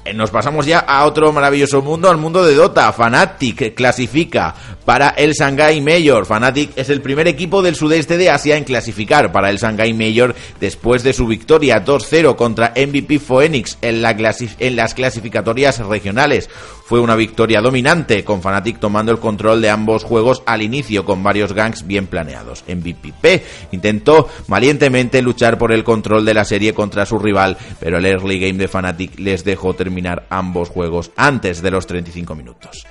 Eh, 0.04 0.14
nos 0.14 0.32
pasamos 0.32 0.66
ya 0.66 0.80
a 0.80 1.04
otro 1.06 1.32
maravilloso 1.32 1.80
mundo, 1.80 2.10
al 2.10 2.16
mundo 2.16 2.44
de 2.44 2.56
Dota. 2.56 2.92
Fnatic 2.92 3.72
clasifica 3.74 4.52
para 4.84 5.10
el 5.10 5.32
Shanghai 5.32 5.80
Major. 5.80 6.26
Fnatic 6.26 6.72
es 6.76 6.90
el 6.90 7.00
primer 7.00 7.28
equipo 7.28 7.62
del 7.62 7.76
sudeste 7.76 8.16
de 8.16 8.28
Asia 8.28 8.56
en 8.56 8.64
clasificar 8.64 9.30
para 9.30 9.48
el 9.48 9.58
Shanghai 9.58 9.92
Major 9.92 10.34
después 10.58 11.04
de 11.04 11.12
su 11.12 11.28
victoria 11.28 11.84
2-0 11.84 12.34
contra 12.34 12.72
MVP 12.76 13.20
Phoenix 13.20 13.78
en, 13.80 14.02
la 14.02 14.16
en 14.58 14.76
las 14.76 14.94
clasificatorias 14.94 15.78
regionales. 15.78 16.50
Fue 16.92 17.00
una 17.00 17.16
victoria 17.16 17.62
dominante, 17.62 18.22
con 18.22 18.42
Fnatic 18.42 18.78
tomando 18.78 19.12
el 19.12 19.18
control 19.18 19.62
de 19.62 19.70
ambos 19.70 20.04
juegos 20.04 20.42
al 20.44 20.60
inicio, 20.60 21.06
con 21.06 21.22
varios 21.22 21.54
ganks 21.54 21.86
bien 21.86 22.06
planeados. 22.06 22.64
MVP 22.68 23.42
intentó 23.70 24.28
valientemente 24.46 25.22
luchar 25.22 25.56
por 25.56 25.72
el 25.72 25.84
control 25.84 26.26
de 26.26 26.34
la 26.34 26.44
serie 26.44 26.74
contra 26.74 27.06
su 27.06 27.18
rival, 27.18 27.56
pero 27.80 27.96
el 27.96 28.04
early 28.04 28.38
game 28.38 28.58
de 28.58 28.68
Fnatic 28.68 29.18
les 29.20 29.42
dejó 29.42 29.72
terminar 29.72 30.26
ambos 30.28 30.68
juegos 30.68 31.12
antes 31.16 31.62
de 31.62 31.70
los 31.70 31.86
35 31.86 32.34
minutos. 32.34 32.86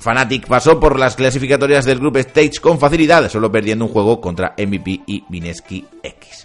Fnatic 0.00 0.48
pasó 0.48 0.80
por 0.80 0.98
las 0.98 1.14
clasificatorias 1.14 1.84
del 1.84 2.00
Group 2.00 2.16
Stage 2.16 2.58
con 2.60 2.80
facilidad, 2.80 3.30
solo 3.30 3.52
perdiendo 3.52 3.84
un 3.84 3.92
juego 3.92 4.20
contra 4.20 4.56
MVP 4.58 5.02
y 5.06 5.22
Vineski 5.28 5.84
X. 6.02 6.44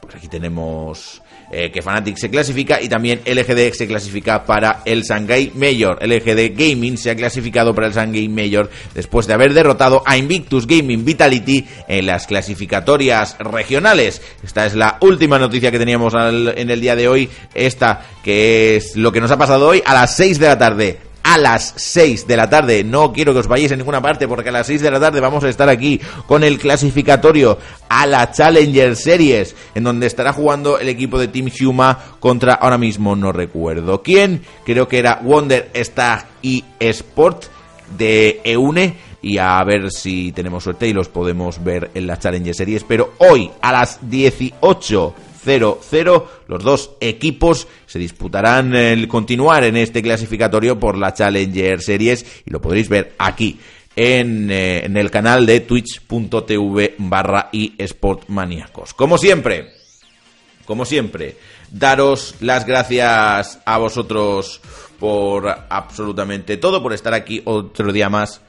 Pues 0.00 0.14
aquí 0.14 0.28
tenemos 0.28 1.20
eh, 1.50 1.70
que 1.70 1.82
Fnatic 1.82 2.16
se 2.16 2.30
clasifica 2.30 2.80
y 2.80 2.88
también 2.88 3.20
LGD 3.24 3.72
se 3.72 3.86
clasifica 3.86 4.44
para 4.44 4.82
el 4.84 5.02
Shanghai 5.02 5.52
Major. 5.54 5.98
LGD 6.00 6.54
Gaming 6.56 6.96
se 6.96 7.10
ha 7.10 7.16
clasificado 7.16 7.74
para 7.74 7.88
el 7.88 7.92
Shanghai 7.92 8.28
Major 8.28 8.70
después 8.94 9.26
de 9.26 9.34
haber 9.34 9.52
derrotado 9.52 10.02
a 10.06 10.16
Invictus 10.16 10.66
Gaming 10.66 11.04
Vitality 11.04 11.66
en 11.88 12.06
las 12.06 12.26
clasificatorias 12.26 13.36
regionales. 13.38 14.22
Esta 14.44 14.66
es 14.66 14.74
la 14.74 14.98
última 15.00 15.38
noticia 15.38 15.70
que 15.70 15.78
teníamos 15.78 16.14
en 16.14 16.70
el 16.70 16.80
día 16.80 16.94
de 16.94 17.08
hoy. 17.08 17.28
Esta 17.54 18.06
que 18.22 18.76
es 18.76 18.96
lo 18.96 19.10
que 19.10 19.20
nos 19.20 19.30
ha 19.30 19.38
pasado 19.38 19.68
hoy 19.68 19.82
a 19.84 19.94
las 19.94 20.14
6 20.16 20.38
de 20.38 20.46
la 20.46 20.58
tarde 20.58 21.09
a 21.22 21.38
las 21.38 21.72
6 21.76 22.26
de 22.26 22.36
la 22.36 22.48
tarde. 22.48 22.84
No 22.84 23.12
quiero 23.12 23.32
que 23.32 23.40
os 23.40 23.48
vayáis 23.48 23.72
en 23.72 23.78
ninguna 23.78 24.00
parte 24.00 24.28
porque 24.28 24.48
a 24.48 24.52
las 24.52 24.66
6 24.66 24.82
de 24.82 24.90
la 24.90 25.00
tarde 25.00 25.20
vamos 25.20 25.44
a 25.44 25.48
estar 25.48 25.68
aquí 25.68 26.00
con 26.26 26.44
el 26.44 26.58
clasificatorio 26.58 27.58
a 27.88 28.06
la 28.06 28.30
Challenger 28.30 28.96
Series, 28.96 29.54
en 29.74 29.84
donde 29.84 30.06
estará 30.06 30.32
jugando 30.32 30.78
el 30.78 30.88
equipo 30.88 31.18
de 31.18 31.28
Team 31.28 31.50
Huma 31.60 31.98
contra 32.20 32.54
ahora 32.54 32.78
mismo 32.78 33.16
no 33.16 33.32
recuerdo 33.32 34.02
quién. 34.02 34.42
Creo 34.64 34.88
que 34.88 34.98
era 34.98 35.20
Wonder 35.22 35.70
Star 35.74 36.26
y 36.42 36.64
Sport 36.78 37.44
de 37.96 38.40
EUNE 38.44 39.10
y 39.22 39.38
a 39.38 39.62
ver 39.64 39.90
si 39.90 40.32
tenemos 40.32 40.64
suerte 40.64 40.88
y 40.88 40.92
los 40.92 41.08
podemos 41.08 41.62
ver 41.62 41.90
en 41.94 42.06
la 42.06 42.18
Challenger 42.18 42.54
Series. 42.54 42.84
Pero 42.84 43.14
hoy 43.18 43.50
a 43.60 43.72
las 43.72 43.98
18 44.08 45.14
0-0. 45.44 46.24
Los 46.46 46.62
dos 46.62 46.92
equipos 47.00 47.68
se 47.86 47.98
disputarán 47.98 48.74
el 48.74 49.08
continuar 49.08 49.64
en 49.64 49.76
este 49.76 50.02
clasificatorio 50.02 50.78
por 50.78 50.96
la 50.96 51.14
Challenger 51.14 51.80
Series 51.80 52.42
y 52.44 52.50
lo 52.50 52.60
podréis 52.60 52.88
ver 52.88 53.14
aquí 53.18 53.58
en, 53.96 54.50
eh, 54.50 54.84
en 54.84 54.96
el 54.96 55.10
canal 55.10 55.46
de 55.46 55.60
twitch.tv 55.60 56.94
barra 56.98 57.50
eSportmaníacos. 57.52 58.94
Como 58.94 59.18
siempre, 59.18 59.72
como 60.64 60.84
siempre, 60.84 61.36
daros 61.70 62.36
las 62.40 62.66
gracias 62.66 63.60
a 63.64 63.78
vosotros 63.78 64.60
por 64.98 65.48
absolutamente 65.68 66.58
todo, 66.58 66.82
por 66.82 66.92
estar 66.92 67.14
aquí 67.14 67.42
otro 67.44 67.92
día 67.92 68.08
más, 68.08 68.40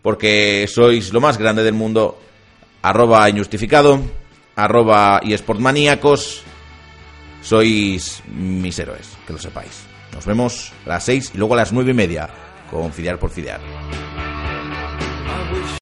porque 0.00 0.66
sois 0.68 1.12
lo 1.12 1.20
más 1.20 1.38
grande 1.38 1.62
del 1.62 1.74
mundo. 1.74 2.18
Arroba 2.82 3.30
injustificado 3.30 4.00
arroba 4.56 5.20
y 5.22 5.36
sportmaníacos, 5.36 6.42
sois 7.42 8.22
mis 8.28 8.78
héroes, 8.78 9.16
que 9.26 9.32
lo 9.32 9.38
sepáis. 9.38 9.84
Nos 10.12 10.26
vemos 10.26 10.72
a 10.86 10.90
las 10.90 11.04
6 11.04 11.32
y 11.34 11.38
luego 11.38 11.54
a 11.54 11.58
las 11.58 11.72
nueve 11.72 11.92
y 11.92 11.94
media 11.94 12.28
con 12.70 12.92
Fidear 12.92 13.18
por 13.18 13.30
Fidear. 13.30 13.60